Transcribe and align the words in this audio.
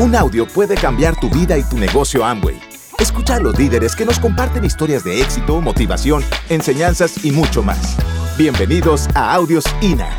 Un 0.00 0.14
audio 0.14 0.46
puede 0.46 0.76
cambiar 0.76 1.18
tu 1.18 1.28
vida 1.28 1.58
y 1.58 1.64
tu 1.64 1.76
negocio 1.76 2.24
Amway. 2.24 2.56
Escucha 3.00 3.34
a 3.34 3.40
los 3.40 3.58
líderes 3.58 3.96
que 3.96 4.04
nos 4.04 4.20
comparten 4.20 4.64
historias 4.64 5.02
de 5.02 5.20
éxito, 5.20 5.60
motivación, 5.60 6.22
enseñanzas 6.48 7.24
y 7.24 7.32
mucho 7.32 7.64
más. 7.64 7.96
Bienvenidos 8.38 9.08
a 9.16 9.34
Audios 9.34 9.64
INA. 9.82 10.16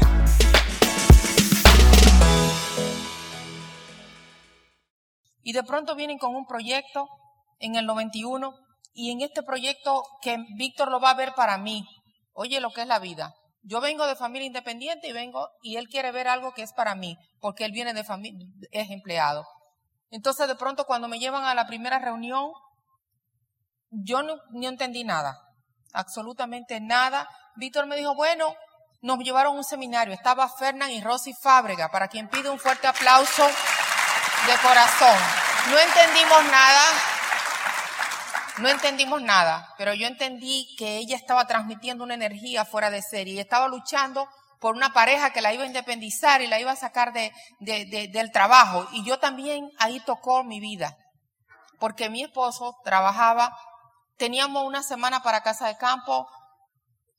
Y 5.44 5.54
de 5.54 5.64
pronto 5.64 5.96
vienen 5.96 6.18
con 6.18 6.36
un 6.36 6.46
proyecto 6.46 7.08
en 7.60 7.76
el 7.76 7.86
91 7.86 8.54
y 8.94 9.12
en 9.12 9.22
este 9.22 9.44
proyecto 9.44 10.04
que 10.22 10.44
Víctor 10.58 10.92
lo 10.92 11.00
va 11.00 11.12
a 11.12 11.16
ver 11.16 11.32
para 11.38 11.58
mí. 11.58 11.88
Oye, 12.34 12.60
lo 12.60 12.72
que 12.72 12.82
es 12.82 12.88
la 12.88 13.00
vida. 13.00 13.34
Yo 13.62 13.80
vengo 13.80 14.08
de 14.08 14.18
familia 14.18 14.46
independiente 14.46 15.08
y 15.08 15.14
vengo 15.14 15.48
y 15.64 15.78
él 15.78 15.88
quiere 15.88 16.12
ver 16.12 16.28
algo 16.28 16.54
que 16.54 16.64
es 16.64 16.74
para 16.74 16.96
mí, 16.96 17.16
porque 17.40 17.64
él 17.64 17.72
viene 17.72 17.94
de 17.94 18.04
familia, 18.04 18.46
es 18.72 18.90
empleado. 18.90 19.46
Entonces 20.12 20.48
de 20.48 20.56
pronto 20.56 20.86
cuando 20.86 21.08
me 21.08 21.20
llevan 21.20 21.44
a 21.44 21.54
la 21.54 21.68
primera 21.68 22.00
reunión, 22.00 22.52
yo 23.92 24.22
no, 24.24 24.38
entendí 24.68 25.04
nada, 25.04 25.40
absolutamente 25.94 26.80
nada. 26.80 27.28
Víctor 27.56 27.86
me 27.88 27.96
dijo, 27.96 28.16
bueno, 28.16 28.56
nos 29.02 29.20
llevaron 29.20 29.56
a 29.56 29.58
un 29.58 29.64
seminario, 29.64 30.14
estaba 30.14 30.50
Fernán 30.50 30.92
y 30.92 31.02
Rosy 31.02 31.34
Fábrega, 31.34 31.90
para 31.90 32.08
quien 32.08 32.28
pide 32.28 32.50
un 32.50 32.60
fuerte 32.60 32.88
aplauso 32.88 33.46
de 33.46 34.58
corazón. 34.62 35.18
No 35.72 35.78
entendimos 35.78 36.44
nada, 36.52 36.84
no 38.58 38.70
entendimos 38.70 39.22
nada, 39.22 39.74
pero 39.78 39.94
yo 39.94 40.08
entendí 40.08 40.76
que 40.78 40.98
ella 40.98 41.16
estaba 41.16 41.46
transmitiendo 41.46 42.04
una 42.04 42.16
energía 42.16 42.66
fuera 42.66 42.90
de 42.90 43.02
serie 43.02 43.36
y 43.36 43.40
estaba 43.40 43.68
luchando 43.68 44.28
por 44.60 44.76
una 44.76 44.94
pareja 44.94 45.32
que 45.32 45.42
la 45.42 45.54
iba 45.54 45.64
a 45.64 45.68
independizar 45.68 46.42
y 46.42 46.48
la 46.48 46.60
iba 46.60 46.72
a 46.72 46.76
sacar 46.76 47.14
de, 47.14 47.32
del 47.60 48.32
trabajo. 48.32 48.88
Y 48.92 49.04
yo 49.06 49.20
también 49.20 49.70
ahí 49.80 50.00
tocó 50.02 50.44
mi 50.44 50.60
vida, 50.60 50.98
porque 51.80 52.10
mi 52.10 52.24
esposo 52.24 52.76
trabajaba, 52.84 53.58
teníamos 54.18 54.66
una 54.66 54.84
semana 54.84 55.24
para 55.24 55.42
casa 55.42 55.68
de 55.68 55.78
campo 55.78 56.28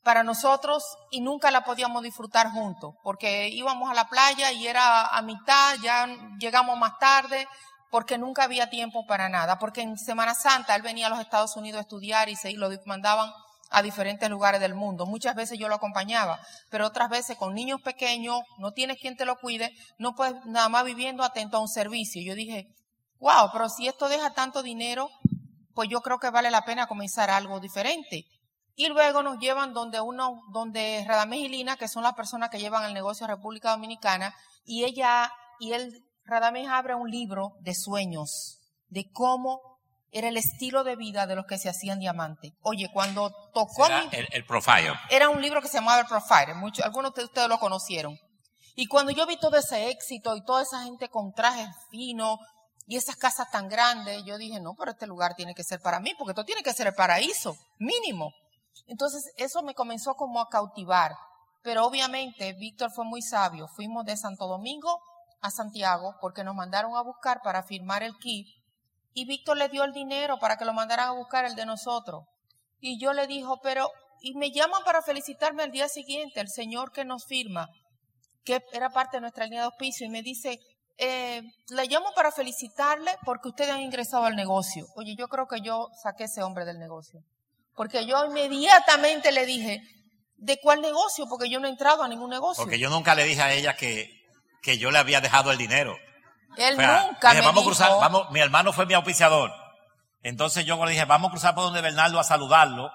para 0.02 0.22
nosotros 0.22 0.82
y 1.10 1.20
nunca 1.20 1.50
la 1.50 1.64
podíamos 1.64 2.02
disfrutar 2.02 2.50
juntos, 2.50 2.94
porque 3.02 3.48
íbamos 3.48 3.90
a 3.90 3.94
la 3.94 4.08
playa 4.08 4.52
y 4.52 4.66
era 4.66 5.06
a 5.06 5.22
mitad, 5.22 5.76
ya 5.82 6.06
llegamos 6.38 6.78
más 6.78 6.98
tarde, 6.98 7.46
porque 7.90 8.18
nunca 8.18 8.44
había 8.44 8.70
tiempo 8.70 9.04
para 9.06 9.28
nada, 9.28 9.58
porque 9.58 9.82
en 9.82 9.98
Semana 9.98 10.34
Santa 10.34 10.76
él 10.76 10.82
venía 10.82 11.08
a 11.08 11.10
los 11.10 11.20
Estados 11.20 11.56
Unidos 11.56 11.78
a 11.78 11.82
estudiar 11.82 12.28
y 12.28 12.36
se 12.36 12.52
lo 12.52 12.70
mandaban 12.86 13.30
a 13.70 13.82
diferentes 13.82 14.28
lugares 14.28 14.60
del 14.60 14.74
mundo. 14.74 15.06
Muchas 15.06 15.34
veces 15.34 15.58
yo 15.58 15.68
lo 15.68 15.76
acompañaba, 15.76 16.40
pero 16.68 16.86
otras 16.86 17.08
veces 17.08 17.36
con 17.36 17.54
niños 17.54 17.80
pequeños, 17.80 18.40
no 18.58 18.72
tienes 18.72 18.98
quien 19.00 19.16
te 19.16 19.24
lo 19.24 19.36
cuide, 19.36 19.72
no 19.98 20.14
puedes 20.14 20.34
nada 20.44 20.68
más 20.68 20.84
viviendo 20.84 21.22
atento 21.22 21.56
a 21.56 21.60
un 21.60 21.68
servicio. 21.68 22.20
Yo 22.22 22.34
dije, 22.34 22.66
wow, 23.20 23.50
pero 23.52 23.68
si 23.68 23.86
esto 23.86 24.08
deja 24.08 24.34
tanto 24.34 24.62
dinero, 24.62 25.08
pues 25.74 25.88
yo 25.88 26.00
creo 26.00 26.18
que 26.18 26.30
vale 26.30 26.50
la 26.50 26.64
pena 26.64 26.88
comenzar 26.88 27.30
algo 27.30 27.60
diferente. 27.60 28.26
Y 28.74 28.88
luego 28.88 29.22
nos 29.22 29.38
llevan 29.38 29.72
donde 29.72 30.00
uno, 30.00 30.40
donde 30.52 31.04
Radamés 31.06 31.40
y 31.40 31.48
Lina, 31.48 31.76
que 31.76 31.88
son 31.88 32.02
las 32.02 32.14
personas 32.14 32.50
que 32.50 32.58
llevan 32.58 32.84
el 32.84 32.94
negocio 32.94 33.24
a 33.24 33.28
República 33.28 33.70
Dominicana, 33.70 34.34
y 34.64 34.84
ella 34.84 35.32
y 35.58 35.72
él, 35.72 36.04
Radamés 36.24 36.68
abre 36.68 36.94
un 36.94 37.10
libro 37.10 37.56
de 37.60 37.74
sueños, 37.74 38.58
de 38.88 39.10
cómo 39.12 39.69
era 40.12 40.28
el 40.28 40.36
estilo 40.36 40.84
de 40.84 40.96
vida 40.96 41.26
de 41.26 41.36
los 41.36 41.46
que 41.46 41.58
se 41.58 41.68
hacían 41.68 42.00
diamante. 42.00 42.54
Oye, 42.62 42.90
cuando 42.92 43.30
tocó 43.54 43.88
mi, 43.88 44.08
el, 44.16 44.28
el, 44.32 44.44
Profile. 44.44 44.94
Era 45.08 45.28
un 45.28 45.40
libro 45.40 45.62
que 45.62 45.68
se 45.68 45.78
llamaba 45.78 46.00
El 46.00 46.06
Profile. 46.06 46.54
Muchos, 46.54 46.84
algunos 46.84 47.14
de 47.14 47.24
ustedes 47.24 47.48
lo 47.48 47.58
conocieron. 47.58 48.18
Y 48.74 48.86
cuando 48.86 49.12
yo 49.12 49.26
vi 49.26 49.36
todo 49.36 49.56
ese 49.56 49.90
éxito 49.90 50.36
y 50.36 50.44
toda 50.44 50.62
esa 50.62 50.82
gente 50.82 51.08
con 51.08 51.32
trajes 51.32 51.68
finos 51.90 52.38
y 52.86 52.96
esas 52.96 53.16
casas 53.16 53.50
tan 53.50 53.68
grandes, 53.68 54.24
yo 54.24 54.38
dije, 54.38 54.60
no, 54.60 54.74
pero 54.74 54.92
este 54.92 55.06
lugar 55.06 55.34
tiene 55.36 55.54
que 55.54 55.62
ser 55.62 55.80
para 55.80 56.00
mí, 56.00 56.12
porque 56.18 56.32
esto 56.32 56.44
tiene 56.44 56.62
que 56.62 56.72
ser 56.72 56.88
el 56.88 56.94
paraíso, 56.94 57.56
mínimo. 57.78 58.32
Entonces, 58.86 59.30
eso 59.36 59.62
me 59.62 59.74
comenzó 59.74 60.14
como 60.14 60.40
a 60.40 60.48
cautivar. 60.48 61.12
Pero 61.62 61.84
obviamente, 61.84 62.52
Víctor 62.54 62.90
fue 62.90 63.04
muy 63.04 63.22
sabio. 63.22 63.68
Fuimos 63.68 64.04
de 64.06 64.16
Santo 64.16 64.46
Domingo 64.46 65.00
a 65.42 65.50
Santiago 65.50 66.16
porque 66.20 66.42
nos 66.42 66.54
mandaron 66.54 66.96
a 66.96 67.02
buscar 67.02 67.42
para 67.42 67.62
firmar 67.62 68.02
el 68.02 68.16
kit 68.18 68.46
y 69.14 69.24
Víctor 69.24 69.56
le 69.56 69.68
dio 69.68 69.84
el 69.84 69.92
dinero 69.92 70.38
para 70.38 70.56
que 70.56 70.64
lo 70.64 70.72
mandaran 70.72 71.08
a 71.08 71.12
buscar 71.12 71.44
el 71.44 71.54
de 71.54 71.66
nosotros. 71.66 72.24
Y 72.78 73.00
yo 73.00 73.12
le 73.12 73.26
dijo, 73.26 73.60
pero, 73.62 73.90
y 74.20 74.34
me 74.34 74.50
llaman 74.50 74.82
para 74.84 75.02
felicitarme 75.02 75.62
al 75.62 75.70
día 75.70 75.88
siguiente, 75.88 76.40
el 76.40 76.48
señor 76.48 76.92
que 76.92 77.04
nos 77.04 77.26
firma, 77.26 77.68
que 78.44 78.62
era 78.72 78.90
parte 78.90 79.16
de 79.16 79.22
nuestra 79.22 79.44
línea 79.44 79.60
de 79.60 79.66
auspicio, 79.66 80.06
y 80.06 80.10
me 80.10 80.22
dice, 80.22 80.58
eh, 80.96 81.42
le 81.70 81.86
llamo 81.86 82.12
para 82.14 82.30
felicitarle 82.30 83.10
porque 83.24 83.48
ustedes 83.48 83.70
han 83.70 83.80
ingresado 83.80 84.24
al 84.24 84.36
negocio. 84.36 84.86
Oye, 84.96 85.14
yo 85.16 85.28
creo 85.28 85.46
que 85.46 85.60
yo 85.60 85.88
saqué 86.02 86.24
ese 86.24 86.42
hombre 86.42 86.64
del 86.64 86.78
negocio. 86.78 87.20
Porque 87.74 88.04
yo 88.06 88.24
inmediatamente 88.26 89.32
le 89.32 89.46
dije, 89.46 89.80
¿de 90.36 90.58
cuál 90.60 90.82
negocio? 90.82 91.26
Porque 91.28 91.48
yo 91.48 91.58
no 91.60 91.66
he 91.66 91.70
entrado 91.70 92.02
a 92.02 92.08
ningún 92.08 92.30
negocio. 92.30 92.62
Porque 92.62 92.78
yo 92.78 92.90
nunca 92.90 93.14
le 93.14 93.24
dije 93.24 93.40
a 93.40 93.52
ella 93.52 93.74
que, 93.74 94.10
que 94.62 94.76
yo 94.76 94.90
le 94.90 94.98
había 94.98 95.20
dejado 95.20 95.50
el 95.50 95.58
dinero. 95.58 95.96
Él 96.56 96.76
nunca 96.76 97.34
me 97.34 97.40
vamos 97.40 97.54
dijo. 97.54 97.60
a 97.60 97.64
cruzar, 97.64 97.90
vamos, 98.00 98.30
mi 98.30 98.40
hermano 98.40 98.72
fue 98.72 98.86
mi 98.86 98.94
auspiciador. 98.94 99.52
Entonces 100.22 100.64
yo 100.64 100.82
le 100.84 100.92
dije, 100.92 101.04
vamos 101.04 101.28
a 101.28 101.32
cruzar 101.32 101.54
por 101.54 101.64
donde 101.64 101.80
Bernardo 101.80 102.18
a 102.18 102.24
saludarlo. 102.24 102.90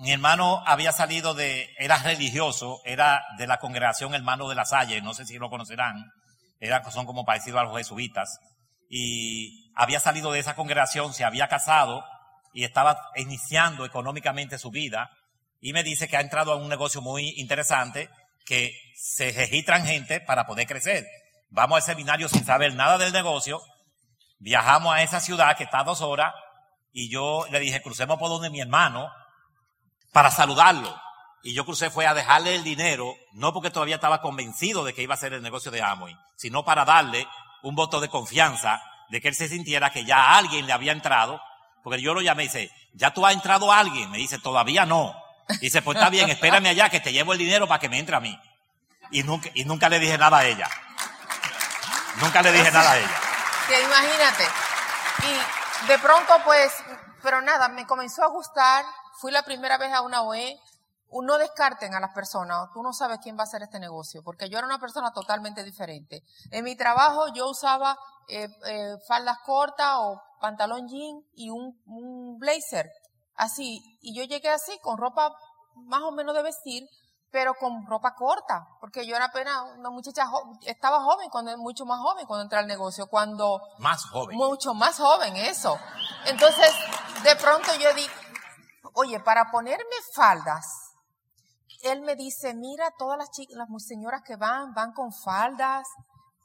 Mi 0.00 0.12
hermano 0.12 0.62
había 0.66 0.92
salido 0.92 1.34
de, 1.34 1.68
era 1.78 1.98
religioso, 1.98 2.80
era 2.84 3.22
de 3.36 3.46
la 3.46 3.58
congregación 3.58 4.14
Hermano 4.14 4.48
de 4.48 4.54
la 4.54 4.64
Salle, 4.64 5.00
no 5.02 5.12
sé 5.12 5.26
si 5.26 5.38
lo 5.38 5.50
conocerán, 5.50 6.12
era, 6.60 6.88
son 6.90 7.04
como 7.04 7.24
parecidos 7.24 7.60
a 7.60 7.64
los 7.64 7.76
jesuitas. 7.76 8.38
Y 8.88 9.72
había 9.74 10.00
salido 10.00 10.32
de 10.32 10.38
esa 10.38 10.54
congregación, 10.54 11.12
se 11.14 11.24
había 11.24 11.48
casado 11.48 12.04
y 12.52 12.64
estaba 12.64 13.10
iniciando 13.16 13.84
económicamente 13.84 14.58
su 14.58 14.70
vida. 14.70 15.10
Y 15.60 15.72
me 15.72 15.82
dice 15.82 16.08
que 16.08 16.16
ha 16.16 16.20
entrado 16.20 16.52
a 16.52 16.56
un 16.56 16.68
negocio 16.68 17.00
muy 17.02 17.34
interesante, 17.36 18.08
que 18.46 18.72
se 18.96 19.32
registran 19.32 19.84
gente 19.84 20.20
para 20.20 20.46
poder 20.46 20.66
crecer. 20.66 21.06
Vamos 21.50 21.76
al 21.76 21.82
seminario 21.82 22.28
sin 22.28 22.44
saber 22.44 22.74
nada 22.74 22.98
del 22.98 23.12
negocio. 23.12 23.60
Viajamos 24.38 24.94
a 24.94 25.02
esa 25.02 25.20
ciudad 25.20 25.56
que 25.56 25.64
está 25.64 25.80
a 25.80 25.84
dos 25.84 26.00
horas 26.00 26.34
y 26.92 27.10
yo 27.10 27.46
le 27.50 27.60
dije, 27.60 27.82
crucemos 27.82 28.18
por 28.18 28.28
donde 28.28 28.50
mi 28.50 28.60
hermano 28.60 29.10
para 30.12 30.30
saludarlo. 30.30 31.00
Y 31.42 31.54
yo 31.54 31.64
crucé 31.64 31.90
fue 31.90 32.06
a 32.06 32.14
dejarle 32.14 32.56
el 32.56 32.64
dinero, 32.64 33.14
no 33.32 33.52
porque 33.52 33.70
todavía 33.70 33.94
estaba 33.94 34.20
convencido 34.20 34.84
de 34.84 34.92
que 34.92 35.02
iba 35.02 35.14
a 35.14 35.18
ser 35.18 35.32
el 35.32 35.42
negocio 35.42 35.70
de 35.70 35.82
Amway, 35.82 36.16
sino 36.36 36.64
para 36.64 36.84
darle 36.84 37.26
un 37.62 37.74
voto 37.74 38.00
de 38.00 38.08
confianza 38.08 38.82
de 39.08 39.20
que 39.20 39.28
él 39.28 39.34
se 39.34 39.48
sintiera 39.48 39.90
que 39.90 40.04
ya 40.04 40.36
alguien 40.36 40.66
le 40.66 40.72
había 40.72 40.92
entrado. 40.92 41.40
Porque 41.82 42.02
yo 42.02 42.12
lo 42.12 42.20
llamé 42.20 42.44
y 42.44 42.46
dice, 42.48 42.70
¿ya 42.92 43.12
tú 43.14 43.24
has 43.24 43.34
entrado 43.34 43.72
a 43.72 43.78
alguien? 43.78 44.10
Me 44.10 44.18
dice, 44.18 44.38
todavía 44.38 44.84
no. 44.84 45.14
Y 45.48 45.58
dice, 45.58 45.80
pues 45.80 45.96
está 45.96 46.10
bien, 46.10 46.28
espérame 46.28 46.66
allá 46.66 46.90
que 46.90 47.00
te 47.00 47.12
llevo 47.12 47.32
el 47.32 47.38
dinero 47.38 47.66
para 47.66 47.78
que 47.78 47.88
me 47.88 47.98
entre 47.98 48.16
a 48.16 48.20
mí. 48.20 48.38
Y 49.10 49.22
nunca, 49.22 49.48
y 49.54 49.64
nunca 49.64 49.88
le 49.88 50.00
dije 50.00 50.18
nada 50.18 50.38
a 50.38 50.46
ella. 50.46 50.68
Nunca 52.20 52.42
le 52.42 52.52
dije 52.52 52.70
nada 52.70 52.92
a 52.92 52.98
ella. 52.98 53.20
Que 53.68 53.82
imagínate. 53.82 54.44
Y 55.24 55.86
de 55.88 55.98
pronto, 55.98 56.34
pues, 56.44 56.72
pero 57.22 57.40
nada, 57.42 57.68
me 57.68 57.86
comenzó 57.86 58.24
a 58.24 58.28
gustar. 58.28 58.84
Fui 59.20 59.30
la 59.30 59.42
primera 59.42 59.78
vez 59.78 59.92
a 59.92 60.02
una 60.02 60.22
OE. 60.22 60.58
No 61.10 61.38
descarten 61.38 61.94
a 61.94 62.00
las 62.00 62.12
personas. 62.12 62.68
Tú 62.74 62.82
no 62.82 62.92
sabes 62.92 63.18
quién 63.22 63.36
va 63.36 63.42
a 63.42 63.44
hacer 63.44 63.62
este 63.62 63.78
negocio. 63.78 64.22
Porque 64.22 64.48
yo 64.48 64.58
era 64.58 64.66
una 64.66 64.78
persona 64.78 65.12
totalmente 65.12 65.64
diferente. 65.64 66.22
En 66.50 66.64
mi 66.64 66.76
trabajo 66.76 67.32
yo 67.34 67.48
usaba 67.48 67.96
eh, 68.28 68.48
eh, 68.66 68.94
faldas 69.06 69.38
cortas 69.44 69.94
o 69.98 70.20
pantalón 70.40 70.88
jean 70.88 71.22
y 71.34 71.50
un, 71.50 71.80
un 71.86 72.38
blazer. 72.38 72.90
Así. 73.34 73.80
Y 74.00 74.16
yo 74.16 74.24
llegué 74.24 74.50
así, 74.50 74.78
con 74.82 74.98
ropa 74.98 75.32
más 75.86 76.02
o 76.02 76.12
menos 76.12 76.34
de 76.34 76.42
vestir 76.42 76.88
pero 77.30 77.54
con 77.54 77.86
ropa 77.86 78.14
corta, 78.14 78.66
porque 78.80 79.06
yo 79.06 79.14
era 79.14 79.26
apenas 79.26 79.62
una 79.76 79.90
muchacha, 79.90 80.24
estaba 80.62 81.00
joven, 81.00 81.28
cuando 81.30 81.56
mucho 81.58 81.84
más 81.84 82.00
joven 82.00 82.26
cuando 82.26 82.44
entré 82.44 82.58
al 82.58 82.66
negocio, 82.66 83.06
cuando... 83.06 83.60
Más 83.78 84.04
joven. 84.06 84.36
Mucho 84.36 84.72
más 84.72 84.98
joven, 84.98 85.36
eso. 85.36 85.78
Entonces, 86.24 86.72
de 87.22 87.36
pronto 87.36 87.68
yo 87.78 87.92
di, 87.94 88.06
oye, 88.94 89.20
para 89.20 89.50
ponerme 89.50 89.84
faldas, 90.14 90.64
él 91.82 92.00
me 92.00 92.16
dice, 92.16 92.54
mira, 92.54 92.90
todas 92.98 93.18
las 93.18 93.30
chicas, 93.30 93.56
las 93.56 93.68
señoras 93.84 94.22
que 94.24 94.36
van, 94.36 94.72
van 94.72 94.92
con 94.92 95.12
faldas. 95.12 95.86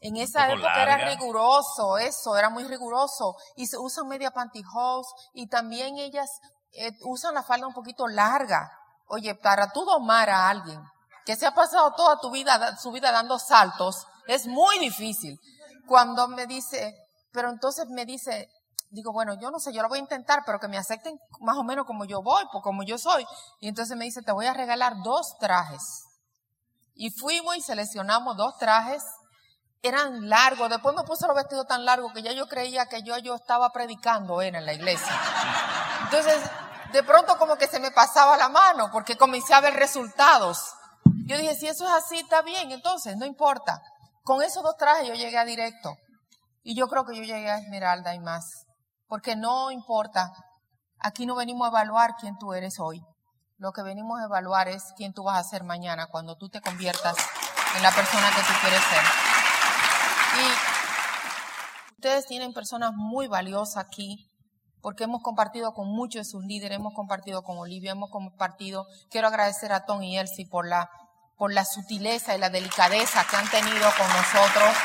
En 0.02 0.18
esa 0.18 0.52
época 0.52 0.84
era 0.84 0.98
riguroso, 1.10 1.98
eso, 1.98 2.36
era 2.36 2.50
muy 2.50 2.66
riguroso. 2.66 3.38
Y 3.56 3.68
se 3.68 3.78
usan 3.78 4.08
media 4.10 4.32
pantyhose 4.32 5.10
y 5.34 5.48
también 5.48 5.98
ellas 5.98 6.30
eh, 6.74 6.92
usan 7.06 7.34
la 7.34 7.42
falda 7.42 7.68
un 7.68 7.74
poquito 7.74 8.06
larga 8.08 8.70
Oye, 9.14 9.36
para 9.36 9.72
tú 9.72 9.86
domar 9.86 10.28
a 10.32 10.50
alguien 10.50 10.82
que 11.24 11.36
se 11.36 11.46
ha 11.46 11.54
pasado 11.54 11.94
toda 11.94 12.18
tu 12.20 12.32
vida, 12.32 12.76
su 12.78 12.92
vida 12.92 13.12
dando 13.12 13.38
saltos, 13.38 14.08
es 14.26 14.48
muy 14.48 14.80
difícil. 14.80 15.40
Cuando 15.88 16.28
me 16.28 16.48
dice, 16.48 16.96
pero 17.32 17.52
entonces 17.52 17.86
me 17.90 18.06
dice, 18.06 18.50
digo, 18.90 19.14
bueno, 19.14 19.36
yo 19.40 19.52
no 19.52 19.60
sé, 19.60 19.72
yo 19.72 19.84
lo 19.84 19.90
voy 19.90 20.00
a 20.00 20.02
intentar, 20.02 20.42
pero 20.48 20.60
que 20.60 20.68
me 20.68 20.80
acepten 20.80 21.16
más 21.42 21.58
o 21.58 21.64
menos 21.64 21.86
como 21.86 22.06
yo 22.06 22.24
voy, 22.24 22.44
pues 22.52 22.64
como 22.64 22.82
yo 22.82 22.98
soy. 22.98 23.24
Y 23.60 23.68
entonces 23.68 23.96
me 23.96 24.06
dice, 24.06 24.24
te 24.24 24.32
voy 24.32 24.48
a 24.48 24.54
regalar 24.54 24.96
dos 25.04 25.38
trajes. 25.40 26.06
Y 26.96 27.12
fuimos 27.12 27.56
y 27.56 27.62
seleccionamos 27.62 28.36
dos 28.36 28.58
trajes 28.58 29.04
eran 29.84 30.30
largos. 30.30 30.70
Después 30.70 30.96
me 30.96 31.04
puse 31.04 31.28
los 31.28 31.36
vestidos 31.36 31.68
tan 31.68 31.86
largos 31.86 32.12
que 32.14 32.24
ya 32.24 32.32
yo 32.32 32.48
creía 32.48 32.88
que 32.88 33.04
yo, 33.04 33.18
yo 33.20 33.36
estaba 33.36 33.72
predicando 33.72 34.42
en 34.42 34.66
la 34.66 34.74
iglesia. 34.74 35.14
Entonces, 36.06 36.42
de 36.94 37.04
pronto 37.04 37.38
como 37.38 37.58
que 37.58 37.68
se 37.68 37.80
me 37.80 37.92
pasaba 37.92 38.38
la 38.38 38.50
mano 38.50 38.90
porque 38.92 39.18
comencé 39.18 39.54
a 39.54 39.62
ver 39.62 39.74
resultados. 39.74 40.60
Yo 41.26 41.38
dije, 41.38 41.56
si 41.56 41.68
eso 41.68 41.86
es 41.86 41.92
así, 41.92 42.20
está 42.20 42.44
bien, 42.44 42.72
entonces, 42.72 43.18
no 43.18 43.26
importa. 43.26 43.82
Con 44.24 44.44
esos 44.44 44.62
dos 44.62 44.78
trajes 44.78 45.08
yo 45.08 45.16
llegué 45.16 45.38
a 45.38 45.44
directo. 45.44 45.96
Y 46.62 46.76
yo 46.76 46.88
creo 46.88 47.04
que 47.04 47.16
yo 47.16 47.24
llegué 47.24 47.50
a 47.50 47.58
Esmeralda 47.58 48.14
y 48.14 48.20
más. 48.20 48.66
Porque 49.08 49.36
no 49.36 49.72
importa. 49.72 50.32
Aquí 51.00 51.26
no 51.26 51.36
venimos 51.36 51.66
a 51.66 51.72
evaluar 51.72 52.12
quién 52.20 52.38
tú 52.38 52.54
eres 52.54 52.80
hoy. 52.80 53.02
Lo 53.58 53.72
que 53.72 53.82
venimos 53.82 54.22
a 54.22 54.26
evaluar 54.26 54.68
es 54.68 54.94
quién 54.96 55.14
tú 55.14 55.24
vas 55.24 55.38
a 55.38 55.50
ser 55.50 55.64
mañana 55.64 56.08
cuando 56.08 56.38
tú 56.38 56.50
te 56.50 56.62
conviertas 56.62 57.16
en 57.76 57.84
la 57.84 57.92
persona 57.92 58.30
que 58.30 58.42
tú 58.42 58.54
quieres 58.62 58.82
ser. 58.82 59.04
Y 60.42 61.94
ustedes 61.94 62.26
tienen 62.28 62.54
personas 62.54 62.92
muy 62.94 63.28
valiosas 63.28 63.78
aquí, 63.78 64.30
porque 64.84 65.06
hemos 65.06 65.22
compartido 65.22 65.74
con 65.74 65.88
muchos 65.88 66.26
de 66.28 66.32
sus 66.32 66.44
líderes, 66.44 66.78
hemos 66.78 66.94
compartido 66.94 67.42
con 67.42 67.58
Olivia, 67.58 67.94
hemos 67.94 68.12
compartido, 68.12 68.86
quiero 69.10 69.30
agradecer 69.30 69.72
a 69.72 69.86
Tom 69.86 70.04
y 70.04 70.18
Elsie 70.18 70.46
por 70.46 70.68
la, 70.68 70.92
por 71.38 71.54
la 71.54 71.64
sutileza 71.64 72.36
y 72.36 72.38
la 72.38 72.50
delicadeza 72.50 73.26
que 73.26 73.38
han 73.38 73.50
tenido 73.50 73.88
con 73.98 74.08
nosotros, 74.10 74.76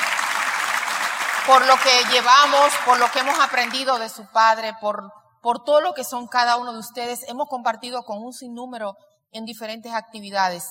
por 1.49 1.67
lo 1.67 1.75
que 1.79 2.15
llevamos, 2.15 2.73
por 2.87 2.97
lo 3.01 3.11
que 3.11 3.19
hemos 3.19 3.41
aprendido 3.41 3.99
de 3.99 4.09
su 4.09 4.25
padre, 4.31 4.73
por, 4.81 5.13
por 5.43 5.65
todo 5.65 5.81
lo 5.81 5.95
que 5.95 6.05
son 6.05 6.29
cada 6.29 6.59
uno 6.59 6.73
de 6.73 6.79
ustedes. 6.79 7.29
Hemos 7.29 7.49
compartido 7.49 8.05
con 8.05 8.23
un 8.23 8.33
sinnúmero 8.33 8.97
en 9.33 9.47
diferentes 9.47 9.93
actividades. 9.93 10.65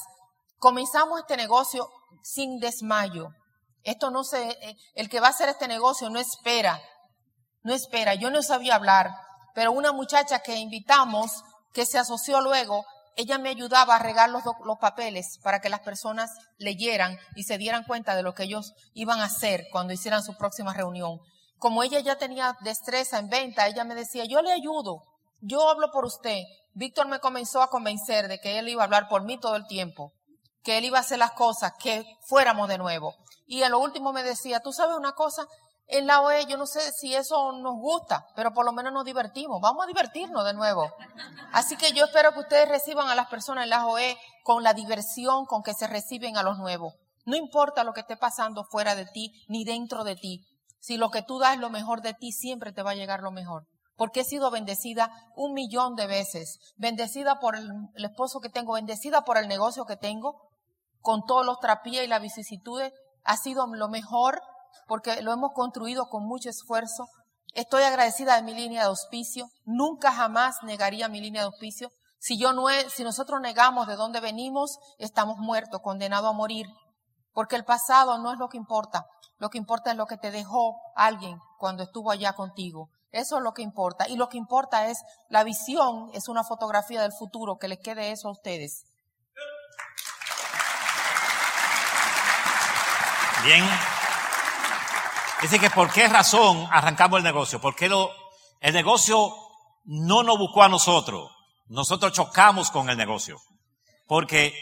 Comenzamos 0.57 1.19
este 1.19 1.35
negocio 1.35 1.89
sin 2.23 2.59
desmayo. 2.59 3.27
Esto 3.83 4.09
no 4.09 4.23
se, 4.23 4.51
eh, 4.51 4.77
el 4.95 5.09
que 5.09 5.19
va 5.19 5.27
a 5.27 5.31
hacer 5.31 5.49
este 5.49 5.67
negocio 5.67 6.09
no 6.09 6.17
espera, 6.17 6.79
no 7.67 7.73
espera. 7.73 8.15
Yo 8.15 8.31
no 8.31 8.41
sabía 8.41 8.75
hablar, 8.75 9.11
pero 9.53 9.73
una 9.73 9.91
muchacha 9.91 10.39
que 10.39 10.55
invitamos, 10.55 11.43
que 11.73 11.85
se 11.85 11.99
asoció 11.99 12.39
luego, 12.39 12.85
ella 13.17 13.37
me 13.37 13.49
ayudaba 13.49 13.97
a 13.97 13.99
regar 13.99 14.29
los, 14.29 14.41
los, 14.63 14.77
papeles 14.79 15.37
para 15.43 15.59
que 15.59 15.67
las 15.67 15.81
personas 15.81 16.31
leyeran 16.57 17.19
y 17.35 17.43
se 17.43 17.57
dieran 17.57 17.83
cuenta 17.83 18.15
de 18.15 18.23
lo 18.23 18.33
que 18.33 18.43
ellos 18.43 18.71
iban 18.93 19.19
a 19.19 19.25
hacer 19.25 19.65
cuando 19.69 19.91
hicieran 19.91 20.23
su 20.23 20.37
próxima 20.37 20.73
reunión. 20.73 21.19
Como 21.57 21.83
ella 21.83 21.99
ya 21.99 22.17
tenía 22.17 22.55
destreza 22.61 23.19
en 23.19 23.27
venta, 23.27 23.67
ella 23.67 23.83
me 23.83 23.95
decía, 23.95 24.23
yo 24.23 24.41
le 24.41 24.53
ayudo, 24.53 25.03
yo 25.41 25.69
hablo 25.69 25.91
por 25.91 26.05
usted. 26.05 26.39
Víctor 26.73 27.09
me 27.09 27.19
comenzó 27.19 27.61
a 27.61 27.69
convencer 27.69 28.29
de 28.29 28.39
que 28.39 28.59
él 28.59 28.69
iba 28.69 28.83
a 28.83 28.85
hablar 28.85 29.09
por 29.09 29.23
mí 29.23 29.37
todo 29.37 29.57
el 29.57 29.67
tiempo, 29.67 30.13
que 30.63 30.77
él 30.77 30.85
iba 30.85 30.99
a 30.99 31.01
hacer 31.01 31.19
las 31.19 31.31
cosas, 31.31 31.73
que 31.77 32.05
fuéramos 32.27 32.69
de 32.69 32.77
nuevo. 32.77 33.13
Y 33.45 33.63
en 33.63 33.71
lo 33.71 33.79
último 33.79 34.13
me 34.13 34.23
decía, 34.23 34.61
tú 34.61 34.71
sabes 34.71 34.95
una 34.95 35.11
cosa, 35.11 35.47
en 35.87 36.05
la 36.05 36.21
OE 36.21 36.45
yo 36.47 36.57
no 36.57 36.65
sé 36.65 36.91
si 36.91 37.15
eso 37.15 37.53
nos 37.53 37.75
gusta, 37.75 38.27
pero 38.35 38.51
por 38.51 38.65
lo 38.65 38.73
menos 38.73 38.91
nos 38.91 39.05
divertimos. 39.05 39.61
Vamos 39.61 39.85
a 39.85 39.87
divertirnos 39.87 40.45
de 40.45 40.53
nuevo. 40.53 40.91
Así 41.53 41.77
que 41.77 41.93
yo 41.93 42.05
espero 42.05 42.33
que 42.33 42.39
ustedes 42.39 42.67
reciban 42.67 43.07
a 43.07 43.15
las 43.15 43.27
personas 43.27 43.63
en 43.63 43.69
la 43.69 43.87
OE 43.87 44.17
con 44.43 44.63
la 44.63 44.73
diversión 44.73 45.45
con 45.45 45.63
que 45.63 45.73
se 45.73 45.87
reciben 45.87 46.35
a 46.37 46.43
los 46.43 46.57
nuevos. 46.57 46.93
No 47.25 47.35
importa 47.37 47.85
lo 47.85 47.93
que 47.93 48.01
esté 48.01 48.17
pasando 48.17 48.65
fuera 48.65 48.95
de 48.95 49.05
ti 49.05 49.31
ni 49.47 49.63
dentro 49.63 50.03
de 50.03 50.15
ti. 50.15 50.45
Si 50.79 50.97
lo 50.97 51.09
que 51.09 51.21
tú 51.21 51.39
das 51.39 51.55
es 51.55 51.59
lo 51.59 51.69
mejor 51.69 52.01
de 52.01 52.13
ti, 52.13 52.31
siempre 52.31 52.73
te 52.73 52.83
va 52.83 52.91
a 52.91 52.95
llegar 52.95 53.21
lo 53.21 53.31
mejor. 53.31 53.65
Porque 53.95 54.21
he 54.21 54.23
sido 54.25 54.51
bendecida 54.51 55.09
un 55.35 55.53
millón 55.53 55.95
de 55.95 56.05
veces. 56.05 56.59
Bendecida 56.75 57.39
por 57.39 57.55
el, 57.55 57.71
el 57.95 58.05
esposo 58.05 58.41
que 58.41 58.49
tengo, 58.49 58.73
bendecida 58.73 59.21
por 59.21 59.37
el 59.37 59.47
negocio 59.47 59.85
que 59.85 59.95
tengo, 59.95 60.49
con 61.01 61.25
todos 61.25 61.45
los 61.45 61.59
trapías 61.59 62.03
y 62.03 62.07
las 62.07 62.21
vicisitudes 62.21 62.91
ha 63.23 63.37
sido 63.37 63.65
lo 63.67 63.87
mejor 63.89 64.41
porque 64.87 65.21
lo 65.21 65.33
hemos 65.33 65.51
construido 65.53 66.07
con 66.09 66.25
mucho 66.25 66.49
esfuerzo. 66.49 67.07
Estoy 67.53 67.83
agradecida 67.83 68.35
de 68.35 68.43
mi 68.43 68.53
línea 68.53 68.81
de 68.81 68.87
auspicio. 68.87 69.47
Nunca 69.65 70.11
jamás 70.11 70.57
negaría 70.63 71.07
mi 71.07 71.21
línea 71.21 71.41
de 71.41 71.47
auspicio. 71.47 71.89
Si 72.19 72.37
yo 72.37 72.53
no 72.53 72.67
si 72.93 73.03
nosotros 73.03 73.39
negamos 73.41 73.87
de 73.87 73.95
dónde 73.95 74.19
venimos, 74.19 74.77
estamos 74.97 75.37
muertos, 75.37 75.81
condenados 75.81 76.29
a 76.29 76.33
morir. 76.33 76.67
Porque 77.33 77.55
el 77.55 77.65
pasado 77.65 78.17
no 78.17 78.33
es 78.33 78.39
lo 78.39 78.49
que 78.49 78.57
importa. 78.57 79.05
Lo 79.37 79.49
que 79.49 79.57
importa 79.57 79.91
es 79.91 79.97
lo 79.97 80.07
que 80.07 80.17
te 80.17 80.31
dejó 80.31 80.75
alguien 80.95 81.39
cuando 81.57 81.83
estuvo 81.83 82.11
allá 82.11 82.33
contigo. 82.33 82.89
Eso 83.11 83.37
es 83.37 83.43
lo 83.43 83.53
que 83.53 83.61
importa. 83.61 84.07
Y 84.09 84.15
lo 84.15 84.29
que 84.29 84.37
importa 84.37 84.87
es 84.87 84.99
la 85.29 85.43
visión, 85.43 86.09
es 86.13 86.27
una 86.27 86.43
fotografía 86.43 87.01
del 87.01 87.13
futuro, 87.13 87.57
que 87.57 87.67
les 87.67 87.79
quede 87.79 88.11
eso 88.11 88.27
a 88.27 88.31
ustedes. 88.31 88.83
Bien. 93.43 93.63
Dice 95.41 95.59
que 95.59 95.69
por 95.69 95.91
qué 95.91 96.07
razón 96.07 96.67
arrancamos 96.71 97.17
el 97.17 97.23
negocio. 97.23 97.61
Porque 97.61 97.87
lo, 97.87 98.11
el 98.59 98.73
negocio 98.73 99.33
no 99.85 100.23
nos 100.23 100.37
buscó 100.37 100.63
a 100.63 100.69
nosotros. 100.69 101.31
Nosotros 101.67 102.11
chocamos 102.11 102.71
con 102.71 102.89
el 102.89 102.97
negocio. 102.97 103.39
Porque 104.07 104.53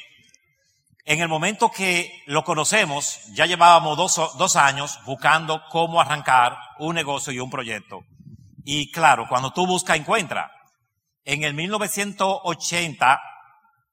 en 1.05 1.21
el 1.21 1.29
momento 1.29 1.71
que 1.71 2.23
lo 2.25 2.43
conocemos, 2.43 3.19
ya 3.33 3.45
llevábamos 3.45 3.95
dos, 3.95 4.37
dos 4.37 4.55
años 4.55 4.99
buscando 5.05 5.61
cómo 5.69 6.01
arrancar 6.01 6.57
un 6.79 6.95
negocio 6.95 7.31
y 7.31 7.39
un 7.39 7.49
proyecto. 7.49 8.01
Y 8.65 8.91
claro, 8.91 9.27
cuando 9.29 9.53
tú 9.53 9.67
buscas, 9.67 9.97
encuentra. 9.97 10.51
En 11.23 11.43
el 11.43 11.53
1980, 11.53 13.21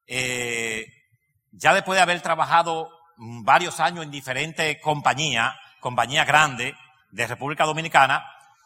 eh, 0.06 0.86
ya 1.52 1.74
después 1.74 1.96
de 1.96 2.02
haber 2.02 2.20
trabajado 2.22 2.88
varios 3.16 3.78
años 3.78 4.04
en 4.04 4.10
diferentes 4.10 4.80
compañías, 4.82 5.54
compañías 5.82 6.26
grandes 6.26 6.74
de 7.10 7.26
República 7.26 7.66
Dominicana, 7.66 8.24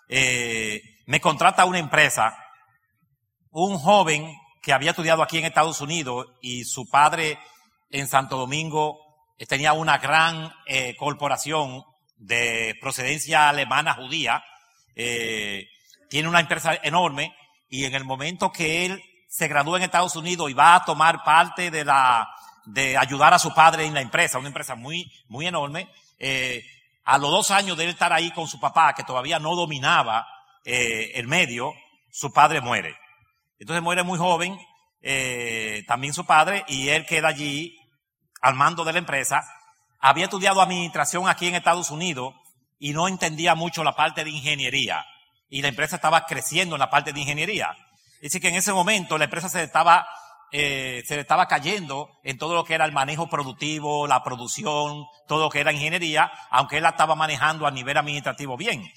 eh, 0.08 0.80
me 1.06 1.20
contrata 1.20 1.64
una 1.64 1.80
empresa, 1.80 2.36
un 3.50 3.78
joven 3.78 4.32
que 4.62 4.72
había 4.72 4.90
estudiado 4.90 5.22
aquí 5.22 5.38
en 5.38 5.46
Estados 5.46 5.80
Unidos 5.80 6.26
y 6.42 6.64
su 6.64 6.88
padre 6.88 7.38
en 7.90 8.06
Santo 8.06 8.36
Domingo 8.36 9.00
tenía 9.48 9.72
una 9.72 9.98
gran 9.98 10.52
eh, 10.66 10.94
corporación 10.96 11.84
de 12.16 12.76
procedencia 12.80 13.48
alemana 13.48 13.94
judía, 13.94 14.44
eh, 14.94 15.68
tiene 16.08 16.28
una 16.28 16.40
empresa 16.40 16.78
enorme 16.82 17.34
y 17.68 17.84
en 17.84 17.94
el 17.94 18.04
momento 18.04 18.52
que 18.52 18.86
él 18.86 19.02
se 19.28 19.48
graduó 19.48 19.76
en 19.76 19.84
Estados 19.84 20.16
Unidos 20.16 20.50
y 20.50 20.54
va 20.54 20.74
a 20.74 20.84
tomar 20.84 21.24
parte 21.24 21.70
de 21.70 21.84
la 21.84 22.28
de 22.66 22.96
ayudar 22.96 23.32
a 23.32 23.38
su 23.38 23.54
padre 23.54 23.84
en 23.84 23.94
la 23.94 24.00
empresa, 24.00 24.38
una 24.38 24.48
empresa 24.48 24.74
muy, 24.74 25.10
muy 25.28 25.46
enorme. 25.46 25.88
Eh, 26.18 26.64
a 27.06 27.18
los 27.18 27.30
dos 27.30 27.50
años 27.52 27.76
de 27.76 27.84
él 27.84 27.90
estar 27.90 28.12
ahí 28.12 28.32
con 28.32 28.48
su 28.48 28.58
papá, 28.58 28.92
que 28.92 29.04
todavía 29.04 29.38
no 29.38 29.54
dominaba 29.54 30.26
eh, 30.64 31.12
el 31.14 31.28
medio, 31.28 31.72
su 32.10 32.32
padre 32.32 32.60
muere. 32.60 32.96
Entonces 33.60 33.80
muere 33.80 34.02
muy 34.02 34.18
joven, 34.18 34.58
eh, 35.02 35.84
también 35.86 36.12
su 36.12 36.26
padre, 36.26 36.64
y 36.66 36.88
él 36.88 37.06
queda 37.06 37.28
allí 37.28 37.78
al 38.42 38.56
mando 38.56 38.84
de 38.84 38.92
la 38.92 38.98
empresa. 38.98 39.48
Había 40.00 40.24
estudiado 40.24 40.60
administración 40.60 41.28
aquí 41.28 41.46
en 41.46 41.54
Estados 41.54 41.92
Unidos 41.92 42.34
y 42.80 42.92
no 42.92 43.06
entendía 43.06 43.54
mucho 43.54 43.84
la 43.84 43.94
parte 43.94 44.24
de 44.24 44.30
ingeniería. 44.30 45.06
Y 45.48 45.62
la 45.62 45.68
empresa 45.68 45.96
estaba 45.96 46.26
creciendo 46.26 46.74
en 46.74 46.80
la 46.80 46.90
parte 46.90 47.12
de 47.12 47.20
ingeniería. 47.20 47.76
Dice 48.20 48.40
que 48.40 48.48
en 48.48 48.56
ese 48.56 48.72
momento 48.72 49.16
la 49.16 49.26
empresa 49.26 49.48
se 49.48 49.62
estaba 49.62 50.08
eh, 50.52 51.02
se 51.06 51.16
le 51.16 51.22
estaba 51.22 51.46
cayendo 51.46 52.10
en 52.22 52.38
todo 52.38 52.54
lo 52.54 52.64
que 52.64 52.74
era 52.74 52.84
el 52.84 52.92
manejo 52.92 53.28
productivo, 53.28 54.06
la 54.06 54.22
producción, 54.22 55.06
todo 55.26 55.44
lo 55.44 55.50
que 55.50 55.60
era 55.60 55.72
ingeniería, 55.72 56.30
aunque 56.50 56.76
él 56.76 56.82
la 56.82 56.90
estaba 56.90 57.14
manejando 57.14 57.66
a 57.66 57.70
nivel 57.70 57.96
administrativo 57.96 58.56
bien. 58.56 58.90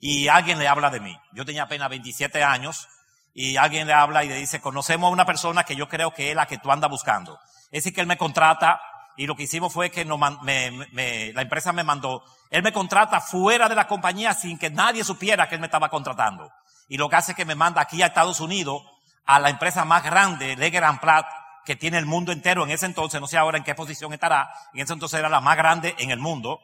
Y 0.00 0.28
alguien 0.28 0.58
le 0.58 0.68
habla 0.68 0.90
de 0.90 1.00
mí. 1.00 1.16
Yo 1.32 1.44
tenía 1.44 1.62
apenas 1.62 1.88
27 1.88 2.42
años 2.42 2.88
y 3.32 3.56
alguien 3.56 3.86
le 3.86 3.92
habla 3.92 4.24
y 4.24 4.28
le 4.28 4.36
dice, 4.36 4.60
conocemos 4.60 5.08
a 5.08 5.12
una 5.12 5.26
persona 5.26 5.64
que 5.64 5.76
yo 5.76 5.88
creo 5.88 6.12
que 6.12 6.30
es 6.30 6.36
la 6.36 6.46
que 6.46 6.58
tú 6.58 6.70
andas 6.70 6.90
buscando. 6.90 7.38
Es 7.66 7.84
decir, 7.84 7.94
que 7.94 8.00
él 8.00 8.06
me 8.06 8.16
contrata 8.16 8.80
y 9.16 9.26
lo 9.26 9.36
que 9.36 9.44
hicimos 9.44 9.72
fue 9.72 9.90
que 9.90 10.04
no, 10.04 10.18
me, 10.18 11.32
la 11.32 11.42
empresa 11.42 11.72
me 11.72 11.84
mandó, 11.84 12.22
él 12.50 12.62
me 12.62 12.72
contrata 12.72 13.20
fuera 13.20 13.68
de 13.68 13.74
la 13.74 13.86
compañía 13.86 14.34
sin 14.34 14.58
que 14.58 14.70
nadie 14.70 15.04
supiera 15.04 15.48
que 15.48 15.54
él 15.54 15.60
me 15.60 15.66
estaba 15.66 15.88
contratando. 15.88 16.50
Y 16.88 16.98
lo 16.98 17.08
que 17.08 17.16
hace 17.16 17.32
es 17.32 17.36
que 17.36 17.44
me 17.44 17.54
manda 17.54 17.80
aquí 17.80 18.02
a 18.02 18.06
Estados 18.06 18.40
Unidos 18.40 18.82
a 19.26 19.38
la 19.40 19.50
empresa 19.50 19.84
más 19.84 20.04
grande, 20.04 20.56
Legrand 20.56 21.00
Platt, 21.00 21.26
que 21.64 21.76
tiene 21.76 21.98
el 21.98 22.06
mundo 22.06 22.32
entero 22.32 22.64
en 22.64 22.70
ese 22.70 22.86
entonces, 22.86 23.20
no 23.20 23.26
sé 23.26 23.36
ahora 23.36 23.58
en 23.58 23.64
qué 23.64 23.74
posición 23.74 24.12
estará, 24.12 24.48
en 24.72 24.80
ese 24.80 24.92
entonces 24.92 25.18
era 25.18 25.28
la 25.28 25.40
más 25.40 25.56
grande 25.56 25.94
en 25.98 26.10
el 26.10 26.20
mundo. 26.20 26.60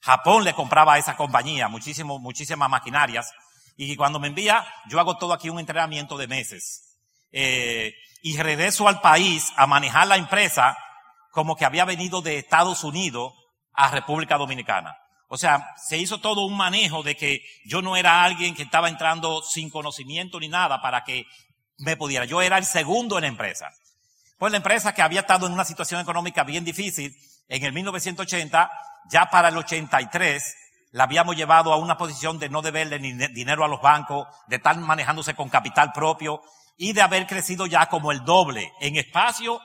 Japón 0.00 0.44
le 0.44 0.54
compraba 0.54 0.94
a 0.94 0.98
esa 0.98 1.16
compañía 1.16 1.68
muchísimo, 1.68 2.18
muchísimas 2.18 2.70
maquinarias. 2.70 3.32
Y 3.76 3.96
cuando 3.96 4.20
me 4.20 4.28
envía, 4.28 4.64
yo 4.86 5.00
hago 5.00 5.16
todo 5.16 5.32
aquí 5.32 5.50
un 5.50 5.58
entrenamiento 5.58 6.16
de 6.16 6.28
meses. 6.28 6.98
Eh, 7.32 7.92
y 8.22 8.36
regreso 8.36 8.86
al 8.86 9.00
país 9.00 9.52
a 9.56 9.66
manejar 9.66 10.06
la 10.06 10.16
empresa 10.16 10.78
como 11.32 11.56
que 11.56 11.64
había 11.64 11.84
venido 11.84 12.22
de 12.22 12.38
Estados 12.38 12.84
Unidos 12.84 13.32
a 13.72 13.90
República 13.90 14.38
Dominicana. 14.38 14.96
O 15.28 15.36
sea, 15.36 15.74
se 15.76 15.98
hizo 15.98 16.20
todo 16.20 16.46
un 16.46 16.56
manejo 16.56 17.02
de 17.02 17.16
que 17.16 17.42
yo 17.64 17.82
no 17.82 17.96
era 17.96 18.22
alguien 18.22 18.54
que 18.54 18.62
estaba 18.62 18.88
entrando 18.88 19.42
sin 19.42 19.68
conocimiento 19.68 20.38
ni 20.38 20.46
nada 20.46 20.80
para 20.80 21.02
que 21.02 21.26
me 21.78 21.96
pudiera. 21.96 22.24
Yo 22.24 22.42
era 22.42 22.58
el 22.58 22.64
segundo 22.64 23.16
en 23.16 23.22
la 23.22 23.28
empresa. 23.28 23.70
Pues 24.38 24.50
la 24.50 24.58
empresa 24.58 24.92
que 24.94 25.02
había 25.02 25.20
estado 25.20 25.46
en 25.46 25.52
una 25.52 25.64
situación 25.64 26.00
económica 26.00 26.44
bien 26.44 26.64
difícil, 26.64 27.14
En 27.46 27.62
el 27.62 27.72
1980, 27.74 28.70
ya 29.10 29.26
para 29.26 29.48
el 29.48 29.56
83, 29.58 30.56
la 30.92 31.04
habíamos 31.04 31.36
llevado 31.36 31.72
a 31.72 31.76
una 31.76 31.98
posición 31.98 32.38
de 32.38 32.48
no 32.48 32.62
deberle 32.62 32.98
ni 32.98 33.12
dinero 33.28 33.64
a 33.64 33.68
los 33.68 33.82
bancos, 33.82 34.26
de 34.46 34.56
estar 34.56 34.76
manejándose 34.78 35.34
con 35.34 35.50
capital 35.50 35.92
propio 35.92 36.40
y 36.76 36.92
de 36.92 37.02
haber 37.02 37.26
crecido 37.26 37.66
ya 37.66 37.86
como 37.86 38.12
el 38.12 38.24
doble 38.24 38.72
en 38.80 38.96
espacio, 38.96 39.60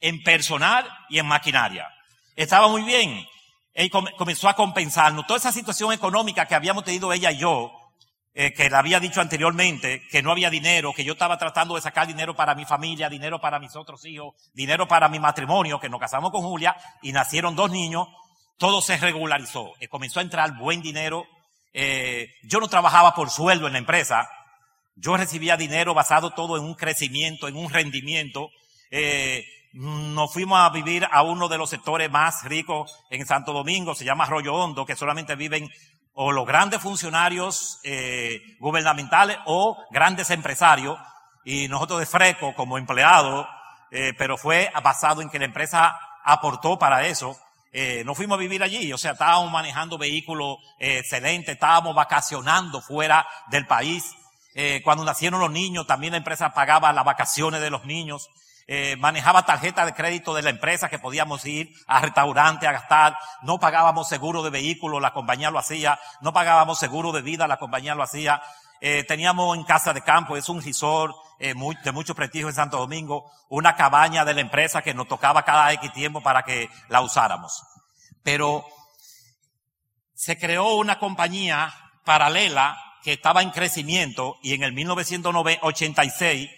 en 0.00 0.22
personal 0.22 0.86
y 1.08 1.18
en 1.18 1.26
maquinaria. 1.26 1.88
Estaba 2.36 2.68
muy 2.68 2.82
bien. 2.82 3.24
Él 3.74 3.90
comenzó 3.90 4.48
a 4.48 4.54
compensarnos. 4.54 5.26
Toda 5.26 5.38
esa 5.38 5.52
situación 5.52 5.92
económica 5.92 6.46
que 6.46 6.54
habíamos 6.54 6.84
tenido 6.84 7.12
ella 7.12 7.30
y 7.30 7.38
yo, 7.38 7.72
eh, 8.34 8.54
que 8.54 8.70
le 8.70 8.76
había 8.76 8.98
dicho 8.98 9.20
anteriormente, 9.20 10.06
que 10.10 10.22
no 10.22 10.32
había 10.32 10.48
dinero, 10.48 10.94
que 10.94 11.04
yo 11.04 11.12
estaba 11.12 11.36
tratando 11.36 11.74
de 11.74 11.82
sacar 11.82 12.06
dinero 12.06 12.34
para 12.34 12.54
mi 12.54 12.64
familia, 12.64 13.10
dinero 13.10 13.38
para 13.42 13.58
mis 13.58 13.76
otros 13.76 14.06
hijos, 14.06 14.34
dinero 14.54 14.88
para 14.88 15.10
mi 15.10 15.20
matrimonio, 15.20 15.78
que 15.78 15.90
nos 15.90 16.00
casamos 16.00 16.30
con 16.30 16.40
Julia 16.40 16.74
y 17.02 17.12
nacieron 17.12 17.54
dos 17.54 17.70
niños, 17.70 18.08
todo 18.56 18.80
se 18.80 18.96
regularizó. 18.96 19.72
Eh, 19.80 19.88
comenzó 19.88 20.20
a 20.20 20.22
entrar 20.22 20.56
buen 20.56 20.80
dinero. 20.80 21.26
Eh, 21.74 22.30
yo 22.44 22.58
no 22.58 22.68
trabajaba 22.68 23.14
por 23.14 23.28
sueldo 23.28 23.66
en 23.66 23.74
la 23.74 23.80
empresa. 23.80 24.26
Yo 24.96 25.14
recibía 25.18 25.58
dinero 25.58 25.92
basado 25.92 26.30
todo 26.30 26.56
en 26.56 26.64
un 26.64 26.74
crecimiento, 26.74 27.48
en 27.48 27.56
un 27.56 27.70
rendimiento. 27.70 28.48
Nos 29.74 30.32
fuimos 30.32 30.58
a 30.58 30.70
vivir 30.70 31.06
a 31.10 31.22
uno 31.22 31.48
de 31.48 31.58
los 31.58 31.68
sectores 31.68 32.10
más 32.10 32.44
ricos 32.44 32.94
en 33.10 33.26
Santo 33.26 33.52
Domingo, 33.52 33.94
se 33.94 34.04
llama 34.04 34.24
Arroyo 34.24 34.54
Hondo, 34.54 34.84
que 34.84 34.96
solamente 34.96 35.34
viven 35.34 35.70
o 36.14 36.32
los 36.32 36.46
grandes 36.46 36.80
funcionarios 36.80 37.80
eh, 37.84 38.56
gubernamentales 38.60 39.38
o 39.46 39.78
grandes 39.90 40.30
empresarios, 40.30 40.98
y 41.44 41.68
nosotros 41.68 42.00
de 42.00 42.06
Freco 42.06 42.54
como 42.54 42.78
empleados, 42.78 43.46
eh, 43.90 44.12
pero 44.16 44.36
fue 44.36 44.70
basado 44.82 45.22
en 45.22 45.30
que 45.30 45.38
la 45.38 45.46
empresa 45.46 45.98
aportó 46.24 46.78
para 46.78 47.06
eso. 47.06 47.36
Eh, 47.72 48.02
nos 48.04 48.16
fuimos 48.16 48.36
a 48.36 48.40
vivir 48.40 48.62
allí, 48.62 48.92
o 48.92 48.98
sea, 48.98 49.12
estábamos 49.12 49.50
manejando 49.50 49.96
vehículos 49.96 50.58
eh, 50.78 50.98
excelentes, 50.98 51.54
estábamos 51.54 51.94
vacacionando 51.94 52.82
fuera 52.82 53.26
del 53.50 53.66
país. 53.66 54.14
Eh, 54.54 54.82
cuando 54.84 55.04
nacieron 55.04 55.40
los 55.40 55.50
niños, 55.50 55.86
también 55.86 56.12
la 56.12 56.18
empresa 56.18 56.52
pagaba 56.52 56.92
las 56.92 57.04
vacaciones 57.04 57.62
de 57.62 57.70
los 57.70 57.86
niños. 57.86 58.28
Eh, 58.74 58.96
manejaba 58.96 59.44
tarjeta 59.44 59.84
de 59.84 59.92
crédito 59.92 60.32
de 60.32 60.40
la 60.40 60.48
empresa 60.48 60.88
que 60.88 60.98
podíamos 60.98 61.44
ir 61.44 61.74
a 61.86 62.00
restaurante 62.00 62.66
a 62.66 62.72
gastar, 62.72 63.18
no 63.42 63.60
pagábamos 63.60 64.08
seguro 64.08 64.42
de 64.42 64.48
vehículo, 64.48 64.98
la 64.98 65.12
compañía 65.12 65.50
lo 65.50 65.58
hacía, 65.58 66.00
no 66.22 66.32
pagábamos 66.32 66.78
seguro 66.78 67.12
de 67.12 67.20
vida, 67.20 67.46
la 67.46 67.58
compañía 67.58 67.94
lo 67.94 68.02
hacía. 68.02 68.40
Eh, 68.80 69.04
teníamos 69.04 69.58
en 69.58 69.64
casa 69.64 69.92
de 69.92 70.00
campo, 70.00 70.38
es 70.38 70.48
un 70.48 70.62
resort 70.62 71.14
eh, 71.38 71.52
muy, 71.52 71.76
de 71.84 71.92
mucho 71.92 72.14
prestigio 72.14 72.48
en 72.48 72.54
Santo 72.54 72.78
Domingo, 72.78 73.30
una 73.50 73.76
cabaña 73.76 74.24
de 74.24 74.32
la 74.32 74.40
empresa 74.40 74.80
que 74.80 74.94
nos 74.94 75.06
tocaba 75.06 75.44
cada 75.44 75.70
X 75.74 75.92
tiempo 75.92 76.22
para 76.22 76.42
que 76.42 76.70
la 76.88 77.02
usáramos. 77.02 77.62
Pero 78.22 78.64
se 80.14 80.38
creó 80.38 80.76
una 80.76 80.98
compañía 80.98 81.74
paralela 82.06 82.82
que 83.02 83.12
estaba 83.12 83.42
en 83.42 83.50
crecimiento 83.50 84.38
y 84.42 84.54
en 84.54 84.62
el 84.62 84.72
1986 84.72 86.48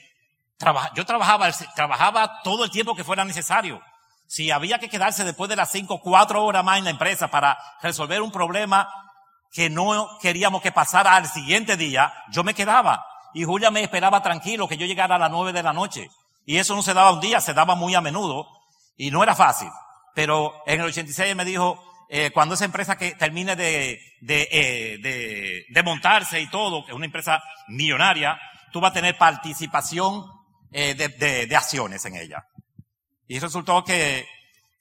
yo 0.94 1.04
trabajaba, 1.04 1.50
trabajaba 1.74 2.42
todo 2.42 2.64
el 2.64 2.70
tiempo 2.70 2.94
que 2.94 3.04
fuera 3.04 3.24
necesario. 3.24 3.80
Si 4.26 4.50
había 4.50 4.78
que 4.78 4.88
quedarse 4.88 5.24
después 5.24 5.48
de 5.48 5.56
las 5.56 5.70
cinco, 5.70 6.00
cuatro 6.00 6.44
horas 6.44 6.64
más 6.64 6.78
en 6.78 6.84
la 6.84 6.90
empresa 6.90 7.28
para 7.28 7.58
resolver 7.82 8.22
un 8.22 8.32
problema 8.32 8.88
que 9.52 9.70
no 9.70 10.18
queríamos 10.20 10.62
que 10.62 10.72
pasara 10.72 11.14
al 11.14 11.26
siguiente 11.26 11.76
día, 11.76 12.12
yo 12.30 12.42
me 12.42 12.54
quedaba. 12.54 13.04
Y 13.34 13.44
Julia 13.44 13.70
me 13.70 13.82
esperaba 13.82 14.22
tranquilo 14.22 14.68
que 14.68 14.76
yo 14.76 14.86
llegara 14.86 15.16
a 15.16 15.18
las 15.18 15.30
nueve 15.30 15.52
de 15.52 15.62
la 15.62 15.72
noche. 15.72 16.08
Y 16.46 16.56
eso 16.58 16.74
no 16.74 16.82
se 16.82 16.94
daba 16.94 17.12
un 17.12 17.20
día, 17.20 17.40
se 17.40 17.54
daba 17.54 17.74
muy 17.74 17.94
a 17.94 18.00
menudo. 18.00 18.46
Y 18.96 19.10
no 19.10 19.22
era 19.22 19.34
fácil. 19.34 19.68
Pero 20.14 20.54
en 20.66 20.80
el 20.80 20.86
86 20.86 21.34
me 21.36 21.44
dijo, 21.44 21.82
eh, 22.08 22.30
cuando 22.32 22.54
esa 22.54 22.64
empresa 22.64 22.96
que 22.96 23.14
termine 23.14 23.56
de, 23.56 24.00
de, 24.20 24.48
eh, 24.50 24.98
de, 24.98 25.64
de 25.68 25.82
montarse 25.82 26.40
y 26.40 26.48
todo, 26.48 26.84
que 26.84 26.92
es 26.92 26.96
una 26.96 27.06
empresa 27.06 27.42
millonaria, 27.68 28.38
tú 28.72 28.80
vas 28.80 28.90
a 28.90 28.94
tener 28.94 29.18
participación 29.18 30.24
eh, 30.76 30.94
de, 30.94 31.08
de, 31.08 31.46
de, 31.46 31.56
acciones 31.56 32.04
en 32.04 32.16
ella. 32.16 32.48
Y 33.28 33.38
resultó 33.38 33.84
que, 33.84 34.26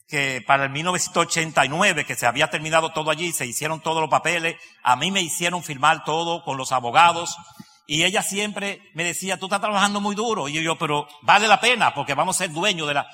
que 0.08 0.44
para 0.46 0.64
el 0.64 0.72
1989, 0.72 2.04
que 2.04 2.16
se 2.16 2.26
había 2.26 2.50
terminado 2.50 2.92
todo 2.92 3.12
allí, 3.12 3.32
se 3.32 3.46
hicieron 3.46 3.80
todos 3.80 4.02
los 4.02 4.10
papeles, 4.10 4.56
a 4.82 4.96
mí 4.96 5.12
me 5.12 5.22
hicieron 5.22 5.64
firmar 5.64 6.04
todo 6.04 6.44
con 6.44 6.58
los 6.58 6.72
abogados, 6.72 7.38
y 7.86 8.06
ella 8.06 8.24
siempre 8.24 8.82
me 8.96 9.04
decía, 9.04 9.38
tú 9.38 9.46
estás 9.46 9.62
trabajando 9.62 10.02
muy 10.02 10.16
duro. 10.16 10.50
Y 10.50 10.64
yo, 10.64 10.80
pero 10.80 11.08
vale 11.22 11.48
la 11.48 11.62
pena 11.62 11.94
porque 11.94 12.16
vamos 12.16 12.38
a 12.38 12.40
ser 12.46 12.52
dueños 12.52 12.88
de 12.88 12.96
la, 12.96 13.08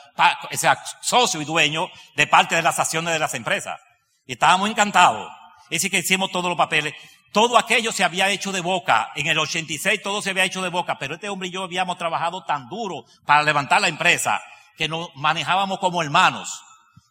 o 0.50 0.58
sea, 0.58 0.82
socio 1.02 1.42
y 1.42 1.46
dueño 1.46 1.90
de 2.16 2.28
parte 2.28 2.56
de 2.56 2.62
las 2.62 2.80
acciones 2.80 3.12
de 3.12 3.20
las 3.20 3.34
empresas. 3.34 3.78
Y 4.26 4.34
estábamos 4.34 4.70
encantados. 4.70 5.30
Decir, 5.70 5.92
que 5.92 6.00
hicimos 6.00 6.32
todos 6.32 6.48
los 6.48 6.58
papeles. 6.58 6.94
Todo 7.32 7.58
aquello 7.58 7.92
se 7.92 8.04
había 8.04 8.30
hecho 8.30 8.52
de 8.52 8.62
boca. 8.62 9.12
En 9.16 9.28
el 9.28 9.38
86 9.38 10.02
todo 10.02 10.22
se 10.22 10.32
había 10.32 10.46
hecho 10.46 10.62
de 10.62 10.70
boca, 10.70 10.98
pero 10.98 11.16
este 11.16 11.30
hombre 11.30 11.50
y 11.50 11.52
yo 11.52 11.64
habíamos 11.64 11.98
trabajado 11.98 12.44
tan 12.44 12.70
duro 12.70 13.06
para 13.26 13.44
levantar 13.44 13.82
la 13.82 13.88
empresa 13.88 14.42
que 14.78 14.88
nos 14.88 15.16
manejábamos 15.16 15.80
como 15.80 16.02
hermanos. 16.02 16.64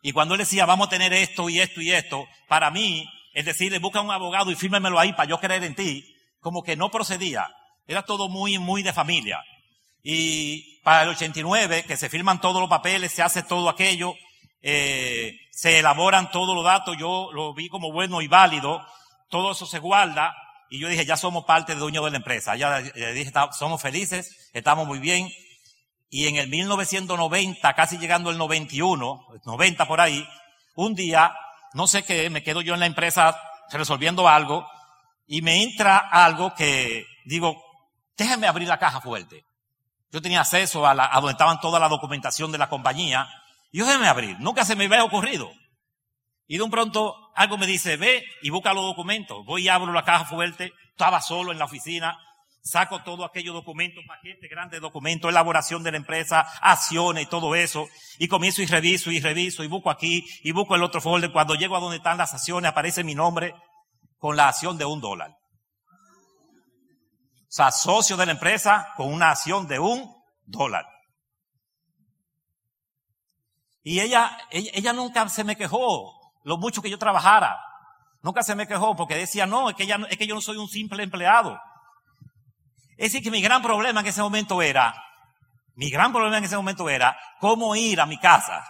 Y 0.02 0.12
cuando 0.12 0.34
él 0.34 0.38
decía, 0.38 0.66
vamos 0.66 0.88
a 0.88 0.90
tener 0.90 1.12
esto 1.12 1.48
y 1.48 1.60
esto 1.60 1.80
y 1.80 1.92
esto, 1.92 2.26
para 2.48 2.70
mí, 2.70 3.08
es 3.34 3.44
decir, 3.44 3.78
busca 3.78 4.00
un 4.00 4.10
abogado 4.10 4.50
y 4.50 4.56
fírmemelo 4.56 4.98
ahí 4.98 5.12
para 5.12 5.28
yo 5.28 5.38
creer 5.38 5.62
en 5.64 5.74
ti, 5.74 6.16
como 6.40 6.62
que 6.62 6.76
no 6.76 6.90
procedía. 6.90 7.48
Era 7.86 8.02
todo 8.02 8.28
muy, 8.28 8.58
muy 8.58 8.82
de 8.82 8.92
familia. 8.92 9.42
Y 10.02 10.80
para 10.82 11.02
el 11.02 11.10
89, 11.10 11.84
que 11.84 11.96
se 11.96 12.08
firman 12.08 12.40
todos 12.40 12.60
los 12.60 12.70
papeles, 12.70 13.12
se 13.12 13.22
hace 13.22 13.42
todo 13.42 13.68
aquello, 13.68 14.14
eh, 14.62 15.36
se 15.52 15.78
elaboran 15.78 16.30
todos 16.30 16.54
los 16.54 16.64
datos, 16.64 16.96
yo 16.98 17.30
lo 17.32 17.54
vi 17.54 17.68
como 17.68 17.92
bueno 17.92 18.20
y 18.22 18.28
válido, 18.28 18.84
todo 19.28 19.52
eso 19.52 19.66
se 19.66 19.78
guarda 19.78 20.34
y 20.70 20.80
yo 20.80 20.88
dije, 20.88 21.06
ya 21.06 21.16
somos 21.16 21.44
parte 21.44 21.74
de 21.74 21.80
dueño 21.80 22.04
de 22.04 22.10
la 22.10 22.16
empresa. 22.18 22.56
Ya 22.56 22.80
le 22.80 23.12
dije, 23.12 23.32
somos 23.52 23.80
felices, 23.80 24.50
estamos 24.52 24.86
muy 24.86 24.98
bien. 24.98 25.30
Y 26.10 26.26
en 26.26 26.36
el 26.36 26.48
1990, 26.48 27.74
casi 27.74 27.98
llegando 27.98 28.30
el 28.30 28.38
91, 28.38 29.26
90 29.44 29.88
por 29.88 30.00
ahí, 30.00 30.26
un 30.74 30.94
día, 30.94 31.34
no 31.74 31.86
sé 31.86 32.04
qué, 32.04 32.30
me 32.30 32.42
quedo 32.42 32.60
yo 32.60 32.74
en 32.74 32.80
la 32.80 32.86
empresa 32.86 33.38
resolviendo 33.70 34.28
algo 34.28 34.66
y 35.26 35.42
me 35.42 35.62
entra 35.62 35.98
algo 35.98 36.54
que 36.54 37.06
digo, 37.26 37.62
déjame 38.16 38.46
abrir 38.46 38.68
la 38.68 38.78
caja 38.78 39.00
fuerte. 39.00 39.44
Yo 40.10 40.22
tenía 40.22 40.40
acceso 40.40 40.86
a, 40.86 40.94
la, 40.94 41.10
a 41.12 41.20
donde 41.20 41.32
estaban 41.32 41.60
toda 41.60 41.78
la 41.78 41.88
documentación 41.88 42.50
de 42.50 42.58
la 42.58 42.70
compañía. 42.70 43.28
Y 43.70 43.78
yo 43.78 43.86
déjame 43.86 44.08
abrir. 44.08 44.38
Nunca 44.40 44.64
se 44.64 44.74
me 44.74 44.86
había 44.86 45.04
ocurrido. 45.04 45.50
Y 46.46 46.56
de 46.56 46.62
un 46.62 46.70
pronto 46.70 47.27
algo 47.38 47.56
me 47.56 47.68
dice, 47.68 47.96
ve 47.96 48.24
y 48.42 48.50
busca 48.50 48.74
los 48.74 48.84
documentos. 48.84 49.46
Voy 49.46 49.62
y 49.62 49.68
abro 49.68 49.92
la 49.92 50.02
caja 50.02 50.24
fuerte. 50.24 50.72
Estaba 50.90 51.20
solo 51.20 51.52
en 51.52 51.60
la 51.60 51.66
oficina. 51.66 52.18
Saco 52.62 53.04
todos 53.04 53.30
aquellos 53.30 53.54
documentos, 53.54 54.02
paquetes 54.08 54.50
grandes 54.50 54.80
documentos, 54.80 55.30
elaboración 55.30 55.84
de 55.84 55.92
la 55.92 55.98
empresa, 55.98 56.40
acciones 56.60 57.22
y 57.22 57.26
todo 57.26 57.54
eso. 57.54 57.86
Y 58.18 58.26
comienzo 58.26 58.60
y 58.60 58.66
reviso 58.66 59.12
y 59.12 59.20
reviso 59.20 59.62
y 59.62 59.68
busco 59.68 59.88
aquí 59.88 60.26
y 60.42 60.50
busco 60.50 60.74
el 60.74 60.82
otro 60.82 61.00
folder. 61.00 61.30
Cuando 61.30 61.54
llego 61.54 61.76
a 61.76 61.80
donde 61.80 61.98
están 61.98 62.18
las 62.18 62.34
acciones 62.34 62.68
aparece 62.68 63.04
mi 63.04 63.14
nombre 63.14 63.54
con 64.18 64.36
la 64.36 64.48
acción 64.48 64.76
de 64.76 64.84
un 64.84 65.00
dólar. 65.00 65.30
O 65.30 67.50
sea, 67.50 67.70
socio 67.70 68.16
de 68.16 68.26
la 68.26 68.32
empresa 68.32 68.94
con 68.96 69.12
una 69.12 69.30
acción 69.30 69.68
de 69.68 69.78
un 69.78 70.12
dólar. 70.44 70.86
Y 73.84 74.00
ella, 74.00 74.36
ella 74.50 74.92
nunca 74.92 75.28
se 75.28 75.44
me 75.44 75.56
quejó 75.56 76.17
lo 76.48 76.56
mucho 76.56 76.80
que 76.80 76.88
yo 76.88 76.98
trabajara. 76.98 77.60
Nunca 78.22 78.42
se 78.42 78.54
me 78.54 78.66
quejó 78.66 78.96
porque 78.96 79.14
decía, 79.14 79.46
no, 79.46 79.68
es 79.68 79.76
que, 79.76 79.82
ella, 79.82 79.98
es 80.08 80.16
que 80.16 80.26
yo 80.26 80.34
no 80.34 80.40
soy 80.40 80.56
un 80.56 80.66
simple 80.66 81.02
empleado. 81.02 81.60
Es 82.96 83.12
decir, 83.12 83.22
que 83.22 83.30
mi 83.30 83.42
gran 83.42 83.60
problema 83.60 84.00
en 84.00 84.06
ese 84.06 84.22
momento 84.22 84.62
era, 84.62 84.94
mi 85.74 85.90
gran 85.90 86.10
problema 86.10 86.38
en 86.38 86.44
ese 86.44 86.56
momento 86.56 86.88
era 86.88 87.16
cómo 87.38 87.76
ir 87.76 88.00
a 88.00 88.06
mi 88.06 88.18
casa. 88.18 88.66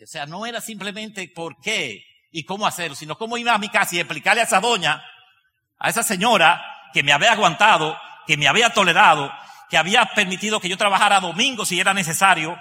O 0.00 0.06
sea, 0.06 0.26
no 0.26 0.46
era 0.46 0.60
simplemente 0.60 1.28
por 1.34 1.60
qué 1.60 2.04
y 2.30 2.44
cómo 2.44 2.68
hacerlo, 2.68 2.94
sino 2.94 3.18
cómo 3.18 3.36
ir 3.36 3.48
a 3.48 3.58
mi 3.58 3.68
casa 3.68 3.96
y 3.96 3.98
explicarle 3.98 4.42
a 4.42 4.44
esa 4.44 4.60
doña, 4.60 5.02
a 5.76 5.90
esa 5.90 6.04
señora 6.04 6.62
que 6.92 7.02
me 7.02 7.12
había 7.12 7.32
aguantado, 7.32 7.98
que 8.28 8.36
me 8.36 8.46
había 8.46 8.72
tolerado, 8.72 9.32
que 9.68 9.76
había 9.76 10.04
permitido 10.14 10.60
que 10.60 10.68
yo 10.68 10.78
trabajara 10.78 11.18
domingo 11.18 11.66
si 11.66 11.80
era 11.80 11.92
necesario 11.94 12.56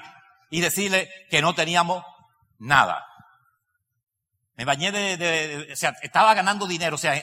y 0.49 0.61
decirle 0.61 1.11
que 1.29 1.43
no 1.43 1.53
teníamos 1.53 2.03
nada. 2.57 3.05
Me 4.57 4.65
bañé 4.65 4.91
de, 4.91 5.17
de, 5.17 5.69
o 5.71 5.75
sea, 5.75 5.95
estaba 6.01 6.33
ganando 6.33 6.67
dinero, 6.67 6.95
o 6.95 6.99
sea, 6.99 7.13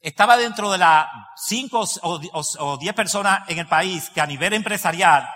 estaba 0.00 0.36
dentro 0.36 0.70
de 0.70 0.78
las 0.78 1.06
cinco 1.36 1.84
o, 2.02 2.78
diez 2.78 2.94
personas 2.94 3.48
en 3.48 3.58
el 3.58 3.66
país 3.66 4.10
que 4.10 4.20
a 4.20 4.26
nivel 4.26 4.52
empresarial 4.52 5.28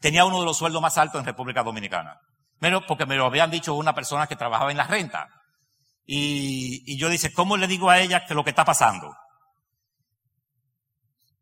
tenía 0.00 0.24
uno 0.24 0.40
de 0.40 0.46
los 0.46 0.56
sueldos 0.56 0.80
más 0.80 0.96
altos 0.96 1.18
en 1.18 1.26
República 1.26 1.62
Dominicana. 1.62 2.18
Pero 2.60 2.86
porque 2.86 3.06
me 3.06 3.16
lo 3.16 3.26
habían 3.26 3.50
dicho 3.50 3.74
una 3.74 3.94
persona 3.94 4.26
que 4.26 4.36
trabajaba 4.36 4.70
en 4.70 4.76
la 4.76 4.86
renta. 4.86 5.28
Y, 6.06 6.82
y 6.86 6.96
yo 6.96 7.08
dice, 7.08 7.32
¿cómo 7.32 7.56
le 7.56 7.66
digo 7.66 7.90
a 7.90 7.98
ella 7.98 8.24
que 8.24 8.34
lo 8.34 8.44
que 8.44 8.50
está 8.50 8.64
pasando? 8.64 9.14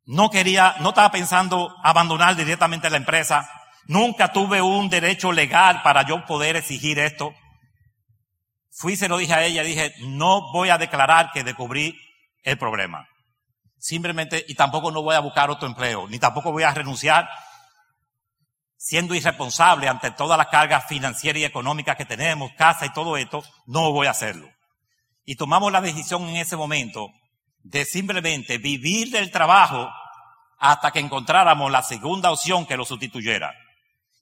No 0.06 0.30
quería, 0.30 0.76
no 0.80 0.90
estaba 0.90 1.10
pensando 1.10 1.74
abandonar 1.82 2.36
directamente 2.36 2.90
la 2.90 2.96
empresa. 2.96 3.48
Nunca 3.86 4.32
tuve 4.32 4.60
un 4.60 4.88
derecho 4.88 5.30
legal 5.30 5.82
para 5.82 6.06
yo 6.06 6.24
poder 6.24 6.56
exigir 6.56 6.98
esto. 6.98 7.34
Fui 8.78 8.92
y 8.92 8.96
se 8.96 9.08
lo 9.08 9.16
dije 9.16 9.32
a 9.32 9.42
ella, 9.42 9.62
dije, 9.62 9.94
no 10.00 10.52
voy 10.52 10.68
a 10.68 10.76
declarar 10.76 11.30
que 11.32 11.42
descubrí 11.42 11.98
el 12.42 12.58
problema. 12.58 13.08
Simplemente, 13.78 14.44
y 14.46 14.54
tampoco 14.54 14.90
no 14.90 15.02
voy 15.02 15.14
a 15.14 15.20
buscar 15.20 15.48
otro 15.50 15.66
empleo, 15.66 16.06
ni 16.08 16.18
tampoco 16.18 16.52
voy 16.52 16.62
a 16.62 16.74
renunciar 16.74 17.26
siendo 18.76 19.14
irresponsable 19.14 19.88
ante 19.88 20.10
todas 20.10 20.36
las 20.36 20.48
cargas 20.48 20.86
financieras 20.86 21.40
y 21.40 21.44
económicas 21.46 21.96
que 21.96 22.04
tenemos, 22.04 22.52
casa 22.58 22.84
y 22.84 22.92
todo 22.92 23.16
esto, 23.16 23.42
no 23.64 23.92
voy 23.92 24.08
a 24.08 24.10
hacerlo. 24.10 24.46
Y 25.24 25.36
tomamos 25.36 25.72
la 25.72 25.80
decisión 25.80 26.28
en 26.28 26.36
ese 26.36 26.56
momento 26.56 27.08
de 27.62 27.86
simplemente 27.86 28.58
vivir 28.58 29.10
del 29.10 29.30
trabajo 29.30 29.88
hasta 30.58 30.90
que 30.90 31.00
encontráramos 31.00 31.72
la 31.72 31.82
segunda 31.82 32.30
opción 32.30 32.66
que 32.66 32.76
lo 32.76 32.84
sustituyera. 32.84 33.54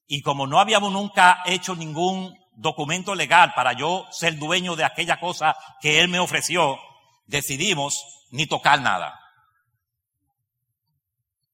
Y 0.07 0.23
como 0.23 0.47
no 0.47 0.61
habíamos 0.61 0.93
nunca 0.93 1.43
hecho 1.45 1.75
ningún 1.75 2.44
documento 2.57 3.15
legal 3.15 3.53
para 3.55 3.73
yo 3.73 4.07
ser 4.11 4.39
dueño 4.39 4.77
de 4.77 4.85
aquella 4.85 5.21
cosa 5.21 5.57
que 5.81 6.01
él 6.01 6.09
me 6.09 6.19
ofreció, 6.19 6.79
decidimos 7.27 8.27
ni 8.31 8.47
tocar 8.47 8.81
nada. 8.81 9.21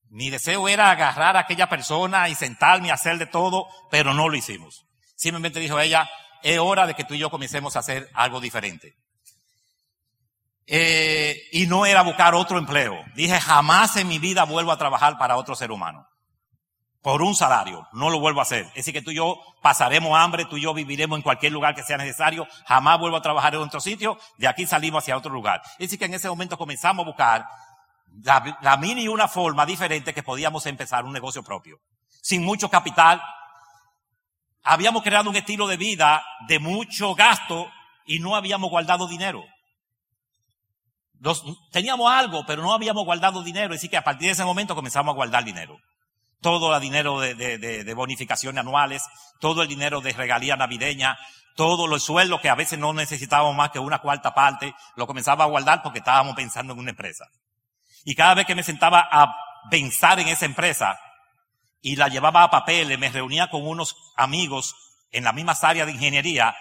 Mi 0.09 0.29
deseo 0.29 0.69
era 0.69 0.91
agarrar 0.91 1.37
a 1.37 1.41
aquella 1.41 1.69
persona 1.69 2.29
y 2.29 2.35
sentarme 2.35 2.89
y 2.89 2.91
hacer 2.91 3.19
de 3.19 3.27
todo, 3.27 3.69
pero 3.91 4.13
no 4.13 4.29
lo 4.29 4.37
hicimos. 4.37 4.87
Simplemente 5.15 5.61
dijo 5.61 5.79
ella, 5.79 6.11
es 6.43 6.59
hora 6.59 6.87
de 6.87 6.95
que 6.95 7.05
tú 7.05 7.15
y 7.15 7.19
yo 7.19 7.31
comencemos 7.31 7.77
a 7.77 7.81
hacer 7.81 8.09
algo 8.15 8.41
diferente. 8.41 8.95
Eh, 10.67 11.49
y 11.53 11.67
no 11.67 11.87
era 11.87 12.03
buscar 12.03 12.35
otro 12.35 12.59
empleo. 12.59 13.05
Dije, 13.15 13.41
jamás 13.41 13.97
en 13.97 14.09
mi 14.09 14.19
vida 14.19 14.45
vuelvo 14.45 14.73
a 14.73 14.79
trabajar 14.79 15.19
para 15.19 15.37
otro 15.37 15.55
ser 15.55 15.71
humano. 15.71 16.07
Por 17.03 17.23
un 17.23 17.35
salario. 17.35 17.89
No 17.93 18.11
lo 18.11 18.21
vuelvo 18.21 18.41
a 18.41 18.43
hacer. 18.43 18.67
Es 18.67 18.75
decir, 18.75 18.93
que 18.93 19.03
tú 19.03 19.11
y 19.11 19.17
yo 19.17 19.39
pasaremos 19.63 20.17
hambre, 20.19 20.45
tú 20.45 20.59
y 20.59 20.63
yo 20.63 20.75
viviremos 20.75 21.17
en 21.17 21.23
cualquier 21.23 21.53
lugar 21.53 21.75
que 21.75 21.83
sea 21.83 21.97
necesario. 21.97 22.47
Jamás 22.67 22.99
vuelvo 22.99 23.17
a 23.17 23.23
trabajar 23.23 23.55
en 23.55 23.63
otro 23.63 23.81
sitio. 23.81 24.19
De 24.37 24.47
aquí 24.47 24.67
salimos 24.67 25.03
hacia 25.03 25.17
otro 25.17 25.33
lugar. 25.33 25.63
Es 25.73 25.87
decir, 25.87 25.99
que 25.99 26.05
en 26.05 26.15
ese 26.15 26.29
momento 26.29 26.59
comenzamos 26.59 27.05
a 27.05 27.09
buscar 27.09 27.47
la, 28.23 28.59
la 28.61 28.77
mini 28.77 29.09
una 29.09 29.29
forma 29.29 29.65
diferente 29.65 30.13
que 30.13 30.23
podíamos 30.23 30.67
empezar 30.67 31.05
un 31.05 31.13
negocio 31.13 31.43
propio. 31.43 31.79
Sin 32.23 32.45
mucho 32.45 32.69
capital. 32.69 33.23
Habíamos 34.63 35.03
creado 35.03 35.31
un 35.31 35.37
estilo 35.37 35.67
de 35.67 35.79
vida 35.79 36.23
de 36.49 36.59
mucho 36.59 37.15
gasto 37.15 37.71
y 38.05 38.19
no 38.19 38.37
habíamos 38.37 38.69
guardado 38.69 39.09
dinero. 39.09 39.43
teníamos 41.73 42.13
algo, 42.13 42.45
pero 42.47 42.61
no 42.61 42.75
habíamos 42.75 43.07
guardado 43.07 43.43
dinero. 43.43 43.75
Así 43.75 43.89
que 43.89 43.97
a 43.97 44.05
partir 44.05 44.27
de 44.27 44.33
ese 44.33 44.45
momento 44.45 44.75
comenzamos 44.75 45.13
a 45.13 45.17
guardar 45.17 45.45
dinero. 45.45 45.79
Todo 46.41 46.75
el 46.75 46.81
dinero 46.81 47.21
de, 47.21 47.35
de, 47.35 47.59
de, 47.59 47.85
de 47.85 47.95
bonificaciones 47.95 48.61
anuales, 48.61 49.03
todo 49.41 49.63
el 49.63 49.69
dinero 49.69 50.01
de 50.01 50.13
regalía 50.13 50.57
navideña, 50.57 51.19
todos 51.55 51.89
los 51.89 52.03
sueldos 52.03 52.41
que 52.41 52.49
a 52.49 52.55
veces 52.55 52.79
no 52.79 52.93
necesitábamos 52.93 53.55
más 53.55 53.71
que 53.71 53.79
una 53.79 53.99
cuarta 53.99 54.35
parte, 54.35 54.75
lo 54.97 55.07
comenzaba 55.07 55.45
a 55.45 55.49
guardar 55.49 55.83
porque 55.83 55.99
estábamos 55.99 56.35
pensando 56.35 56.73
en 56.73 56.79
una 56.79 56.91
empresa. 56.91 57.27
Y 58.05 58.15
cada 58.15 58.35
vez 58.35 58.47
que 58.47 58.55
me 58.55 58.63
sentaba 58.63 59.07
a 59.11 59.35
pensar 59.71 60.19
en 60.21 60.29
esa 60.29 60.47
empresa 60.47 60.99
y 61.83 61.97
la 61.97 62.09
llevaba 62.09 62.45
a 62.45 62.51
papeles, 62.51 62.99
me 62.99 63.11
reunía 63.11 63.51
con 63.51 63.67
unos 63.67 63.97
amigos 64.17 64.75
en 65.11 65.25
la 65.25 65.33
misma 65.33 65.57
área 65.63 65.87
de 65.87 65.93
ingeniería 65.93 66.55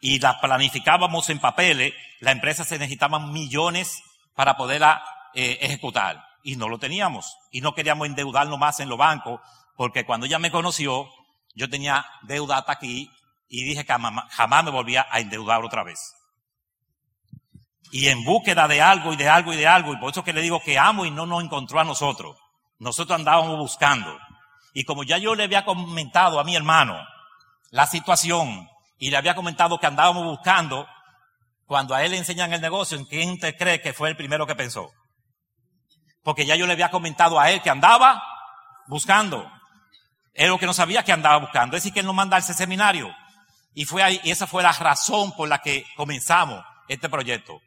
y 0.00 0.18
la 0.20 0.40
planificábamos 0.40 1.28
en 1.30 1.38
papeles, 1.38 1.92
la 2.20 2.32
empresa 2.32 2.64
se 2.64 2.78
necesitaban 2.78 3.32
millones 3.32 4.02
para 4.34 4.56
poderla 4.56 5.02
eh, 5.34 5.58
ejecutar. 5.60 6.25
Y 6.46 6.56
no 6.56 6.68
lo 6.68 6.78
teníamos. 6.78 7.36
Y 7.50 7.60
no 7.60 7.74
queríamos 7.74 8.06
endeudarnos 8.06 8.58
más 8.58 8.80
en 8.80 8.88
los 8.88 8.98
bancos, 8.98 9.40
porque 9.76 10.06
cuando 10.06 10.26
ella 10.26 10.38
me 10.38 10.50
conoció, 10.50 11.08
yo 11.54 11.68
tenía 11.68 12.06
deuda 12.22 12.58
hasta 12.58 12.72
aquí 12.72 13.10
y 13.48 13.64
dije 13.64 13.84
que 13.84 13.92
jamás 13.92 14.64
me 14.64 14.70
volvía 14.70 15.06
a 15.10 15.20
endeudar 15.20 15.64
otra 15.64 15.82
vez 15.84 16.16
y 17.90 18.08
en 18.08 18.24
búsqueda 18.24 18.68
de 18.68 18.82
algo 18.82 19.12
y 19.12 19.16
de 19.16 19.28
algo 19.28 19.52
y 19.52 19.56
de 19.56 19.66
algo. 19.66 19.92
Y 19.92 19.96
por 19.96 20.10
eso 20.10 20.24
que 20.24 20.32
le 20.32 20.42
digo 20.42 20.60
que 20.60 20.78
amo 20.78 21.04
y 21.04 21.10
no 21.10 21.26
nos 21.26 21.42
encontró 21.42 21.80
a 21.80 21.84
nosotros. 21.84 22.36
Nosotros 22.78 23.18
andábamos 23.18 23.58
buscando. 23.58 24.18
Y 24.74 24.84
como 24.84 25.04
ya 25.04 25.18
yo 25.18 25.34
le 25.34 25.44
había 25.44 25.64
comentado 25.64 26.38
a 26.38 26.44
mi 26.44 26.54
hermano 26.54 26.96
la 27.70 27.86
situación 27.86 28.68
y 28.98 29.10
le 29.10 29.16
había 29.16 29.34
comentado 29.34 29.78
que 29.78 29.86
andábamos 29.86 30.24
buscando, 30.24 30.86
cuando 31.66 31.94
a 31.94 32.04
él 32.04 32.12
le 32.12 32.18
enseñan 32.18 32.52
el 32.52 32.60
negocio, 32.60 32.96
¿en 32.96 33.06
quién 33.06 33.38
te 33.38 33.56
cree 33.56 33.80
que 33.80 33.92
fue 33.92 34.08
el 34.08 34.16
primero 34.16 34.46
que 34.46 34.54
pensó? 34.54 34.90
Porque 36.26 36.44
ya 36.44 36.56
yo 36.56 36.66
le 36.66 36.72
había 36.72 36.90
comentado 36.90 37.38
a 37.38 37.52
él 37.52 37.62
que 37.62 37.70
andaba 37.70 38.20
buscando. 38.88 39.48
Él 40.34 40.48
lo 40.48 40.58
que 40.58 40.66
no 40.66 40.74
sabía 40.74 41.04
que 41.04 41.12
andaba 41.12 41.36
buscando. 41.36 41.76
Es 41.76 41.84
decir, 41.84 41.92
que 41.94 42.00
él 42.00 42.06
no 42.06 42.14
manda 42.14 42.36
a 42.36 42.40
ese 42.40 42.52
seminario. 42.52 43.14
Y 43.74 43.84
fue 43.84 44.02
ahí, 44.02 44.20
y 44.24 44.32
esa 44.32 44.48
fue 44.48 44.64
la 44.64 44.72
razón 44.72 45.30
por 45.36 45.48
la 45.48 45.58
que 45.58 45.86
comenzamos 45.94 46.64
este 46.88 47.08
proyecto. 47.08 47.60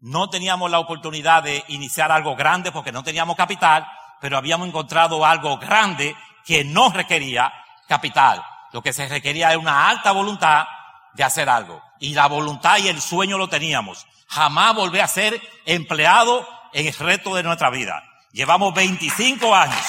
No 0.00 0.30
teníamos 0.30 0.70
la 0.70 0.78
oportunidad 0.78 1.42
de 1.42 1.62
iniciar 1.68 2.10
algo 2.10 2.34
grande 2.34 2.72
porque 2.72 2.90
no 2.90 3.02
teníamos 3.02 3.36
capital, 3.36 3.86
pero 4.18 4.38
habíamos 4.38 4.66
encontrado 4.66 5.26
algo 5.26 5.58
grande 5.58 6.16
que 6.46 6.64
no 6.64 6.88
requería 6.88 7.52
capital. 7.86 8.42
Lo 8.72 8.80
que 8.80 8.94
se 8.94 9.06
requería 9.08 9.50
era 9.50 9.58
una 9.58 9.90
alta 9.90 10.12
voluntad 10.12 10.64
de 11.12 11.22
hacer 11.22 11.50
algo. 11.50 11.82
Y 12.00 12.14
la 12.14 12.28
voluntad 12.28 12.78
y 12.78 12.88
el 12.88 13.02
sueño 13.02 13.36
lo 13.36 13.48
teníamos. 13.48 14.06
Jamás 14.26 14.74
volver 14.74 15.02
a 15.02 15.06
ser 15.06 15.38
empleado 15.66 16.55
en 16.76 16.86
el 16.86 16.92
resto 16.92 17.34
de 17.34 17.42
nuestra 17.42 17.70
vida. 17.70 18.02
Llevamos 18.32 18.74
25 18.74 19.54
años. 19.54 19.82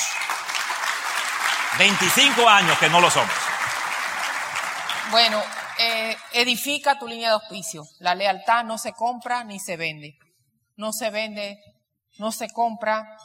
25 1.78 2.48
años 2.48 2.78
que 2.80 2.90
no 2.90 3.02
lo 3.02 3.12
somos. 3.12 3.36
Bueno, 5.12 5.44
eh, 5.80 6.16
edifica 6.32 6.98
tu 6.98 7.06
línea 7.06 7.28
de 7.28 7.34
auspicio. 7.34 7.84
La 8.00 8.16
lealtad 8.16 8.64
no 8.64 8.78
se 8.78 8.94
compra 8.94 9.44
ni 9.44 9.60
se 9.60 9.76
vende. 9.76 10.18
No 10.78 10.94
se 10.94 11.10
vende, 11.10 11.60
no 12.20 12.32
se 12.32 12.50
compra, 12.52 13.18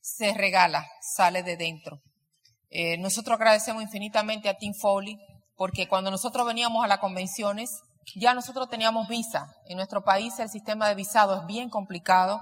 se 0.00 0.34
regala, 0.34 0.84
sale 1.00 1.44
de 1.44 1.56
dentro. 1.56 2.00
Eh, 2.70 2.98
nosotros 2.98 3.36
agradecemos 3.36 3.84
infinitamente 3.84 4.48
a 4.48 4.58
Tim 4.58 4.74
Foley 4.74 5.16
porque 5.54 5.86
cuando 5.86 6.10
nosotros 6.10 6.44
veníamos 6.44 6.84
a 6.84 6.88
las 6.88 6.98
convenciones, 6.98 7.70
ya 8.16 8.34
nosotros 8.34 8.68
teníamos 8.68 9.08
visa. 9.08 9.54
En 9.66 9.76
nuestro 9.76 10.02
país 10.02 10.38
el 10.38 10.48
sistema 10.48 10.88
de 10.88 10.94
visado 10.94 11.36
es 11.36 11.46
bien 11.46 11.68
complicado 11.70 12.40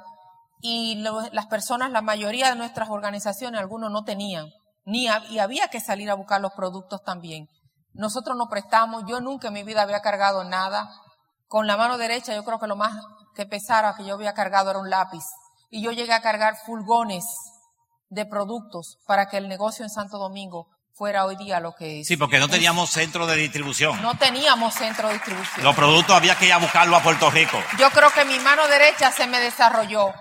y 0.60 0.96
las 1.32 1.46
personas, 1.46 1.90
la 1.90 2.02
mayoría 2.02 2.50
de 2.50 2.56
nuestras 2.56 2.88
organizaciones, 2.88 3.60
algunos 3.60 3.90
no 3.90 4.04
tenían, 4.04 4.50
ni 4.84 5.06
y 5.30 5.38
había 5.38 5.68
que 5.68 5.80
salir 5.80 6.10
a 6.10 6.14
buscar 6.14 6.40
los 6.40 6.52
productos 6.52 7.02
también. 7.02 7.48
Nosotros 7.92 8.36
nos 8.36 8.48
prestamos, 8.48 9.04
yo 9.06 9.20
nunca 9.20 9.48
en 9.48 9.54
mi 9.54 9.62
vida 9.64 9.82
había 9.82 10.00
cargado 10.00 10.44
nada. 10.44 10.90
Con 11.46 11.66
la 11.66 11.76
mano 11.76 11.98
derecha 11.98 12.34
yo 12.34 12.44
creo 12.44 12.58
que 12.58 12.66
lo 12.66 12.76
más 12.76 12.94
que 13.34 13.46
pesara 13.46 13.94
que 13.96 14.04
yo 14.04 14.14
había 14.14 14.34
cargado 14.34 14.70
era 14.70 14.78
un 14.78 14.90
lápiz. 14.90 15.24
Y 15.70 15.82
yo 15.82 15.92
llegué 15.92 16.12
a 16.12 16.22
cargar 16.22 16.56
fulgones 16.64 17.24
de 18.08 18.24
productos 18.24 18.98
para 19.06 19.28
que 19.28 19.36
el 19.36 19.48
negocio 19.48 19.84
en 19.84 19.90
Santo 19.90 20.18
Domingo 20.18 20.68
fuera 20.96 21.26
hoy 21.26 21.36
día 21.36 21.60
lo 21.60 21.74
que 21.74 22.00
es. 22.00 22.08
Sí, 22.08 22.16
porque 22.16 22.38
no 22.38 22.48
teníamos 22.48 22.90
centro 22.90 23.26
de 23.26 23.36
distribución. 23.36 24.00
No 24.00 24.16
teníamos 24.16 24.74
centro 24.74 25.08
de 25.08 25.14
distribución. 25.14 25.62
Los 25.62 25.76
productos 25.76 26.16
había 26.16 26.36
que 26.36 26.46
ir 26.46 26.52
a 26.52 26.58
buscarlo 26.58 26.96
a 26.96 27.02
Puerto 27.02 27.30
Rico. 27.30 27.58
Yo 27.78 27.90
creo 27.90 28.10
que 28.10 28.24
mi 28.24 28.38
mano 28.38 28.66
derecha 28.66 29.12
se 29.12 29.26
me 29.26 29.38
desarrolló. 29.38 30.14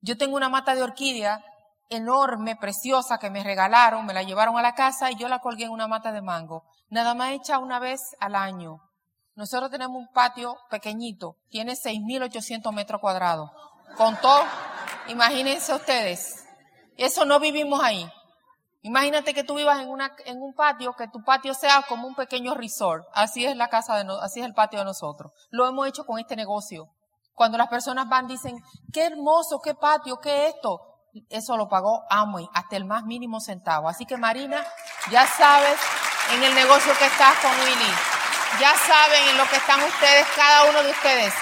Yo 0.00 0.16
tengo 0.16 0.36
una 0.36 0.48
mata 0.48 0.74
de 0.76 0.84
orquídea 0.84 1.42
enorme, 1.88 2.56
preciosa 2.56 3.18
que 3.18 3.30
me 3.30 3.42
regalaron, 3.42 4.06
me 4.06 4.14
la 4.14 4.22
llevaron 4.22 4.56
a 4.56 4.62
la 4.62 4.74
casa 4.74 5.10
y 5.10 5.16
yo 5.16 5.28
la 5.28 5.40
colgué 5.40 5.64
en 5.64 5.70
una 5.70 5.88
mata 5.88 6.12
de 6.12 6.22
mango. 6.22 6.64
Nada 6.88 7.14
más 7.14 7.32
hecha 7.32 7.58
una 7.58 7.80
vez 7.80 8.00
al 8.20 8.36
año. 8.36 8.80
Nosotros 9.34 9.70
tenemos 9.70 9.96
un 9.96 10.08
patio 10.12 10.56
pequeñito, 10.70 11.36
tiene 11.50 11.74
6.800 11.74 12.72
metros 12.72 13.00
cuadrados. 13.00 13.50
Con 13.96 14.16
todo, 14.20 14.44
imagínense 15.08 15.74
ustedes, 15.74 16.44
eso 16.96 17.24
no 17.24 17.38
vivimos 17.38 17.82
ahí. 17.82 18.08
Imagínate 18.86 19.34
que 19.34 19.42
tú 19.42 19.56
vivas 19.56 19.80
en, 19.80 19.88
una, 19.88 20.14
en 20.26 20.40
un 20.40 20.54
patio, 20.54 20.94
que 20.94 21.08
tu 21.08 21.24
patio 21.24 21.54
sea 21.54 21.82
como 21.88 22.06
un 22.06 22.14
pequeño 22.14 22.54
resort. 22.54 23.04
Así 23.12 23.44
es 23.44 23.56
la 23.56 23.66
casa 23.68 23.96
de 23.96 24.06
así 24.22 24.38
es 24.38 24.46
el 24.46 24.54
patio 24.54 24.78
de 24.78 24.84
nosotros. 24.84 25.32
Lo 25.50 25.66
hemos 25.66 25.88
hecho 25.88 26.06
con 26.06 26.20
este 26.20 26.36
negocio. 26.36 26.88
Cuando 27.34 27.58
las 27.58 27.66
personas 27.66 28.08
van, 28.08 28.28
dicen, 28.28 28.62
qué 28.92 29.06
hermoso, 29.06 29.60
qué 29.60 29.74
patio, 29.74 30.20
qué 30.20 30.46
esto 30.46 30.80
eso 31.30 31.56
lo 31.56 31.68
pagó 31.68 32.04
Amway 32.10 32.48
hasta 32.54 32.76
el 32.76 32.84
más 32.84 33.02
mínimo 33.02 33.40
centavo. 33.40 33.88
Así 33.88 34.06
que 34.06 34.16
Marina, 34.16 34.64
ya 35.10 35.26
sabes 35.26 35.80
en 36.32 36.44
el 36.44 36.54
negocio 36.54 36.92
que 36.96 37.06
estás 37.06 37.34
con 37.38 37.50
Willy. 37.50 37.92
Ya 38.60 38.72
saben 38.76 39.28
en 39.30 39.36
lo 39.36 39.46
que 39.48 39.56
están 39.56 39.82
ustedes, 39.82 40.28
cada 40.36 40.70
uno 40.70 40.84
de 40.84 40.90
ustedes. 40.92 41.34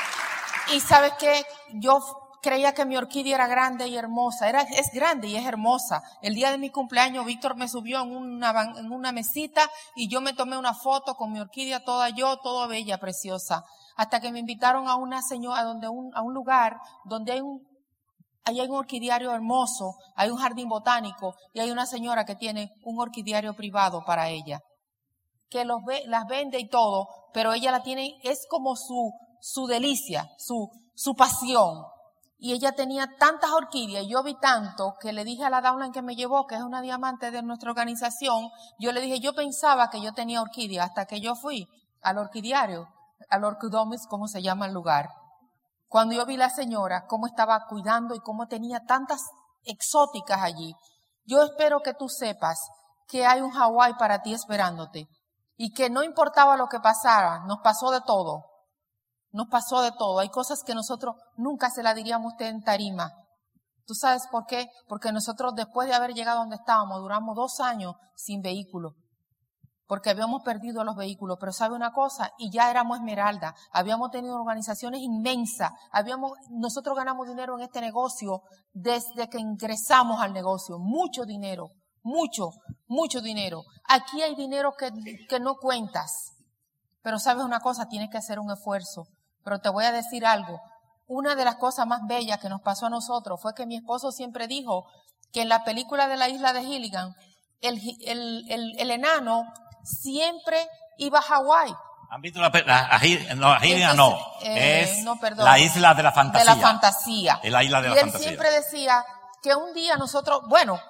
Y 0.72 0.80
sabes 0.80 1.12
que 1.18 1.44
yo 1.74 2.23
creía 2.44 2.74
que 2.74 2.84
mi 2.84 2.94
orquídea 2.96 3.36
era 3.36 3.46
grande 3.46 3.88
y 3.88 3.96
hermosa. 3.96 4.50
Era, 4.50 4.60
es 4.60 4.90
grande 4.92 5.28
y 5.28 5.36
es 5.36 5.46
hermosa. 5.46 6.02
El 6.20 6.34
día 6.34 6.50
de 6.50 6.58
mi 6.58 6.68
cumpleaños, 6.68 7.24
Víctor 7.24 7.56
me 7.56 7.68
subió 7.68 8.02
en 8.02 8.14
una, 8.14 8.50
en 8.76 8.92
una 8.92 9.12
mesita 9.12 9.62
y 9.96 10.10
yo 10.10 10.20
me 10.20 10.34
tomé 10.34 10.58
una 10.58 10.74
foto 10.74 11.14
con 11.14 11.32
mi 11.32 11.40
orquídea 11.40 11.82
toda 11.84 12.10
yo, 12.10 12.36
toda 12.36 12.66
bella, 12.66 12.98
preciosa. 12.98 13.64
Hasta 13.96 14.20
que 14.20 14.30
me 14.30 14.40
invitaron 14.40 14.88
a 14.88 14.96
una 14.96 15.22
señora, 15.22 15.64
donde 15.64 15.88
un, 15.88 16.14
a 16.14 16.20
un 16.20 16.34
lugar 16.34 16.76
donde 17.04 17.32
hay 17.32 17.40
un 17.40 17.66
Ahí 18.46 18.60
hay 18.60 18.68
un 18.68 18.76
orquidiario 18.76 19.32
hermoso, 19.32 19.94
hay 20.14 20.28
un 20.28 20.36
jardín 20.36 20.68
botánico 20.68 21.34
y 21.54 21.60
hay 21.60 21.70
una 21.70 21.86
señora 21.86 22.26
que 22.26 22.36
tiene 22.36 22.72
un 22.84 23.00
orquidiario 23.00 23.54
privado 23.54 24.04
para 24.04 24.28
ella. 24.28 24.60
que 25.48 25.64
los 25.64 25.82
ve, 25.86 26.02
las 26.08 26.26
vende 26.26 26.58
y 26.58 26.68
todo, 26.68 27.08
pero 27.32 27.54
ella 27.54 27.70
la 27.70 27.82
tiene, 27.82 28.18
es 28.22 28.46
como 28.50 28.76
su, 28.76 29.12
su 29.40 29.66
delicia, 29.66 30.28
su, 30.36 30.68
su 30.94 31.14
pasión. 31.14 31.93
Y 32.44 32.52
ella 32.52 32.72
tenía 32.72 33.08
tantas 33.18 33.52
orquídeas, 33.52 34.04
yo 34.06 34.22
vi 34.22 34.34
tanto 34.38 34.96
que 35.00 35.14
le 35.14 35.24
dije 35.24 35.46
a 35.46 35.48
la 35.48 35.62
downline 35.62 35.92
que 35.92 36.02
me 36.02 36.14
llevó, 36.14 36.46
que 36.46 36.56
es 36.56 36.60
una 36.60 36.82
diamante 36.82 37.30
de 37.30 37.42
nuestra 37.42 37.70
organización, 37.70 38.50
yo 38.78 38.92
le 38.92 39.00
dije, 39.00 39.18
yo 39.18 39.32
pensaba 39.32 39.88
que 39.88 40.02
yo 40.02 40.12
tenía 40.12 40.42
orquídeas 40.42 40.90
hasta 40.90 41.06
que 41.06 41.22
yo 41.22 41.36
fui 41.36 41.66
al 42.02 42.18
orquidiario, 42.18 42.86
al 43.30 43.44
orquidomis, 43.44 44.06
como 44.06 44.28
se 44.28 44.42
llama 44.42 44.66
el 44.66 44.74
lugar. 44.74 45.08
Cuando 45.88 46.14
yo 46.14 46.26
vi 46.26 46.36
la 46.36 46.50
señora, 46.50 47.06
cómo 47.06 47.26
estaba 47.26 47.64
cuidando 47.66 48.14
y 48.14 48.20
cómo 48.20 48.46
tenía 48.46 48.84
tantas 48.84 49.22
exóticas 49.62 50.42
allí. 50.42 50.76
Yo 51.24 51.42
espero 51.44 51.80
que 51.80 51.94
tú 51.94 52.10
sepas 52.10 52.60
que 53.08 53.24
hay 53.24 53.40
un 53.40 53.52
Hawái 53.52 53.94
para 53.94 54.20
ti 54.20 54.34
esperándote 54.34 55.08
y 55.56 55.72
que 55.72 55.88
no 55.88 56.02
importaba 56.02 56.58
lo 56.58 56.66
que 56.66 56.80
pasara, 56.80 57.38
nos 57.46 57.60
pasó 57.64 57.90
de 57.90 58.02
todo. 58.02 58.44
Nos 59.34 59.48
pasó 59.48 59.82
de 59.82 59.92
todo. 59.92 60.20
Hay 60.20 60.30
cosas 60.30 60.62
que 60.64 60.74
nosotros 60.74 61.16
nunca 61.36 61.68
se 61.68 61.82
la 61.82 61.92
diríamos 61.92 62.32
a 62.32 62.34
usted 62.36 62.46
en 62.46 62.62
tarima. 62.62 63.12
¿Tú 63.84 63.94
sabes 63.94 64.26
por 64.30 64.46
qué? 64.46 64.68
Porque 64.88 65.12
nosotros 65.12 65.54
después 65.54 65.88
de 65.88 65.94
haber 65.94 66.14
llegado 66.14 66.38
donde 66.38 66.56
estábamos, 66.56 67.00
duramos 67.00 67.36
dos 67.36 67.60
años 67.60 67.96
sin 68.14 68.40
vehículo 68.40 68.94
porque 69.86 70.10
habíamos 70.10 70.42
perdido 70.42 70.82
los 70.82 70.96
vehículos, 70.96 71.36
pero 71.38 71.52
sabe 71.52 71.74
una 71.74 71.92
cosa, 71.92 72.32
y 72.38 72.50
ya 72.50 72.70
éramos 72.70 72.98
Esmeralda, 72.98 73.54
habíamos 73.70 74.10
tenido 74.10 74.34
organizaciones 74.36 75.00
inmensas, 75.00 75.72
habíamos, 75.92 76.32
nosotros 76.50 76.96
ganamos 76.96 77.28
dinero 77.28 77.56
en 77.58 77.64
este 77.64 77.80
negocio 77.80 78.42
desde 78.72 79.28
que 79.28 79.38
ingresamos 79.38 80.22
al 80.22 80.32
negocio, 80.32 80.78
mucho 80.78 81.24
dinero, 81.24 81.68
mucho, 82.02 82.50
mucho 82.86 83.20
dinero. 83.20 83.62
Aquí 83.88 84.22
hay 84.22 84.34
dinero 84.34 84.74
que, 84.78 84.90
que 85.28 85.40
no 85.40 85.56
cuentas, 85.56 86.32
pero 87.02 87.18
sabes 87.18 87.44
una 87.44 87.60
cosa, 87.60 87.86
tienes 87.86 88.10
que 88.10 88.18
hacer 88.18 88.38
un 88.38 88.50
esfuerzo. 88.50 89.06
Pero 89.44 89.58
te 89.60 89.68
voy 89.68 89.84
a 89.84 89.92
decir 89.92 90.24
algo, 90.26 90.60
una 91.06 91.34
de 91.34 91.44
las 91.44 91.56
cosas 91.56 91.86
más 91.86 92.00
bellas 92.06 92.38
que 92.40 92.48
nos 92.48 92.62
pasó 92.62 92.86
a 92.86 92.90
nosotros 92.90 93.40
fue 93.40 93.54
que 93.54 93.66
mi 93.66 93.76
esposo 93.76 94.10
siempre 94.10 94.46
dijo 94.46 94.86
que 95.32 95.42
en 95.42 95.48
la 95.48 95.64
película 95.64 96.08
de 96.08 96.16
la 96.16 96.28
isla 96.28 96.52
de 96.52 96.62
Gilligan, 96.62 97.14
el, 97.60 97.80
el, 98.06 98.44
el, 98.50 98.78
el 98.78 98.90
enano 98.90 99.44
siempre 99.82 100.66
iba 100.98 101.18
a 101.18 101.22
Hawái. 101.22 101.74
¿Han 102.10 102.20
visto 102.20 102.40
la, 102.40 102.50
la, 102.64 103.00
no, 103.34 103.56
Gilligan 103.60 103.96
no, 103.96 104.16
eh, 104.42 104.82
es 104.82 105.04
no, 105.04 105.18
perdón. 105.18 105.44
la 105.44 105.58
isla 105.58 105.94
de 105.94 106.02
la 106.02 106.12
fantasía. 106.12 106.50
De 106.54 106.60
la 106.60 106.66
fantasía. 106.66 107.40
Es 107.42 107.52
la 107.52 107.64
isla 107.64 107.82
de 107.82 107.88
y 107.88 107.90
la 107.90 107.96
él 107.96 108.00
fantasía. 108.02 108.28
siempre 108.28 108.50
decía 108.52 109.04
que 109.42 109.54
un 109.54 109.74
día 109.74 109.96
nosotros, 109.96 110.42
bueno, 110.48 110.80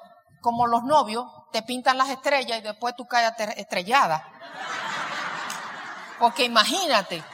como 0.43 0.67
los 0.67 0.85
novios, 0.85 1.25
te 1.51 1.63
pintan 1.63 1.97
las 1.97 2.11
estrellas 2.11 2.59
y 2.59 2.63
después 2.63 2.95
tú 2.95 3.07
caes 3.07 3.33
estrellada. 3.57 4.29
Porque 6.19 6.45
imagínate. 6.45 7.25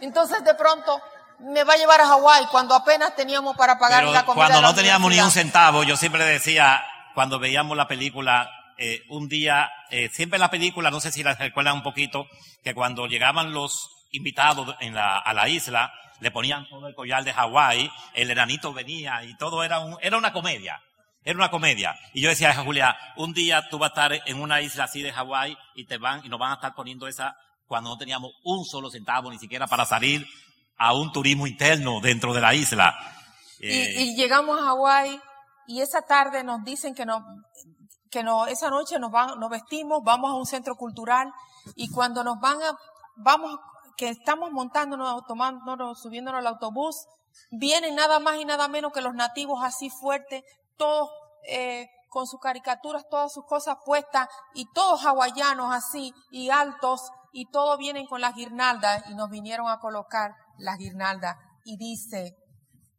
Entonces 0.00 0.44
de 0.44 0.54
pronto 0.54 1.00
me 1.40 1.64
va 1.64 1.74
a 1.74 1.76
llevar 1.76 2.00
a 2.00 2.06
Hawái 2.06 2.46
cuando 2.50 2.74
apenas 2.74 3.14
teníamos 3.16 3.56
para 3.56 3.78
pagar 3.78 4.00
Pero 4.00 4.12
la 4.12 4.24
comida. 4.24 4.46
cuando 4.46 4.60
no 4.60 4.74
teníamos 4.74 5.10
ni 5.10 5.20
un 5.20 5.30
centavo, 5.30 5.82
yo 5.84 5.96
siempre 5.96 6.24
decía, 6.24 6.84
cuando 7.14 7.38
veíamos 7.38 7.76
la 7.76 7.88
película, 7.88 8.50
eh, 8.76 9.02
un 9.08 9.28
día, 9.28 9.70
eh, 9.90 10.10
siempre 10.12 10.36
en 10.36 10.42
la 10.42 10.50
película, 10.50 10.90
no 10.90 11.00
sé 11.00 11.12
si 11.12 11.22
la 11.22 11.34
recuerdan 11.34 11.74
un 11.74 11.82
poquito, 11.82 12.26
que 12.62 12.74
cuando 12.74 13.06
llegaban 13.06 13.52
los 13.52 13.90
invitados 14.12 14.74
en 14.80 14.94
la, 14.94 15.18
a 15.18 15.32
la 15.32 15.48
isla, 15.48 15.92
le 16.20 16.30
ponían 16.30 16.68
todo 16.68 16.86
el 16.86 16.94
collar 16.94 17.24
de 17.24 17.32
Hawái, 17.32 17.90
el 18.14 18.30
enanito 18.30 18.72
venía 18.72 19.24
y 19.24 19.34
todo 19.36 19.64
era 19.64 19.80
un, 19.80 19.96
era 20.00 20.18
una 20.18 20.32
comedia. 20.32 20.80
Era 21.22 21.36
una 21.36 21.50
comedia. 21.50 21.98
Y 22.14 22.22
yo 22.22 22.30
decía 22.30 22.50
a 22.50 22.64
Julia, 22.64 22.96
un 23.16 23.34
día 23.34 23.68
tú 23.68 23.78
vas 23.78 23.90
a 23.90 23.92
estar 23.92 24.22
en 24.26 24.40
una 24.40 24.62
isla 24.62 24.84
así 24.84 25.02
de 25.02 25.12
Hawái 25.12 25.56
y 25.74 25.84
te 25.84 25.98
van, 25.98 26.24
y 26.24 26.28
nos 26.30 26.38
van 26.38 26.52
a 26.52 26.54
estar 26.54 26.74
poniendo 26.74 27.06
esa 27.06 27.36
cuando 27.70 27.90
no 27.90 27.96
teníamos 27.96 28.32
un 28.42 28.64
solo 28.64 28.90
centavo 28.90 29.30
ni 29.30 29.38
siquiera 29.38 29.68
para 29.68 29.86
salir 29.86 30.26
a 30.76 30.92
un 30.92 31.12
turismo 31.12 31.46
interno 31.46 32.00
dentro 32.00 32.34
de 32.34 32.40
la 32.40 32.52
isla. 32.52 32.92
Y, 33.60 33.70
Eh, 33.70 34.02
y 34.02 34.16
llegamos 34.16 34.60
a 34.60 34.64
Hawái 34.64 35.20
y 35.68 35.80
esa 35.80 36.02
tarde 36.02 36.42
nos 36.42 36.64
dicen 36.64 36.96
que 36.96 37.06
no, 37.06 37.24
que 38.10 38.24
no, 38.24 38.48
esa 38.48 38.70
noche 38.70 38.98
nos 38.98 39.12
van, 39.12 39.38
nos 39.38 39.48
vestimos, 39.50 40.02
vamos 40.02 40.32
a 40.32 40.34
un 40.34 40.46
centro 40.46 40.74
cultural 40.74 41.32
y 41.76 41.88
cuando 41.90 42.24
nos 42.24 42.40
van 42.40 42.60
a, 42.60 42.76
vamos, 43.14 43.56
que 43.96 44.08
estamos 44.08 44.50
montándonos, 44.50 45.24
tomándonos, 45.28 46.02
subiéndonos 46.02 46.40
al 46.40 46.48
autobús, 46.48 46.96
vienen 47.52 47.94
nada 47.94 48.18
más 48.18 48.38
y 48.38 48.44
nada 48.44 48.66
menos 48.66 48.92
que 48.92 49.00
los 49.00 49.14
nativos 49.14 49.62
así 49.62 49.90
fuertes, 49.90 50.42
todos 50.76 51.08
eh, 51.46 51.86
con 52.08 52.26
sus 52.26 52.40
caricaturas, 52.40 53.04
todas 53.08 53.32
sus 53.32 53.44
cosas 53.46 53.76
puestas 53.86 54.26
y 54.54 54.66
todos 54.72 55.06
hawaianos 55.06 55.72
así 55.72 56.12
y 56.32 56.50
altos 56.50 57.12
y 57.32 57.50
todos 57.50 57.78
vienen 57.78 58.06
con 58.06 58.20
las 58.20 58.34
guirnaldas 58.34 59.04
y 59.08 59.14
nos 59.14 59.30
vinieron 59.30 59.68
a 59.68 59.78
colocar 59.78 60.34
las 60.58 60.78
guirnaldas 60.78 61.36
y 61.64 61.76
dice, 61.76 62.36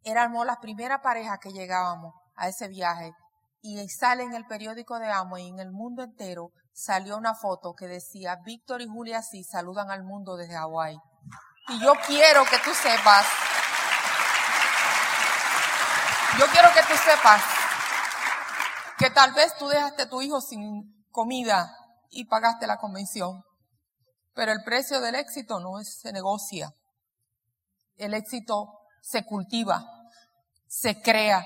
éramos 0.04 0.46
la 0.46 0.60
primera 0.60 1.02
pareja 1.02 1.38
que 1.38 1.52
llegábamos 1.52 2.13
a 2.36 2.48
ese 2.48 2.67
viaje. 2.67 3.13
Y 3.62 3.88
sale 3.89 4.24
en 4.24 4.34
el 4.34 4.46
periódico 4.46 4.98
de 5.00 5.12
Amo 5.12 5.38
y 5.38 5.48
en 5.48 5.60
el 5.60 5.72
mundo 5.72 6.04
entero 6.04 6.52
salió 6.74 7.17
una 7.17 7.36
foto 7.36 7.74
que 7.74 7.88
decía 7.88 8.38
Víctor 8.44 8.82
y 8.82 8.88
Julia 8.88 9.22
sí 9.22 9.44
saludan 9.44 9.91
al 9.91 10.04
mundo 10.04 10.36
desde 10.36 10.56
Hawái. 10.56 10.98
Y 11.70 11.80
yo 11.80 11.94
quiero 12.08 12.44
que 12.46 12.58
tú 12.60 12.72
sepas, 12.74 13.26
yo 16.39 16.46
quiero 16.48 16.70
que 16.74 16.82
tú 16.82 16.98
sepas 16.98 17.41
que 18.98 19.10
tal 19.10 19.34
vez 19.34 19.56
tú 19.58 19.67
dejaste 19.67 20.04
a 20.04 20.10
tu 20.10 20.22
hijo 20.22 20.41
sin 20.41 21.06
comida 21.12 21.76
y 22.10 22.26
pagaste 22.26 22.67
la 22.67 22.78
convención, 22.78 23.44
pero 24.34 24.52
el 24.52 24.63
precio 24.63 25.02
del 25.02 25.15
éxito 25.15 25.60
no 25.60 25.84
se 25.84 26.12
negocia. 26.12 26.74
El 27.98 28.13
éxito 28.13 28.80
se 29.02 29.26
cultiva, 29.26 29.86
se 30.67 31.02
crea, 31.02 31.46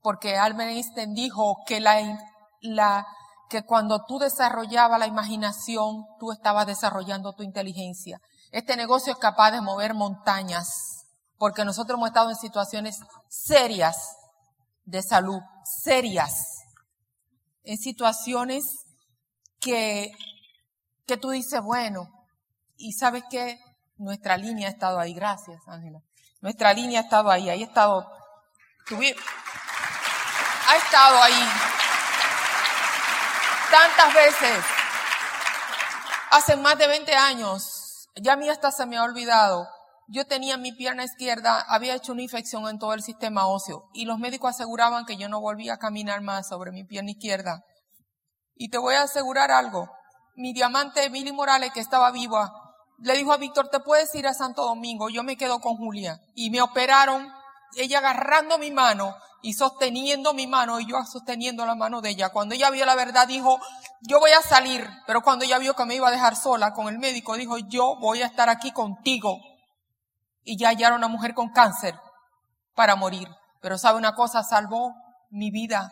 porque 0.00 0.36
Albert 0.36 0.70
Einstein 0.70 1.14
dijo 1.14 1.58
que 1.66 1.80
la, 1.80 2.18
la, 2.60 3.06
que 3.48 3.62
cuando 3.62 4.04
tú 4.04 4.18
desarrollabas 4.18 4.98
la 4.98 5.06
imaginación, 5.06 6.04
tú 6.18 6.32
estabas 6.32 6.66
desarrollando 6.66 7.34
tu 7.34 7.42
inteligencia. 7.42 8.18
Este 8.50 8.76
negocio 8.76 9.12
es 9.12 9.18
capaz 9.18 9.52
de 9.52 9.60
mover 9.60 9.94
montañas, 9.94 11.06
porque 11.38 11.64
nosotros 11.64 11.96
hemos 11.96 12.08
estado 12.08 12.30
en 12.30 12.36
situaciones 12.36 12.98
serias 13.28 13.96
de 14.84 15.02
salud, 15.02 15.40
serias, 15.64 16.62
en 17.62 17.78
situaciones 17.78 18.64
que, 19.60 20.10
que 21.06 21.16
tú 21.16 21.30
dices, 21.30 21.60
bueno, 21.62 22.08
y 22.76 22.92
sabes 22.92 23.24
que 23.30 23.58
nuestra 23.96 24.36
línea 24.36 24.68
ha 24.68 24.70
estado 24.72 24.98
ahí, 24.98 25.14
gracias 25.14 25.60
Ángela, 25.66 26.00
nuestra 26.40 26.72
línea 26.72 27.00
ha 27.00 27.02
estado 27.04 27.30
ahí, 27.30 27.48
ahí 27.48 27.62
ha 27.62 27.66
estado, 27.66 28.06
tuvi- 28.88 29.16
ha 30.68 30.76
estado 30.76 31.22
ahí 31.22 31.48
tantas 33.70 34.14
veces, 34.14 34.64
hace 36.30 36.56
más 36.56 36.78
de 36.78 36.86
20 36.86 37.14
años, 37.14 38.08
ya 38.16 38.34
a 38.34 38.36
mí 38.36 38.48
hasta 38.48 38.70
se 38.70 38.86
me 38.86 38.96
ha 38.96 39.02
olvidado, 39.04 39.66
yo 40.08 40.26
tenía 40.26 40.56
mi 40.56 40.72
pierna 40.72 41.04
izquierda, 41.04 41.64
había 41.68 41.94
hecho 41.94 42.12
una 42.12 42.22
infección 42.22 42.68
en 42.68 42.78
todo 42.78 42.92
el 42.92 43.02
sistema 43.02 43.46
óseo 43.46 43.88
y 43.94 44.04
los 44.04 44.18
médicos 44.18 44.50
aseguraban 44.50 45.06
que 45.06 45.16
yo 45.16 45.28
no 45.28 45.40
volvía 45.40 45.74
a 45.74 45.78
caminar 45.78 46.20
más 46.20 46.48
sobre 46.48 46.70
mi 46.70 46.84
pierna 46.84 47.12
izquierda. 47.12 47.62
Y 48.54 48.68
te 48.68 48.76
voy 48.76 48.94
a 48.94 49.02
asegurar 49.02 49.50
algo, 49.50 49.88
mi 50.34 50.52
diamante 50.52 51.04
Emily 51.04 51.32
Morales, 51.32 51.72
que 51.72 51.80
estaba 51.80 52.10
viva, 52.10 52.52
le 52.98 53.14
dijo 53.14 53.32
a 53.32 53.36
Víctor, 53.36 53.68
te 53.68 53.80
puedes 53.80 54.14
ir 54.14 54.26
a 54.26 54.34
Santo 54.34 54.64
Domingo, 54.64 55.08
yo 55.08 55.22
me 55.24 55.36
quedo 55.36 55.60
con 55.60 55.76
Julia. 55.76 56.20
Y 56.34 56.50
me 56.50 56.62
operaron, 56.62 57.28
ella 57.76 57.98
agarrando 57.98 58.58
mi 58.58 58.70
mano 58.70 59.16
y 59.42 59.54
sosteniendo 59.54 60.34
mi 60.34 60.46
mano 60.46 60.78
y 60.78 60.86
yo 60.86 61.02
sosteniendo 61.04 61.66
la 61.66 61.74
mano 61.74 62.00
de 62.00 62.10
ella. 62.10 62.30
Cuando 62.30 62.54
ella 62.54 62.70
vio 62.70 62.86
la 62.86 62.94
verdad 62.94 63.26
dijo, 63.26 63.58
yo 64.02 64.20
voy 64.20 64.30
a 64.30 64.40
salir, 64.40 64.88
pero 65.06 65.22
cuando 65.22 65.44
ella 65.44 65.58
vio 65.58 65.74
que 65.74 65.84
me 65.84 65.96
iba 65.96 66.08
a 66.08 66.12
dejar 66.12 66.36
sola 66.36 66.72
con 66.72 66.88
el 66.88 66.98
médico, 66.98 67.36
dijo, 67.36 67.58
yo 67.58 67.96
voy 68.00 68.22
a 68.22 68.26
estar 68.26 68.48
aquí 68.48 68.72
contigo. 68.72 69.38
Y 70.44 70.56
ya 70.56 70.72
ya 70.72 70.88
era 70.88 70.96
una 70.96 71.08
mujer 71.08 71.34
con 71.34 71.50
cáncer 71.50 71.98
para 72.74 72.96
morir. 72.96 73.28
Pero 73.60 73.78
sabe 73.78 73.98
una 73.98 74.14
cosa, 74.14 74.42
salvó 74.42 74.94
mi 75.30 75.50
vida. 75.50 75.90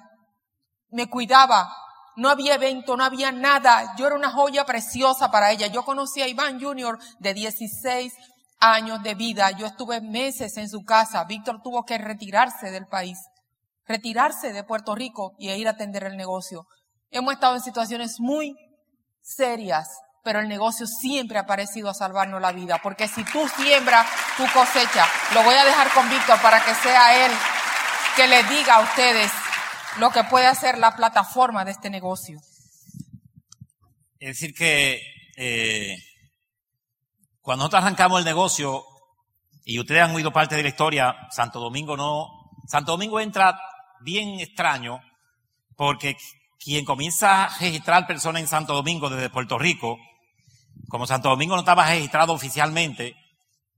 Me 0.90 1.08
cuidaba. 1.08 1.72
No 2.16 2.28
había 2.28 2.54
evento, 2.54 2.96
no 2.96 3.04
había 3.04 3.32
nada. 3.32 3.94
Yo 3.96 4.06
era 4.06 4.16
una 4.16 4.30
joya 4.30 4.64
preciosa 4.64 5.30
para 5.30 5.50
ella. 5.52 5.68
Yo 5.68 5.84
conocí 5.84 6.22
a 6.22 6.28
Iván 6.28 6.60
Jr. 6.60 6.98
de 7.18 7.34
16 7.34 8.12
años 8.60 9.02
de 9.02 9.14
vida. 9.14 9.50
Yo 9.52 9.66
estuve 9.66 10.00
meses 10.00 10.56
en 10.56 10.68
su 10.68 10.84
casa. 10.84 11.24
Víctor 11.24 11.62
tuvo 11.62 11.84
que 11.84 11.98
retirarse 11.98 12.70
del 12.70 12.86
país, 12.86 13.18
retirarse 13.86 14.52
de 14.52 14.64
Puerto 14.64 14.94
Rico 14.94 15.32
y 15.38 15.50
ir 15.50 15.68
a 15.68 15.72
atender 15.72 16.04
el 16.04 16.16
negocio. 16.16 16.66
Hemos 17.10 17.34
estado 17.34 17.56
en 17.56 17.62
situaciones 17.62 18.20
muy 18.20 18.54
serias, 19.22 19.88
pero 20.22 20.40
el 20.40 20.48
negocio 20.48 20.86
siempre 20.86 21.38
ha 21.38 21.46
parecido 21.46 21.90
a 21.90 21.94
salvarnos 21.94 22.40
la 22.40 22.52
vida, 22.52 22.78
porque 22.82 23.08
si 23.08 23.24
tú 23.24 23.48
siembras 23.56 24.06
tu 24.36 24.44
cosecha, 24.52 25.06
lo 25.34 25.42
voy 25.42 25.54
a 25.54 25.64
dejar 25.64 25.90
con 25.92 26.08
Víctor 26.08 26.40
para 26.40 26.62
que 26.62 26.74
sea 26.74 27.26
él 27.26 27.32
que 28.16 28.26
le 28.26 28.42
diga 28.44 28.76
a 28.76 28.80
ustedes 28.80 29.30
lo 29.98 30.10
que 30.10 30.24
puede 30.24 30.46
hacer 30.46 30.78
la 30.78 30.94
plataforma 30.96 31.64
de 31.64 31.72
este 31.72 31.90
negocio. 31.90 32.40
Es 34.18 34.38
decir, 34.38 34.54
que 34.54 35.00
eh, 35.36 35.96
cuando 37.40 37.64
nosotros 37.64 37.82
arrancamos 37.82 38.18
el 38.18 38.24
negocio, 38.24 38.84
y 39.64 39.78
ustedes 39.78 40.02
han 40.02 40.14
oído 40.14 40.32
parte 40.32 40.56
de 40.56 40.62
la 40.62 40.68
historia, 40.68 41.16
Santo 41.30 41.60
Domingo 41.60 41.96
no, 41.96 42.28
Santo 42.66 42.92
Domingo 42.92 43.20
entra 43.20 43.58
bien 44.00 44.40
extraño, 44.40 45.00
porque 45.76 46.16
quien 46.58 46.84
comienza 46.84 47.44
a 47.44 47.58
registrar 47.58 48.06
personas 48.06 48.42
en 48.42 48.48
Santo 48.48 48.74
Domingo 48.74 49.08
desde 49.08 49.30
Puerto 49.30 49.58
Rico, 49.58 49.98
como 50.88 51.06
Santo 51.06 51.30
Domingo 51.30 51.54
no 51.54 51.60
estaba 51.60 51.88
registrado 51.88 52.32
oficialmente, 52.32 53.16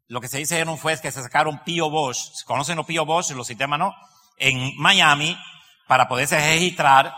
lo 0.08 0.20
que 0.20 0.28
se 0.28 0.38
dice 0.38 0.58
en 0.58 0.68
un 0.68 0.78
fue 0.78 1.00
que 1.00 1.12
se 1.12 1.22
sacaron 1.22 1.62
Pio 1.64 1.88
Bosch, 1.88 2.44
conocen 2.44 2.76
los 2.76 2.86
Pio 2.86 3.06
Bosch, 3.06 3.30
los 3.30 3.46
sistemas 3.46 3.78
no, 3.78 3.94
en 4.36 4.76
Miami, 4.76 5.36
para 5.86 6.08
poderse 6.08 6.38
registrar 6.38 7.14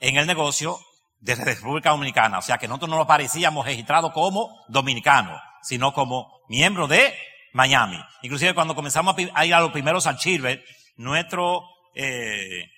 en 0.00 0.16
el 0.16 0.26
negocio 0.26 0.78
de 1.20 1.34
República 1.34 1.90
Dominicana. 1.90 2.38
O 2.38 2.42
sea 2.42 2.58
que 2.58 2.68
nosotros 2.68 2.90
no 2.90 2.98
nos 2.98 3.06
parecíamos 3.06 3.64
registrados 3.64 4.12
como 4.12 4.64
dominicanos, 4.68 5.40
sino 5.62 5.92
como 5.92 6.40
miembros 6.48 6.88
de 6.88 7.14
Miami. 7.52 7.98
Inclusive 8.22 8.54
cuando 8.54 8.74
comenzamos 8.74 9.16
a 9.34 9.46
ir 9.46 9.54
a 9.54 9.60
los 9.60 9.72
primeros 9.72 10.06
archivos, 10.06 10.58
nuestro, 10.96 11.62
eh, 11.94 12.70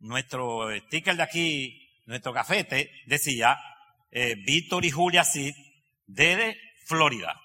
nuestro 0.00 0.68
sticker 0.86 1.16
de 1.16 1.22
aquí, 1.22 1.88
nuestro 2.06 2.32
cafete, 2.32 2.90
decía 3.06 3.58
eh, 4.10 4.34
Víctor 4.36 4.84
y 4.84 4.90
Julia 4.90 5.24
Cid 5.24 5.54
de 6.06 6.56
Florida. 6.86 7.40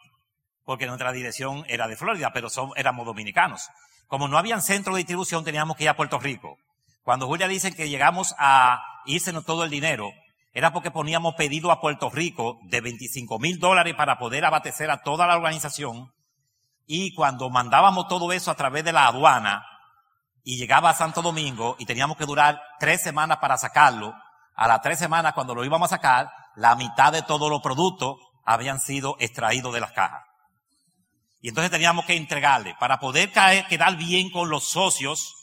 Porque 0.64 0.86
nuestra 0.86 1.12
dirección 1.12 1.66
era 1.68 1.88
de 1.88 1.98
Florida, 1.98 2.32
pero 2.34 2.48
éramos 2.76 3.06
dominicanos. 3.06 3.70
Como 4.08 4.28
no 4.28 4.38
había 4.38 4.60
centro 4.62 4.94
de 4.94 5.00
distribución, 5.00 5.44
teníamos 5.44 5.76
que 5.76 5.84
ir 5.84 5.90
a 5.90 5.98
Puerto 5.98 6.20
Rico. 6.20 6.58
Cuando 7.04 7.28
Julia 7.28 7.48
dice 7.48 7.76
que 7.76 7.90
llegamos 7.90 8.34
a 8.40 8.82
irsenos 9.06 9.46
todo 9.46 9.64
el 9.64 9.70
dinero, 9.70 10.12
era 10.54 10.72
porque 10.72 10.92
poníamos 10.92 11.36
pedido 11.36 11.72
a 11.72 11.82
Puerto 11.82 12.10
Rico 12.10 12.60
de 12.64 12.80
25 12.80 13.40
mil 13.40 13.60
dólares 13.60 13.96
para 13.96 14.18
poder 14.18 14.46
abastecer 14.46 14.90
a 14.90 15.02
toda 15.02 15.28
la 15.28 15.36
organización. 15.36 16.14
Y 16.86 17.14
cuando 17.14 17.50
mandábamos 17.50 18.08
todo 18.08 18.32
eso 18.32 18.52
a 18.52 18.56
través 18.56 18.84
de 18.84 18.94
la 18.94 19.08
aduana 19.08 19.66
y 20.44 20.58
llegaba 20.58 20.92
a 20.92 20.94
Santo 20.94 21.22
Domingo 21.22 21.76
y 21.80 21.86
teníamos 21.86 22.18
que 22.18 22.26
durar 22.26 22.62
tres 22.80 23.02
semanas 23.02 23.38
para 23.38 23.58
sacarlo, 23.58 24.14
a 24.56 24.68
las 24.68 24.82
tres 24.82 25.00
semanas 25.00 25.34
cuando 25.34 25.56
lo 25.56 25.66
íbamos 25.66 25.92
a 25.92 25.96
sacar, 25.96 26.30
la 26.56 26.76
mitad 26.76 27.12
de 27.12 27.24
todos 27.24 27.50
los 27.50 27.62
productos 27.62 28.18
habían 28.46 28.80
sido 28.80 29.16
extraídos 29.20 29.74
de 29.74 29.80
las 29.80 29.92
cajas. 29.92 30.22
Y 31.42 31.50
entonces 31.50 31.72
teníamos 31.72 32.06
que 32.06 32.16
entregarle. 32.16 32.76
Para 32.80 33.00
poder 33.00 33.32
caer, 33.32 33.66
quedar 33.68 33.98
bien 33.98 34.30
con 34.30 34.50
los 34.50 34.70
socios, 34.70 35.43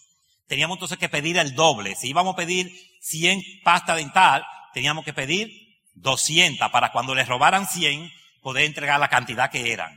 teníamos 0.51 0.79
entonces 0.79 0.99
que 0.99 1.09
pedir 1.09 1.39
el 1.39 1.55
doble. 1.55 1.95
Si 1.95 2.09
íbamos 2.09 2.33
a 2.35 2.37
pedir 2.37 2.77
100 3.03 3.41
pasta 3.63 3.95
dental, 3.95 4.45
teníamos 4.75 5.05
que 5.05 5.13
pedir 5.13 5.49
200 5.95 6.69
para 6.73 6.91
cuando 6.91 7.15
les 7.15 7.29
robaran 7.29 7.69
100, 7.69 8.11
poder 8.43 8.65
entregar 8.65 8.99
la 8.99 9.07
cantidad 9.07 9.49
que 9.49 9.73
eran. 9.73 9.97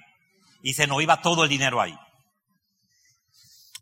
Y 0.62 0.76
se 0.76 0.86
nos 0.86 1.02
iba 1.02 1.24
todo 1.24 1.44
el 1.44 1.50
dinero 1.50 1.82
ahí. 1.82 1.98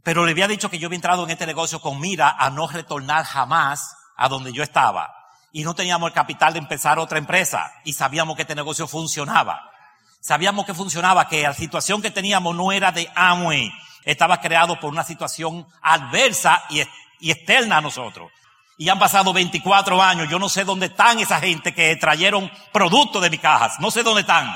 Pero 0.01 0.25
le 0.25 0.31
había 0.31 0.47
dicho 0.47 0.69
que 0.69 0.79
yo 0.79 0.87
había 0.87 0.95
entrado 0.95 1.25
en 1.25 1.31
este 1.31 1.45
negocio 1.45 1.81
con 1.81 1.99
mira 1.99 2.37
a 2.39 2.49
no 2.49 2.67
retornar 2.67 3.25
jamás 3.25 3.93
a 4.15 4.29
donde 4.29 4.53
yo 4.53 4.63
estaba. 4.63 5.13
Y 5.51 5.65
no 5.65 5.75
teníamos 5.75 6.07
el 6.07 6.13
capital 6.13 6.53
de 6.53 6.59
empezar 6.59 6.99
otra 6.99 7.17
empresa. 7.17 7.69
Y 7.83 7.91
sabíamos 7.91 8.37
que 8.37 8.43
este 8.43 8.55
negocio 8.55 8.87
funcionaba. 8.87 9.61
Sabíamos 10.21 10.65
que 10.65 10.73
funcionaba, 10.73 11.27
que 11.27 11.43
la 11.43 11.53
situación 11.53 12.01
que 12.01 12.11
teníamos 12.11 12.55
no 12.55 12.71
era 12.71 12.93
de 12.93 13.11
Amway. 13.13 13.73
Estaba 14.03 14.41
creado 14.41 14.79
por 14.79 14.91
una 14.91 15.03
situación 15.03 15.67
adversa 15.81 16.63
y, 16.69 16.81
y 17.19 17.31
externa 17.31 17.77
a 17.77 17.81
nosotros. 17.81 18.31
Y 18.77 18.89
han 18.89 18.99
pasado 18.99 19.31
24 19.31 20.01
años. 20.01 20.27
Yo 20.29 20.39
no 20.39 20.49
sé 20.49 20.63
dónde 20.63 20.87
están 20.87 21.19
esa 21.19 21.39
gente 21.39 21.73
que 21.73 21.95
trajeron 21.97 22.51
productos 22.71 23.21
de 23.21 23.29
mis 23.29 23.39
cajas. 23.39 23.79
No 23.79 23.91
sé 23.91 24.01
dónde 24.01 24.21
están. 24.21 24.51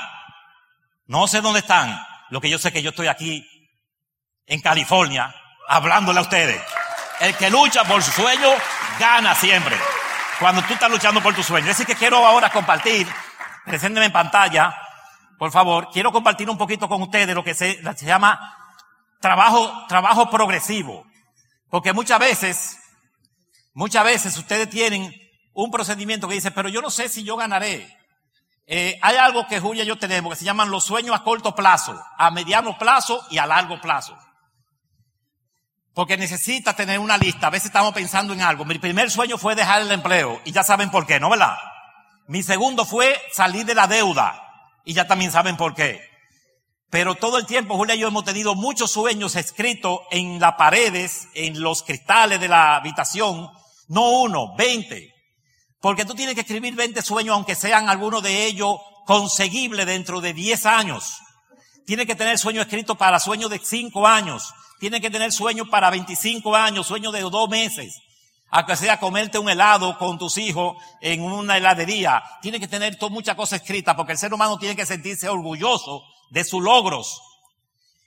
No 1.06 1.28
sé 1.28 1.40
dónde 1.40 1.60
están. 1.60 2.00
Lo 2.30 2.40
que 2.40 2.50
yo 2.50 2.58
sé 2.58 2.72
que 2.72 2.82
yo 2.82 2.90
estoy 2.90 3.06
aquí 3.06 3.46
en 4.46 4.60
California 4.60 5.34
hablándole 5.68 6.18
a 6.18 6.22
ustedes. 6.22 6.60
El 7.20 7.34
que 7.36 7.50
lucha 7.50 7.84
por 7.84 8.02
su 8.02 8.10
sueño 8.10 8.48
gana 8.98 9.34
siempre. 9.34 9.76
Cuando 10.38 10.62
tú 10.62 10.74
estás 10.74 10.90
luchando 10.90 11.22
por 11.22 11.34
tu 11.34 11.42
sueño. 11.42 11.70
Es 11.70 11.78
decir, 11.78 11.86
que 11.86 11.98
quiero 11.98 12.24
ahora 12.26 12.50
compartir, 12.50 13.06
presénteme 13.64 14.06
en 14.06 14.12
pantalla, 14.12 14.76
por 15.38 15.50
favor, 15.50 15.88
quiero 15.92 16.12
compartir 16.12 16.48
un 16.50 16.58
poquito 16.58 16.88
con 16.88 17.00
ustedes 17.02 17.34
lo 17.34 17.44
que 17.44 17.54
se 17.54 17.80
llama 18.02 18.65
trabajo, 19.26 19.86
trabajo 19.88 20.30
progresivo. 20.30 21.04
Porque 21.68 21.92
muchas 21.92 22.18
veces 22.18 22.78
Muchas 23.76 24.04
veces 24.04 24.38
ustedes 24.38 24.70
tienen 24.70 25.14
un 25.52 25.70
procedimiento 25.70 26.26
que 26.26 26.36
dice, 26.36 26.50
pero 26.50 26.70
yo 26.70 26.80
no 26.80 26.88
sé 26.88 27.10
si 27.10 27.24
yo 27.24 27.36
ganaré. 27.36 27.94
Eh, 28.66 28.98
hay 29.02 29.16
algo 29.16 29.46
que 29.46 29.60
Julia 29.60 29.84
y 29.84 29.86
yo 29.86 29.98
tenemos 29.98 30.32
que 30.32 30.38
se 30.38 30.46
llaman 30.46 30.70
los 30.70 30.84
sueños 30.84 31.14
a 31.14 31.22
corto 31.22 31.54
plazo, 31.54 32.02
a 32.16 32.30
mediano 32.30 32.78
plazo 32.78 33.22
y 33.28 33.36
a 33.36 33.44
largo 33.44 33.78
plazo. 33.78 34.16
Porque 35.92 36.16
necesita 36.16 36.72
tener 36.74 36.98
una 36.98 37.18
lista. 37.18 37.48
A 37.48 37.50
veces 37.50 37.66
estamos 37.66 37.92
pensando 37.92 38.32
en 38.32 38.40
algo. 38.40 38.64
Mi 38.64 38.78
primer 38.78 39.10
sueño 39.10 39.36
fue 39.36 39.54
dejar 39.54 39.82
el 39.82 39.92
empleo 39.92 40.40
y 40.46 40.52
ya 40.52 40.62
saben 40.62 40.90
por 40.90 41.06
qué, 41.06 41.20
¿no 41.20 41.28
verdad? 41.28 41.58
Mi 42.28 42.42
segundo 42.42 42.86
fue 42.86 43.20
salir 43.30 43.66
de 43.66 43.74
la 43.74 43.86
deuda 43.86 44.42
y 44.86 44.94
ya 44.94 45.06
también 45.06 45.32
saben 45.32 45.58
por 45.58 45.74
qué. 45.74 46.00
Pero 46.90 47.16
todo 47.16 47.38
el 47.38 47.46
tiempo 47.46 47.76
Julia 47.76 47.96
y 47.96 47.98
yo 47.98 48.08
hemos 48.08 48.24
tenido 48.24 48.54
muchos 48.54 48.92
sueños 48.92 49.34
escritos 49.34 50.00
en 50.10 50.38
las 50.38 50.54
paredes, 50.54 51.28
en 51.34 51.60
los 51.60 51.82
cristales 51.82 52.40
de 52.40 52.48
la 52.48 52.76
habitación, 52.76 53.50
no 53.88 54.10
uno, 54.22 54.54
veinte. 54.56 55.12
Porque 55.80 56.04
tú 56.04 56.14
tienes 56.14 56.34
que 56.34 56.42
escribir 56.42 56.74
veinte 56.74 57.02
sueños, 57.02 57.34
aunque 57.34 57.54
sean 57.54 57.88
algunos 57.88 58.22
de 58.22 58.46
ellos 58.46 58.76
conseguibles 59.04 59.86
dentro 59.86 60.20
de 60.20 60.32
diez 60.32 60.64
años. 60.64 61.18
Tienes 61.86 62.06
que 62.06 62.14
tener 62.14 62.38
sueños 62.38 62.66
escritos 62.66 62.96
para 62.96 63.20
sueños 63.20 63.50
de 63.50 63.60
cinco 63.62 64.06
años. 64.06 64.52
Tienes 64.78 65.00
que 65.00 65.10
tener 65.10 65.32
sueños 65.32 65.68
para 65.68 65.90
veinticinco 65.90 66.54
años, 66.54 66.86
sueños 66.86 67.12
de 67.12 67.20
dos 67.20 67.48
meses. 67.48 68.00
Aunque 68.50 68.76
sea 68.76 68.98
comerte 68.98 69.38
un 69.38 69.48
helado 69.48 69.98
con 69.98 70.18
tus 70.18 70.38
hijos 70.38 70.76
en 71.00 71.22
una 71.22 71.56
heladería. 71.56 72.22
Tienes 72.42 72.60
que 72.60 72.68
tener 72.68 72.96
muchas 73.10 73.34
cosas 73.34 73.60
escritas 73.60 73.94
porque 73.96 74.12
el 74.12 74.18
ser 74.18 74.32
humano 74.32 74.58
tiene 74.58 74.76
que 74.76 74.86
sentirse 74.86 75.28
orgulloso 75.28 76.02
de 76.30 76.44
sus 76.44 76.62
logros. 76.62 77.20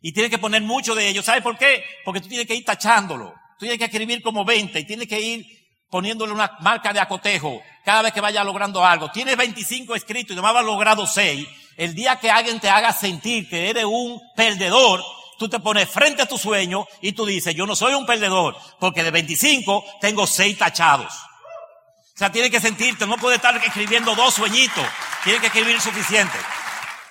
Y 0.01 0.13
tiene 0.13 0.29
que 0.29 0.37
poner 0.37 0.61
mucho 0.61 0.95
de 0.95 1.07
ellos. 1.07 1.25
¿Sabes 1.25 1.43
por 1.43 1.57
qué? 1.57 1.83
Porque 2.05 2.21
tú 2.21 2.27
tienes 2.27 2.47
que 2.47 2.55
ir 2.55 2.63
tachándolo. 2.63 3.33
Tú 3.57 3.65
tienes 3.65 3.77
que 3.77 3.85
escribir 3.85 4.21
como 4.21 4.45
20 4.45 4.79
y 4.79 4.85
tienes 4.85 5.07
que 5.07 5.19
ir 5.19 5.45
poniéndole 5.89 6.31
una 6.31 6.57
marca 6.61 6.93
de 6.93 6.99
acotejo 6.99 7.61
cada 7.83 8.03
vez 8.03 8.13
que 8.13 8.21
vaya 8.21 8.43
logrando 8.43 8.85
algo. 8.85 9.11
Tienes 9.11 9.35
25 9.35 9.95
escritos 9.95 10.31
y 10.31 10.35
nomás 10.35 10.55
has 10.55 10.63
logrado 10.63 11.05
6. 11.05 11.47
El 11.75 11.95
día 11.95 12.19
que 12.19 12.29
alguien 12.29 12.59
te 12.59 12.69
haga 12.69 12.93
sentir 12.93 13.49
que 13.49 13.69
eres 13.69 13.85
un 13.85 14.21
perdedor, 14.35 15.03
tú 15.37 15.49
te 15.49 15.59
pones 15.59 15.89
frente 15.89 16.21
a 16.21 16.25
tu 16.25 16.37
sueño 16.37 16.85
y 17.01 17.13
tú 17.13 17.25
dices, 17.25 17.55
yo 17.55 17.65
no 17.65 17.75
soy 17.75 17.93
un 17.93 18.05
perdedor, 18.05 18.55
porque 18.79 19.03
de 19.03 19.11
25 19.11 19.83
tengo 20.01 20.27
6 20.27 20.57
tachados. 20.57 21.13
O 21.13 22.17
sea, 22.19 22.31
tienes 22.31 22.51
que 22.51 22.59
sentirte, 22.59 23.07
no 23.07 23.17
puedes 23.17 23.37
estar 23.37 23.55
escribiendo 23.55 24.13
dos 24.13 24.33
sueñitos, 24.33 24.85
tienes 25.23 25.39
que 25.41 25.47
escribir 25.47 25.79
suficiente. 25.79 26.37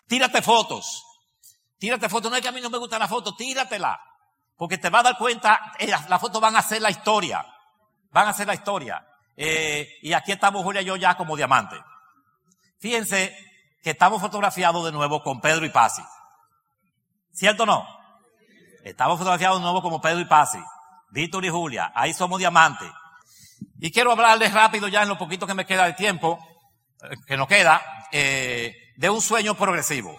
Tírate 0.09 0.43
fotos. 0.43 1.05
Tírate 1.79 2.09
fotos. 2.09 2.31
No 2.31 2.37
es 2.37 2.43
que 2.43 2.49
a 2.49 2.53
mí 2.53 2.61
no 2.61 2.71
me 2.71 2.79
gusta 2.79 2.99
la 2.99 3.07
foto, 3.07 3.37
tíratela. 3.37 4.01
Porque 4.57 4.79
te 4.79 4.91
vas 4.91 5.01
a 5.01 5.11
dar 5.11 5.19
cuenta, 5.19 5.73
las 5.87 6.21
fotos 6.21 6.41
van 6.41 6.57
a 6.57 6.63
ser 6.63 6.83
la 6.83 6.91
historia 6.91 7.45
van 8.11 8.29
a 8.29 8.33
ser 8.33 8.47
la 8.47 8.55
historia. 8.55 9.05
Eh, 9.37 9.89
y 10.03 10.13
aquí 10.13 10.33
estamos 10.33 10.63
Julia 10.65 10.83
y 10.83 10.87
yo 10.87 10.97
ya 10.97 11.17
como 11.17 11.37
diamante. 11.37 11.77
Fíjense 12.81 13.37
que 13.83 13.91
estamos 13.91 14.21
fotografiados 14.21 14.85
de 14.85 14.93
nuevo 14.93 15.23
con 15.23 15.41
Pedro 15.41 15.65
y 15.65 15.71
Pasi. 15.71 16.03
¿Cierto 17.33 17.63
o 17.65 17.67
no? 17.67 17.87
Estamos 18.85 19.19
fotografiados 19.19 19.59
de 19.59 19.63
nuevo 19.63 19.83
como 19.83 20.01
Pedro 20.01 20.21
y 20.21 20.25
Pasi. 20.25 20.59
Víctor 21.11 21.45
y 21.45 21.51
Julia. 21.51 21.93
Ahí 21.95 22.13
somos 22.13 22.39
diamantes. 22.39 22.91
Y 23.81 23.93
quiero 23.93 24.13
hablarles 24.13 24.53
rápido 24.53 24.89
ya 24.89 25.03
en 25.03 25.09
lo 25.09 25.19
poquito 25.19 25.47
que 25.47 25.55
me 25.55 25.67
queda 25.67 25.85
de 25.85 25.93
tiempo, 25.95 26.39
eh, 27.03 27.17
que 27.27 27.37
nos 27.37 27.47
queda, 27.47 27.81
eh, 28.11 28.75
de 28.99 29.09
un 29.09 29.21
sueño 29.21 29.55
progresivo. 29.55 30.19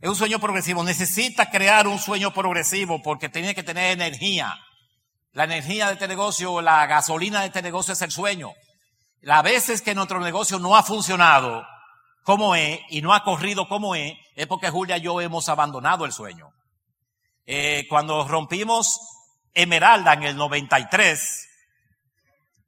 Es 0.00 0.08
un 0.08 0.16
sueño 0.16 0.38
progresivo. 0.38 0.82
Necesita 0.82 1.50
crear 1.50 1.86
un 1.86 1.98
sueño 1.98 2.32
progresivo 2.32 3.02
porque 3.02 3.28
tiene 3.28 3.54
que 3.54 3.62
tener 3.62 3.92
energía. 3.92 4.58
La 5.32 5.44
energía 5.44 5.88
de 5.88 5.92
este 5.92 6.08
negocio, 6.08 6.62
la 6.62 6.86
gasolina 6.86 7.40
de 7.40 7.48
este 7.48 7.60
negocio 7.60 7.92
es 7.92 8.00
el 8.00 8.10
sueño. 8.10 8.52
Las 9.20 9.42
veces 9.42 9.82
que 9.82 9.94
nuestro 9.94 10.20
negocio 10.20 10.58
no 10.58 10.74
ha 10.74 10.82
funcionado 10.82 11.66
como 12.24 12.54
es 12.54 12.80
y 12.88 13.02
no 13.02 13.12
ha 13.12 13.24
corrido 13.24 13.68
como 13.68 13.94
es, 13.94 14.14
es 14.36 14.46
porque 14.46 14.70
Julia 14.70 14.96
y 14.96 15.02
yo 15.02 15.20
hemos 15.20 15.50
abandonado 15.50 16.06
el 16.06 16.12
sueño. 16.12 16.48
Eh, 17.44 17.84
cuando 17.90 18.26
rompimos 18.26 19.00
Emeralda 19.52 20.14
en 20.14 20.22
el 20.22 20.36
93, 20.36 21.46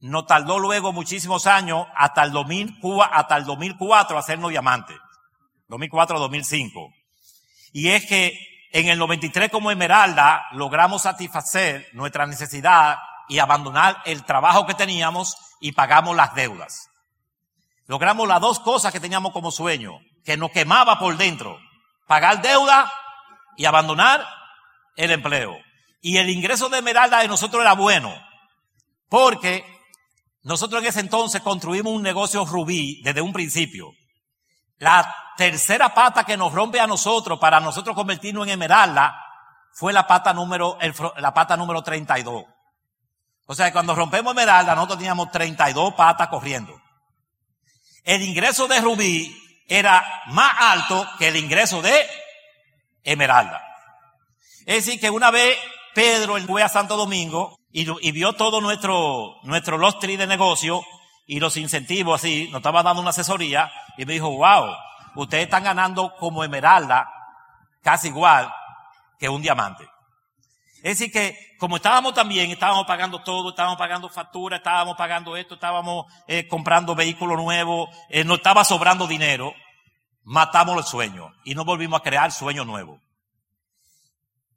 nos 0.01 0.27
tardó 0.27 0.59
luego 0.59 0.93
muchísimos 0.93 1.47
años 1.47 1.87
hasta 1.97 2.25
el, 2.25 2.33
2004, 2.33 3.11
hasta 3.11 3.39
el 3.39 3.47
2004 3.47 4.19
hacernos 4.19 4.51
diamante. 4.51 4.95
2004-2005. 5.69 6.95
Y 7.73 7.89
es 7.91 8.07
que 8.07 8.39
en 8.73 8.89
el 8.89 8.99
93 8.99 9.51
como 9.51 9.71
Esmeralda 9.71 10.47
logramos 10.53 11.03
satisfacer 11.03 11.89
nuestra 11.93 12.27
necesidad 12.27 12.99
y 13.29 13.39
abandonar 13.39 14.03
el 14.05 14.25
trabajo 14.25 14.67
que 14.67 14.75
teníamos 14.75 15.37
y 15.61 15.73
pagamos 15.73 16.17
las 16.17 16.35
deudas. 16.35 16.89
Logramos 17.87 18.27
las 18.27 18.41
dos 18.41 18.61
cosas 18.61 18.93
que 18.93 19.01
teníamos 19.01 19.33
como 19.33 19.51
sueño. 19.51 20.01
que 20.25 20.39
nos 20.39 20.53
quemaba 20.53 20.99
por 20.99 21.19
dentro. 21.19 21.59
Pagar 22.07 22.41
deuda 22.41 22.91
y 23.59 23.67
abandonar 23.67 24.27
el 24.97 25.11
empleo. 25.11 25.57
Y 26.01 26.17
el 26.17 26.31
ingreso 26.31 26.71
de 26.71 26.79
Esmeralda 26.79 27.21
de 27.21 27.29
nosotros 27.29 27.61
era 27.61 27.75
bueno, 27.75 28.15
porque 29.09 29.65
nosotros 30.43 30.83
en 30.83 30.89
ese 30.89 31.01
entonces 31.01 31.43
construimos 31.43 31.93
un 31.93 32.03
negocio 32.03 32.45
rubí 32.45 33.03
desde 33.03 33.21
un 33.21 33.33
principio. 33.33 33.93
La 34.79 35.15
tercera 35.37 35.93
pata 35.93 36.25
que 36.25 36.37
nos 36.37 36.53
rompe 36.53 36.81
a 36.81 36.87
nosotros 36.87 37.39
para 37.39 37.61
nosotros 37.61 37.95
convertirnos 37.95 38.47
en 38.47 38.53
Esmeralda 38.53 39.21
fue 39.73 39.93
la 39.93 40.07
pata 40.07 40.33
número, 40.33 40.79
la 41.19 41.35
pata 41.35 41.57
número 41.57 41.83
32. 41.83 42.45
O 43.47 43.55
sea, 43.55 43.73
cuando 43.73 43.95
rompemos 43.95 44.33
Esmeralda, 44.33 44.75
nosotros 44.75 44.99
teníamos 44.99 45.31
32 45.31 45.95
patas 45.95 46.29
corriendo. 46.29 46.81
El 48.05 48.23
ingreso 48.23 48.69
de 48.69 48.81
Rubí 48.81 49.37
era 49.67 50.23
más 50.27 50.55
alto 50.59 51.09
que 51.19 51.29
el 51.29 51.37
ingreso 51.37 51.83
de 51.83 51.95
Esmeralda. 53.03 53.63
Es 54.67 54.87
decir, 54.87 55.01
que 55.01 55.11
una 55.11 55.31
vez 55.31 55.59
Pedro 55.95 56.37
fue 56.47 56.63
a 56.63 56.69
Santo 56.69 56.97
Domingo 56.97 57.59
y, 57.71 57.87
y 58.07 58.13
vio 58.13 58.35
todo 58.35 58.61
nuestro, 58.61 59.37
nuestro 59.43 59.79
lost 59.79 60.03
de 60.03 60.27
negocio 60.27 60.83
y 61.27 61.41
los 61.41 61.57
incentivos 61.57 62.21
así, 62.21 62.49
nos 62.51 62.59
estaba 62.59 62.83
dando 62.83 63.01
una 63.01 63.11
asesoría 63.11 63.71
y 63.97 64.05
me 64.05 64.15
dijo, 64.15 64.31
wow, 64.31 64.75
ustedes 65.15 65.45
están 65.45 65.65
ganando 65.65 66.15
como 66.17 66.45
Esmeralda 66.45 67.09
casi 67.83 68.09
igual 68.09 68.53
que 69.19 69.29
un 69.29 69.43
diamante. 69.43 69.89
Es 70.83 70.99
decir, 70.99 71.11
que 71.11 71.57
como 71.59 71.77
estábamos 71.77 72.13
también, 72.13 72.51
estábamos 72.51 72.87
pagando 72.87 73.23
todo, 73.23 73.51
estábamos 73.51 73.79
pagando 73.79 74.09
factura, 74.11 74.59
estábamos 74.59 74.97
pagando 74.97 75.37
esto, 75.37 75.55
estábamos 75.55 76.13
eh, 76.27 76.47
comprando 76.47 76.95
vehículos 76.95 77.39
nuevos, 77.39 77.89
eh, 78.11 78.23
no 78.23 78.35
estaba 78.35 78.65
sobrando 78.65 79.07
dinero, 79.07 79.55
matamos 80.25 80.77
el 80.77 80.85
sueño 80.85 81.33
y 81.45 81.55
no 81.55 81.65
volvimos 81.65 82.01
a 82.01 82.03
crear 82.03 82.33
sueño 82.33 82.67
nuevo. 82.67 83.01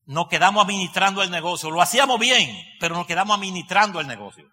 Nos 0.05 0.27
quedamos 0.27 0.63
administrando 0.63 1.23
el 1.23 1.31
negocio, 1.31 1.69
lo 1.69 1.81
hacíamos 1.81 2.19
bien, 2.19 2.49
pero 2.79 2.95
nos 2.95 3.07
quedamos 3.07 3.37
administrando 3.37 4.01
el 4.01 4.07
negocio. 4.07 4.49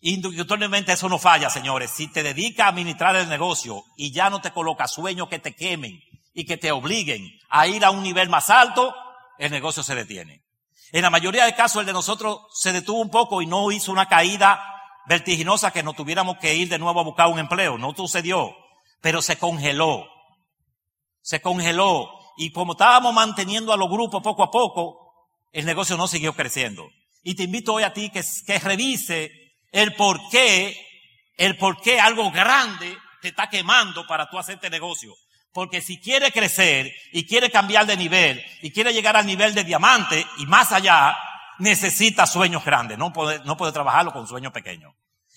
Indudablemente 0.00 0.92
eso 0.92 1.08
no 1.08 1.18
falla, 1.18 1.50
señores. 1.50 1.90
Si 1.90 2.08
te 2.08 2.22
dedicas 2.22 2.66
a 2.66 2.68
administrar 2.68 3.16
el 3.16 3.28
negocio 3.28 3.82
y 3.96 4.12
ya 4.12 4.30
no 4.30 4.40
te 4.40 4.52
coloca 4.52 4.86
sueños 4.88 5.28
que 5.28 5.38
te 5.38 5.54
quemen 5.54 6.00
y 6.34 6.44
que 6.44 6.56
te 6.56 6.70
obliguen 6.70 7.26
a 7.48 7.66
ir 7.66 7.84
a 7.84 7.90
un 7.90 8.02
nivel 8.02 8.28
más 8.28 8.50
alto, 8.50 8.94
el 9.38 9.50
negocio 9.50 9.82
se 9.82 9.94
detiene. 9.94 10.42
En 10.92 11.02
la 11.02 11.10
mayoría 11.10 11.44
de 11.44 11.54
casos 11.54 11.80
el 11.80 11.86
de 11.86 11.92
nosotros 11.92 12.40
se 12.54 12.72
detuvo 12.72 13.00
un 13.00 13.10
poco 13.10 13.42
y 13.42 13.46
no 13.46 13.72
hizo 13.72 13.90
una 13.90 14.06
caída 14.06 14.62
vertiginosa 15.06 15.70
que 15.70 15.82
no 15.82 15.94
tuviéramos 15.94 16.38
que 16.38 16.54
ir 16.54 16.68
de 16.68 16.78
nuevo 16.78 17.00
a 17.00 17.04
buscar 17.04 17.28
un 17.28 17.38
empleo. 17.38 17.78
No 17.78 17.94
sucedió, 17.94 18.54
pero 19.00 19.22
se 19.22 19.38
congeló. 19.38 20.06
Se 21.22 21.40
congeló. 21.40 22.10
Y 22.36 22.52
como 22.52 22.72
estábamos 22.72 23.14
manteniendo 23.14 23.72
a 23.72 23.76
los 23.76 23.88
grupos 23.88 24.22
poco 24.22 24.42
a 24.42 24.50
poco, 24.50 25.30
el 25.52 25.64
negocio 25.64 25.96
no 25.96 26.06
siguió 26.06 26.34
creciendo. 26.34 26.88
Y 27.22 27.34
te 27.34 27.44
invito 27.44 27.74
hoy 27.74 27.82
a 27.82 27.92
ti 27.92 28.10
que, 28.10 28.22
que 28.46 28.58
revise 28.58 29.45
el 29.76 29.92
por 29.92 30.30
qué, 30.30 30.74
el 31.36 31.58
por 31.58 31.82
qué 31.82 32.00
algo 32.00 32.30
grande 32.30 32.96
te 33.20 33.28
está 33.28 33.50
quemando 33.50 34.06
para 34.06 34.30
tú 34.30 34.38
hacerte 34.38 34.70
negocio. 34.70 35.14
Porque 35.52 35.82
si 35.82 36.00
quiere 36.00 36.32
crecer 36.32 36.90
y 37.12 37.26
quiere 37.26 37.50
cambiar 37.50 37.84
de 37.84 37.98
nivel 37.98 38.42
y 38.62 38.70
quiere 38.70 38.94
llegar 38.94 39.18
al 39.18 39.26
nivel 39.26 39.54
de 39.54 39.64
diamante 39.64 40.26
y 40.38 40.46
más 40.46 40.72
allá, 40.72 41.14
necesita 41.58 42.26
sueños 42.26 42.64
grandes. 42.64 42.96
No 42.96 43.12
puede, 43.12 43.38
no 43.40 43.58
puede 43.58 43.72
trabajarlo 43.72 44.14
con 44.14 44.26
sueños 44.26 44.50
pequeños. 44.50 44.94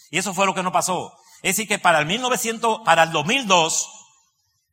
Y 0.10 0.18
eso 0.18 0.34
fue 0.34 0.46
lo 0.46 0.56
que 0.56 0.64
nos 0.64 0.72
pasó. 0.72 1.14
Es 1.42 1.58
decir, 1.58 1.68
que 1.68 1.78
para 1.78 2.00
el 2.00 2.06
1900, 2.06 2.80
para 2.86 3.04
el 3.04 3.12
2002, 3.12 3.90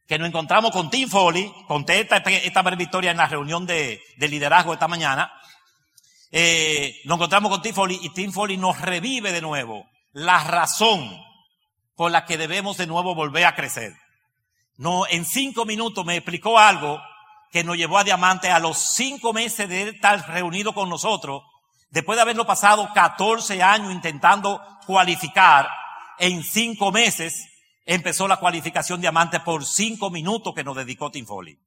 que 0.06 0.16
nos 0.16 0.28
encontramos 0.28 0.70
con 0.70 0.90
Tim 0.90 1.08
Foley, 1.08 1.52
conté 1.66 2.00
esta, 2.00 2.18
esta 2.18 2.62
victoria 2.62 3.10
en 3.10 3.16
la 3.16 3.26
reunión 3.26 3.66
de, 3.66 4.00
de 4.16 4.28
liderazgo 4.28 4.72
esta 4.72 4.86
mañana, 4.86 5.32
eh, 6.38 7.00
nos 7.06 7.16
encontramos 7.16 7.50
con 7.50 7.62
Tim 7.62 7.74
Foley 7.74 7.98
y 8.02 8.10
Tim 8.10 8.30
Foley 8.30 8.58
nos 8.58 8.78
revive 8.82 9.32
de 9.32 9.40
nuevo 9.40 9.88
la 10.12 10.44
razón 10.44 11.18
por 11.94 12.10
la 12.10 12.26
que 12.26 12.36
debemos 12.36 12.76
de 12.76 12.86
nuevo 12.86 13.14
volver 13.14 13.46
a 13.46 13.54
crecer. 13.54 13.94
No, 14.76 15.06
en 15.06 15.24
cinco 15.24 15.64
minutos 15.64 16.04
me 16.04 16.16
explicó 16.16 16.58
algo 16.58 17.00
que 17.50 17.64
nos 17.64 17.78
llevó 17.78 17.96
a 17.96 18.04
Diamante 18.04 18.50
a 18.50 18.58
los 18.58 18.76
cinco 18.76 19.32
meses 19.32 19.66
de 19.66 19.88
estar 19.88 20.28
reunido 20.28 20.74
con 20.74 20.90
nosotros, 20.90 21.42
después 21.88 22.16
de 22.16 22.22
haberlo 22.22 22.46
pasado 22.46 22.90
14 22.92 23.62
años 23.62 23.90
intentando 23.90 24.60
cualificar, 24.86 25.70
en 26.18 26.42
cinco 26.42 26.92
meses 26.92 27.48
empezó 27.86 28.28
la 28.28 28.36
cualificación 28.36 29.00
Diamante 29.00 29.40
por 29.40 29.64
cinco 29.64 30.10
minutos 30.10 30.52
que 30.54 30.64
nos 30.64 30.76
dedicó 30.76 31.10
Tim 31.10 31.24
Foley. 31.24 31.58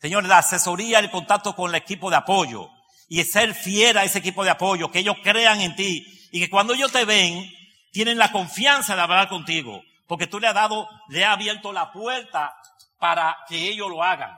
Señores, 0.00 0.28
la 0.28 0.38
asesoría, 0.38 1.00
el 1.00 1.10
contacto 1.10 1.56
con 1.56 1.70
el 1.70 1.74
equipo 1.74 2.10
de 2.10 2.16
apoyo 2.16 2.70
y 3.08 3.24
ser 3.24 3.54
fiel 3.54 3.96
a 3.96 4.04
ese 4.04 4.18
equipo 4.18 4.44
de 4.44 4.50
apoyo, 4.50 4.90
que 4.90 5.00
ellos 5.00 5.16
crean 5.22 5.60
en 5.60 5.74
ti 5.74 6.06
y 6.30 6.40
que 6.40 6.50
cuando 6.50 6.74
ellos 6.74 6.92
te 6.92 7.04
ven, 7.04 7.50
tienen 7.90 8.18
la 8.18 8.30
confianza 8.30 8.94
de 8.94 9.02
hablar 9.02 9.28
contigo. 9.28 9.82
Porque 10.06 10.26
tú 10.26 10.40
le 10.40 10.46
has 10.46 10.54
dado, 10.54 10.88
le 11.08 11.24
has 11.24 11.34
abierto 11.34 11.72
la 11.72 11.92
puerta 11.92 12.54
para 12.98 13.36
que 13.48 13.68
ellos 13.68 13.88
lo 13.88 14.02
hagan. 14.02 14.30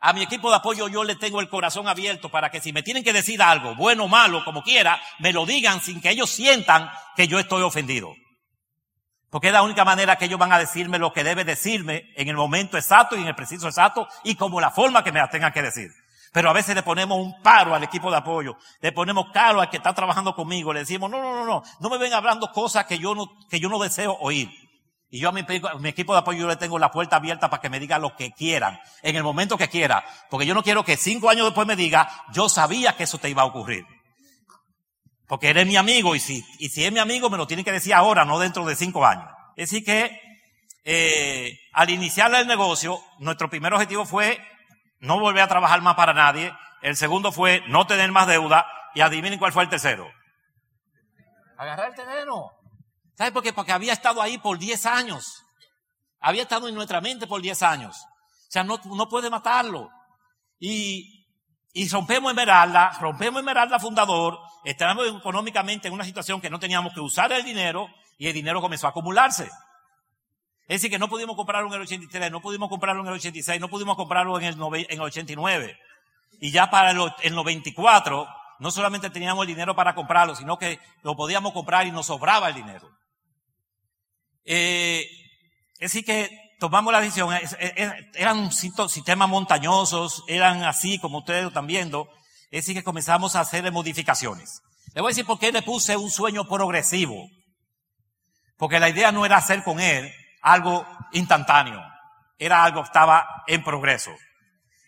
A 0.00 0.12
mi 0.12 0.22
equipo 0.22 0.50
de 0.50 0.56
apoyo 0.56 0.88
yo 0.88 1.04
le 1.04 1.16
tengo 1.16 1.40
el 1.40 1.48
corazón 1.48 1.88
abierto 1.88 2.28
para 2.28 2.50
que 2.50 2.60
si 2.60 2.72
me 2.72 2.82
tienen 2.82 3.02
que 3.02 3.12
decir 3.12 3.42
algo, 3.42 3.74
bueno 3.74 4.04
o 4.04 4.08
malo, 4.08 4.44
como 4.44 4.62
quiera, 4.62 5.00
me 5.18 5.32
lo 5.32 5.46
digan 5.46 5.80
sin 5.80 6.00
que 6.00 6.10
ellos 6.10 6.30
sientan 6.30 6.90
que 7.16 7.26
yo 7.26 7.38
estoy 7.38 7.62
ofendido. 7.62 8.14
Porque 9.30 9.48
es 9.48 9.52
la 9.52 9.62
única 9.62 9.84
manera 9.84 10.16
que 10.16 10.26
ellos 10.26 10.38
van 10.38 10.52
a 10.52 10.58
decirme 10.58 10.98
lo 10.98 11.12
que 11.12 11.24
debe 11.24 11.44
decirme 11.44 12.12
en 12.16 12.28
el 12.28 12.36
momento 12.36 12.76
exacto 12.76 13.16
y 13.16 13.22
en 13.22 13.26
el 13.26 13.34
preciso 13.34 13.66
exacto 13.66 14.06
y 14.22 14.34
como 14.36 14.60
la 14.60 14.70
forma 14.70 15.02
que 15.02 15.12
me 15.12 15.18
la 15.18 15.28
tengan 15.28 15.52
que 15.52 15.62
decir. 15.62 15.90
Pero 16.36 16.50
a 16.50 16.52
veces 16.52 16.74
le 16.74 16.82
ponemos 16.82 17.18
un 17.18 17.40
paro 17.40 17.74
al 17.74 17.82
equipo 17.82 18.10
de 18.10 18.18
apoyo, 18.18 18.58
le 18.82 18.92
ponemos 18.92 19.28
caro 19.32 19.62
al 19.62 19.70
que 19.70 19.78
está 19.78 19.94
trabajando 19.94 20.34
conmigo, 20.34 20.70
le 20.70 20.80
decimos, 20.80 21.10
no, 21.10 21.18
no, 21.18 21.34
no, 21.34 21.46
no, 21.46 21.62
no 21.80 21.88
me 21.88 21.96
ven 21.96 22.12
hablando 22.12 22.52
cosas 22.52 22.84
que 22.84 22.98
yo 22.98 23.14
no, 23.14 23.26
que 23.48 23.58
yo 23.58 23.70
no 23.70 23.78
deseo 23.78 24.18
oír. 24.20 24.50
Y 25.08 25.18
yo 25.18 25.30
a 25.30 25.32
mi, 25.32 25.40
equipo 25.88 26.12
de 26.12 26.18
apoyo 26.18 26.40
yo 26.40 26.46
le 26.46 26.56
tengo 26.56 26.78
la 26.78 26.90
puerta 26.90 27.16
abierta 27.16 27.48
para 27.48 27.62
que 27.62 27.70
me 27.70 27.80
diga 27.80 27.98
lo 27.98 28.14
que 28.14 28.32
quieran, 28.32 28.78
en 29.02 29.16
el 29.16 29.22
momento 29.22 29.56
que 29.56 29.70
quiera. 29.70 30.04
Porque 30.28 30.44
yo 30.44 30.52
no 30.52 30.62
quiero 30.62 30.84
que 30.84 30.98
cinco 30.98 31.30
años 31.30 31.46
después 31.46 31.66
me 31.66 31.74
diga, 31.74 32.06
yo 32.34 32.50
sabía 32.50 32.94
que 32.98 33.04
eso 33.04 33.16
te 33.16 33.30
iba 33.30 33.40
a 33.40 33.46
ocurrir. 33.46 33.86
Porque 35.26 35.48
eres 35.48 35.66
mi 35.66 35.76
amigo 35.76 36.14
y 36.14 36.20
si, 36.20 36.44
y 36.58 36.68
si 36.68 36.84
es 36.84 36.92
mi 36.92 36.98
amigo 36.98 37.30
me 37.30 37.38
lo 37.38 37.46
tiene 37.46 37.64
que 37.64 37.72
decir 37.72 37.94
ahora, 37.94 38.26
no 38.26 38.38
dentro 38.38 38.66
de 38.66 38.76
cinco 38.76 39.06
años. 39.06 39.30
Decir 39.56 39.82
que, 39.82 40.20
eh, 40.84 41.58
al 41.72 41.88
iniciar 41.88 42.34
el 42.34 42.46
negocio, 42.46 43.00
nuestro 43.20 43.48
primer 43.48 43.72
objetivo 43.72 44.04
fue 44.04 44.38
no 45.00 45.20
volver 45.20 45.42
a 45.42 45.48
trabajar 45.48 45.80
más 45.82 45.94
para 45.94 46.14
nadie. 46.14 46.52
El 46.82 46.96
segundo 46.96 47.32
fue 47.32 47.62
no 47.68 47.86
tener 47.86 48.12
más 48.12 48.26
deuda. 48.26 48.66
Y 48.94 49.00
adivinen 49.02 49.38
cuál 49.38 49.52
fue 49.52 49.62
el 49.62 49.68
tercero. 49.68 50.10
Agarrar 51.58 51.90
el 51.90 51.94
terreno. 51.94 52.50
¿Sabe 53.14 53.32
por 53.32 53.42
qué? 53.42 53.52
Porque 53.52 53.72
había 53.72 53.92
estado 53.92 54.22
ahí 54.22 54.38
por 54.38 54.58
10 54.58 54.86
años. 54.86 55.42
Había 56.20 56.42
estado 56.42 56.68
en 56.68 56.74
nuestra 56.74 57.00
mente 57.00 57.26
por 57.26 57.40
10 57.42 57.62
años. 57.62 57.96
O 57.96 58.50
sea, 58.50 58.64
no, 58.64 58.80
no 58.84 59.08
puede 59.08 59.28
matarlo. 59.30 59.90
Y, 60.58 61.26
y 61.72 61.88
rompemos 61.88 62.30
Esmeralda, 62.30 62.90
rompemos 63.00 63.40
Esmeralda 63.40 63.78
fundador, 63.78 64.38
estábamos 64.64 65.06
económicamente 65.08 65.88
en 65.88 65.94
una 65.94 66.04
situación 66.04 66.40
que 66.40 66.48
no 66.48 66.58
teníamos 66.58 66.94
que 66.94 67.00
usar 67.00 67.30
el 67.32 67.44
dinero 67.44 67.88
y 68.18 68.28
el 68.28 68.32
dinero 68.32 68.62
comenzó 68.62 68.86
a 68.86 68.90
acumularse. 68.90 69.50
Es 70.68 70.80
decir, 70.80 70.90
que 70.90 70.98
no 70.98 71.08
pudimos 71.08 71.36
comprarlo 71.36 71.68
en 71.68 71.74
el 71.74 71.82
83, 71.82 72.30
no 72.30 72.40
pudimos 72.40 72.68
comprarlo 72.68 73.02
en 73.02 73.08
el 73.08 73.14
86, 73.14 73.60
no 73.60 73.68
pudimos 73.68 73.96
comprarlo 73.96 74.38
en 74.38 74.46
el, 74.46 74.54
en 74.54 74.84
el 74.90 75.00
89. 75.00 75.78
Y 76.40 76.50
ya 76.50 76.70
para 76.70 76.90
el, 76.90 77.12
el 77.22 77.34
94, 77.34 78.28
no 78.58 78.70
solamente 78.72 79.10
teníamos 79.10 79.42
el 79.42 79.48
dinero 79.48 79.76
para 79.76 79.94
comprarlo, 79.94 80.34
sino 80.34 80.58
que 80.58 80.80
lo 81.02 81.14
podíamos 81.14 81.52
comprar 81.52 81.86
y 81.86 81.92
nos 81.92 82.06
sobraba 82.06 82.48
el 82.48 82.54
dinero. 82.56 82.90
Eh, 84.44 85.08
es 85.74 85.92
decir 85.92 86.04
que 86.04 86.30
tomamos 86.58 86.92
la 86.92 87.00
decisión, 87.00 87.32
eran 88.14 88.50
sistemas 88.50 89.28
montañosos, 89.28 90.24
eran 90.26 90.64
así 90.64 90.98
como 90.98 91.18
ustedes 91.18 91.42
lo 91.42 91.48
están 91.48 91.66
viendo, 91.66 92.08
es 92.50 92.64
decir 92.64 92.74
que 92.74 92.84
comenzamos 92.84 93.36
a 93.36 93.40
hacer 93.40 93.70
modificaciones. 93.70 94.62
Le 94.94 95.00
voy 95.00 95.10
a 95.10 95.12
decir 95.12 95.26
por 95.26 95.38
qué 95.38 95.52
le 95.52 95.62
puse 95.62 95.96
un 95.96 96.10
sueño 96.10 96.48
progresivo. 96.48 97.28
Porque 98.56 98.80
la 98.80 98.88
idea 98.88 99.12
no 99.12 99.26
era 99.26 99.36
hacer 99.36 99.62
con 99.62 99.80
él 99.80 100.10
algo 100.46 100.86
instantáneo, 101.10 101.82
era 102.38 102.62
algo 102.62 102.80
que 102.80 102.86
estaba 102.86 103.42
en 103.48 103.64
progreso. 103.64 104.12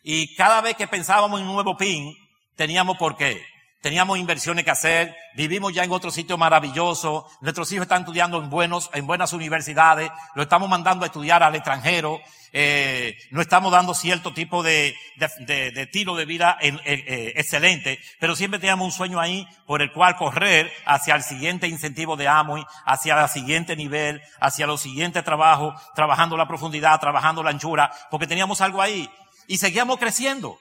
Y 0.05 0.37
cada 0.37 0.61
vez 0.61 0.77
que 0.77 0.87
pensábamos 0.87 1.41
en 1.41 1.49
un 1.49 1.55
nuevo 1.55 1.77
PIN, 1.77 2.15
teníamos 2.55 2.97
por 2.97 3.17
qué. 3.17 3.45
Teníamos 3.81 4.19
inversiones 4.19 4.65
que 4.65 4.71
hacer, 4.71 5.17
vivimos 5.37 5.73
ya 5.73 5.85
en 5.85 5.93
otro 5.93 6.11
sitio 6.11 6.37
maravilloso, 6.37 7.27
nuestros 7.41 7.71
hijos 7.73 7.83
están 7.83 8.03
estudiando 8.03 8.43
en 8.43 8.51
buenos, 8.51 8.91
en 8.93 9.07
buenas 9.07 9.33
universidades, 9.33 10.11
lo 10.35 10.43
estamos 10.43 10.69
mandando 10.69 11.05
a 11.05 11.07
estudiar 11.07 11.43
al 11.43 11.55
extranjero, 11.55 12.21
eh, 12.53 13.17
no 13.31 13.41
estamos 13.41 13.71
dando 13.71 13.95
cierto 13.95 14.33
tipo 14.33 14.63
de, 14.63 14.95
de, 15.17 15.71
de, 15.71 15.87
tiro 15.87 16.17
de 16.17 16.25
vida 16.25 16.57
en, 16.61 16.81
eh, 16.85 17.33
excelente, 17.37 17.99
pero 18.19 18.35
siempre 18.35 18.59
teníamos 18.59 18.87
un 18.87 18.93
sueño 18.93 19.21
ahí 19.21 19.47
por 19.67 19.83
el 19.83 19.93
cual 19.93 20.17
correr 20.17 20.73
hacia 20.87 21.15
el 21.15 21.23
siguiente 21.23 21.69
incentivo 21.69 22.17
de 22.17 22.27
Amway, 22.27 22.65
hacia 22.85 23.21
el 23.21 23.29
siguiente 23.29 23.77
nivel, 23.77 24.23
hacia 24.41 24.67
los 24.67 24.81
siguientes 24.81 25.23
trabajos, 25.25 25.75
trabajando 25.95 26.37
la 26.37 26.49
profundidad, 26.49 26.99
trabajando 27.01 27.43
la 27.43 27.51
anchura, 27.51 27.93
porque 28.11 28.27
teníamos 28.27 28.61
algo 28.61 28.81
ahí. 28.81 29.09
Y 29.47 29.59
seguíamos 29.59 29.99
creciendo. 29.99 30.59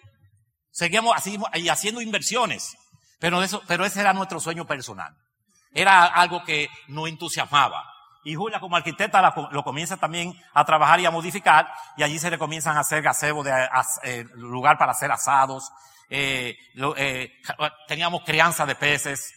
Seguíamos 0.72 1.16
así, 1.16 1.40
y 1.56 1.70
haciendo 1.70 2.02
inversiones. 2.02 2.78
Pero 3.20 3.42
eso, 3.42 3.62
pero 3.68 3.86
ese 3.86 4.02
era 4.02 4.14
nuestro 4.14 4.40
sueño 4.40 4.66
personal. 4.66 5.16
Era 5.74 6.06
algo 6.06 6.44
que 6.44 6.70
nos 6.88 7.08
entusiasmaba. 7.08 7.94
Y 8.24 8.36
Julia 8.36 8.60
como 8.60 8.76
arquitecta 8.76 9.34
lo 9.52 9.64
comienza 9.64 9.96
también 9.96 10.38
a 10.54 10.66
trabajar 10.66 11.00
y 11.00 11.06
a 11.06 11.12
modificar 11.12 11.72
y 11.96 12.04
allí 12.04 12.20
se 12.20 12.30
le 12.30 12.38
comienzan 12.38 12.76
a 12.76 12.82
hacer 12.82 13.02
gazebo 13.02 13.42
de 13.42 13.54
eh, 14.04 14.26
lugar 14.36 14.78
para 14.78 14.92
hacer 14.92 15.10
asados. 15.12 15.72
Eh, 16.10 16.58
eh, 16.98 17.32
teníamos 17.88 18.24
crianza 18.26 18.66
de 18.66 18.76
peces. 18.76 19.34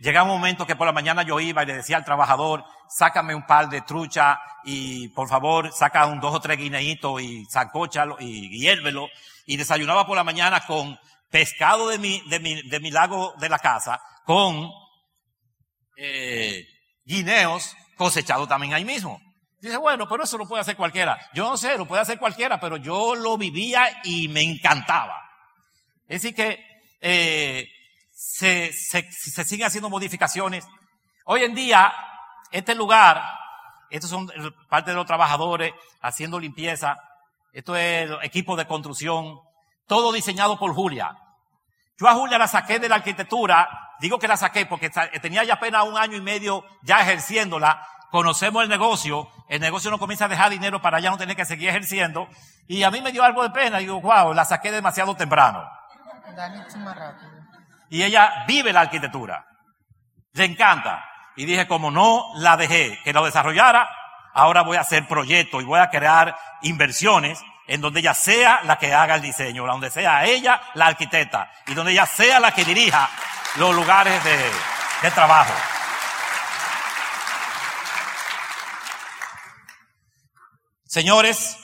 Llegaba 0.00 0.24
un 0.24 0.38
momento 0.38 0.66
que 0.66 0.74
por 0.74 0.86
la 0.86 0.92
mañana 0.92 1.22
yo 1.22 1.38
iba 1.38 1.62
y 1.62 1.66
le 1.66 1.74
decía 1.74 1.98
al 1.98 2.04
trabajador, 2.04 2.64
sácame 2.88 3.34
un 3.34 3.46
par 3.46 3.68
de 3.68 3.82
trucha 3.82 4.40
y 4.64 5.08
por 5.08 5.28
favor 5.28 5.70
saca 5.72 6.06
un 6.06 6.18
dos 6.18 6.34
o 6.34 6.40
tres 6.40 6.56
guineitos 6.56 7.20
y 7.20 7.44
sancóchalo 7.44 8.16
y 8.20 8.58
hiérvelo. 8.58 9.08
Y 9.44 9.58
desayunaba 9.58 10.06
por 10.06 10.16
la 10.16 10.24
mañana 10.24 10.64
con 10.66 10.98
pescado 11.32 11.88
de 11.88 11.98
mi, 11.98 12.20
de 12.28 12.38
mi, 12.38 12.62
de 12.68 12.78
mi 12.78 12.92
lago 12.92 13.34
de 13.40 13.48
la 13.48 13.58
casa, 13.58 14.00
con 14.24 14.70
eh, 15.96 16.64
guineos 17.04 17.74
cosechados 17.96 18.48
también 18.48 18.74
ahí 18.74 18.84
mismo. 18.84 19.20
Dice, 19.60 19.76
bueno, 19.76 20.08
pero 20.08 20.24
eso 20.24 20.36
lo 20.36 20.46
puede 20.46 20.60
hacer 20.60 20.76
cualquiera. 20.76 21.18
Yo 21.34 21.48
no 21.48 21.56
sé, 21.56 21.78
lo 21.78 21.86
puede 21.86 22.02
hacer 22.02 22.18
cualquiera, 22.18 22.60
pero 22.60 22.76
yo 22.76 23.14
lo 23.14 23.38
vivía 23.38 24.00
y 24.04 24.28
me 24.28 24.42
encantaba. 24.42 25.20
Es 26.06 26.22
decir 26.22 26.34
que 26.34 26.64
eh, 27.00 27.68
se, 28.12 28.72
se, 28.72 29.44
siguen 29.44 29.66
haciendo 29.66 29.88
modificaciones. 29.88 30.66
Hoy 31.24 31.44
en 31.44 31.54
día, 31.54 31.92
este 32.50 32.74
lugar, 32.74 33.22
estos 33.88 34.10
son 34.10 34.28
parte 34.68 34.90
de 34.90 34.96
los 34.96 35.06
trabajadores 35.06 35.72
haciendo 36.00 36.38
limpieza, 36.38 36.96
esto 37.52 37.76
es 37.76 38.10
equipo 38.22 38.56
de 38.56 38.66
construcción, 38.66 39.38
todo 39.92 40.10
diseñado 40.10 40.58
por 40.58 40.72
Julia. 40.72 41.14
Yo 41.98 42.08
a 42.08 42.14
Julia 42.14 42.38
la 42.38 42.48
saqué 42.48 42.78
de 42.78 42.88
la 42.88 42.94
arquitectura, 42.94 43.68
digo 44.00 44.18
que 44.18 44.26
la 44.26 44.38
saqué 44.38 44.64
porque 44.64 44.88
tenía 45.20 45.44
ya 45.44 45.52
apenas 45.52 45.84
un 45.84 45.98
año 45.98 46.16
y 46.16 46.22
medio 46.22 46.64
ya 46.80 47.02
ejerciéndola, 47.02 47.86
conocemos 48.10 48.62
el 48.62 48.70
negocio, 48.70 49.28
el 49.50 49.60
negocio 49.60 49.90
no 49.90 49.98
comienza 49.98 50.24
a 50.24 50.28
dejar 50.28 50.48
dinero 50.48 50.80
para 50.80 50.98
ya 50.98 51.10
no 51.10 51.18
tener 51.18 51.36
que 51.36 51.44
seguir 51.44 51.68
ejerciendo, 51.68 52.26
y 52.66 52.84
a 52.84 52.90
mí 52.90 53.02
me 53.02 53.12
dio 53.12 53.22
algo 53.22 53.42
de 53.42 53.50
pena, 53.50 53.82
y 53.82 53.84
digo, 53.84 54.00
wow, 54.00 54.32
la 54.32 54.46
saqué 54.46 54.72
demasiado 54.72 55.14
temprano. 55.14 55.62
Y 57.90 58.02
ella 58.02 58.44
vive 58.48 58.72
la 58.72 58.80
arquitectura, 58.80 59.44
le 60.32 60.46
encanta, 60.46 61.04
y 61.36 61.44
dije, 61.44 61.68
como 61.68 61.90
no 61.90 62.28
la 62.36 62.56
dejé 62.56 62.98
que 63.04 63.12
lo 63.12 63.26
desarrollara, 63.26 63.90
ahora 64.32 64.62
voy 64.62 64.78
a 64.78 64.80
hacer 64.80 65.06
proyectos 65.06 65.62
y 65.62 65.66
voy 65.66 65.80
a 65.80 65.90
crear 65.90 66.34
inversiones 66.62 67.44
en 67.66 67.80
donde 67.80 68.00
ella 68.00 68.14
sea 68.14 68.62
la 68.64 68.78
que 68.78 68.92
haga 68.92 69.14
el 69.16 69.22
diseño, 69.22 69.66
donde 69.66 69.90
sea 69.90 70.24
ella 70.24 70.60
la 70.74 70.86
arquitecta 70.86 71.50
y 71.66 71.74
donde 71.74 71.92
ella 71.92 72.06
sea 72.06 72.40
la 72.40 72.52
que 72.52 72.64
dirija 72.64 73.08
los 73.56 73.74
lugares 73.74 74.22
de, 74.24 75.10
trabajo. 75.10 75.52
Señores, 80.86 81.58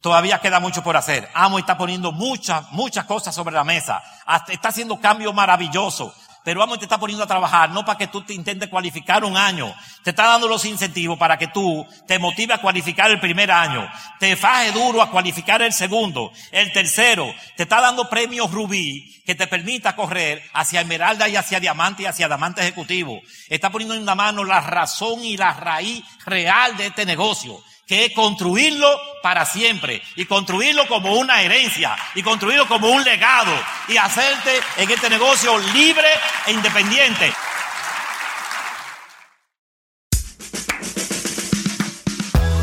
todavía 0.00 0.40
queda 0.40 0.58
mucho 0.60 0.82
por 0.82 0.96
hacer. 0.96 1.30
Amo 1.34 1.58
está 1.58 1.78
poniendo 1.78 2.10
muchas, 2.10 2.70
muchas 2.72 3.04
cosas 3.04 3.34
sobre 3.34 3.54
la 3.54 3.64
mesa. 3.64 4.02
está 4.48 4.68
haciendo 4.68 5.00
cambios 5.00 5.32
maravillosos 5.34 6.12
pero 6.46 6.60
vamos, 6.60 6.78
te 6.78 6.84
está 6.84 6.96
poniendo 6.96 7.24
a 7.24 7.26
trabajar, 7.26 7.70
no 7.70 7.84
para 7.84 7.98
que 7.98 8.06
tú 8.06 8.22
te 8.22 8.32
intentes 8.32 8.68
cualificar 8.68 9.24
un 9.24 9.36
año. 9.36 9.74
Te 10.04 10.10
está 10.10 10.26
dando 10.26 10.46
los 10.46 10.64
incentivos 10.64 11.18
para 11.18 11.36
que 11.36 11.48
tú 11.48 11.84
te 12.06 12.20
motive 12.20 12.54
a 12.54 12.60
cualificar 12.60 13.10
el 13.10 13.18
primer 13.18 13.50
año. 13.50 13.84
Te 14.20 14.36
faje 14.36 14.70
duro 14.70 15.02
a 15.02 15.10
cualificar 15.10 15.60
el 15.62 15.72
segundo, 15.72 16.30
el 16.52 16.72
tercero. 16.72 17.34
Te 17.56 17.64
está 17.64 17.80
dando 17.80 18.08
premios 18.08 18.52
Rubí 18.52 19.20
que 19.26 19.34
te 19.34 19.48
permita 19.48 19.96
correr 19.96 20.40
hacia 20.52 20.82
Esmeralda 20.82 21.28
y 21.28 21.34
hacia 21.34 21.58
Diamante 21.58 22.04
y 22.04 22.06
hacia 22.06 22.28
Diamante 22.28 22.60
Ejecutivo. 22.60 23.20
Está 23.48 23.70
poniendo 23.70 23.96
en 23.96 24.06
la 24.06 24.14
mano 24.14 24.44
la 24.44 24.60
razón 24.60 25.24
y 25.24 25.36
la 25.36 25.52
raíz 25.52 26.04
real 26.26 26.76
de 26.76 26.86
este 26.86 27.04
negocio 27.04 27.60
que 27.86 28.06
es 28.06 28.12
construirlo 28.12 28.88
para 29.22 29.46
siempre 29.46 30.02
y 30.16 30.24
construirlo 30.26 30.86
como 30.88 31.14
una 31.14 31.40
herencia 31.42 31.96
y 32.14 32.22
construirlo 32.22 32.66
como 32.66 32.88
un 32.88 33.04
legado 33.04 33.52
y 33.88 33.96
hacerte 33.96 34.60
en 34.76 34.90
este 34.90 35.08
negocio 35.08 35.56
libre 35.72 36.08
e 36.46 36.52
independiente. 36.52 37.32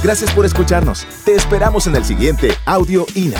Gracias 0.03 0.32
por 0.34 0.45
escucharnos. 0.45 1.07
Te 1.24 1.34
esperamos 1.34 1.88
en 1.88 1.95
el 1.95 2.03
siguiente 2.03 2.57
Audio 2.65 3.05
INA. 3.15 3.39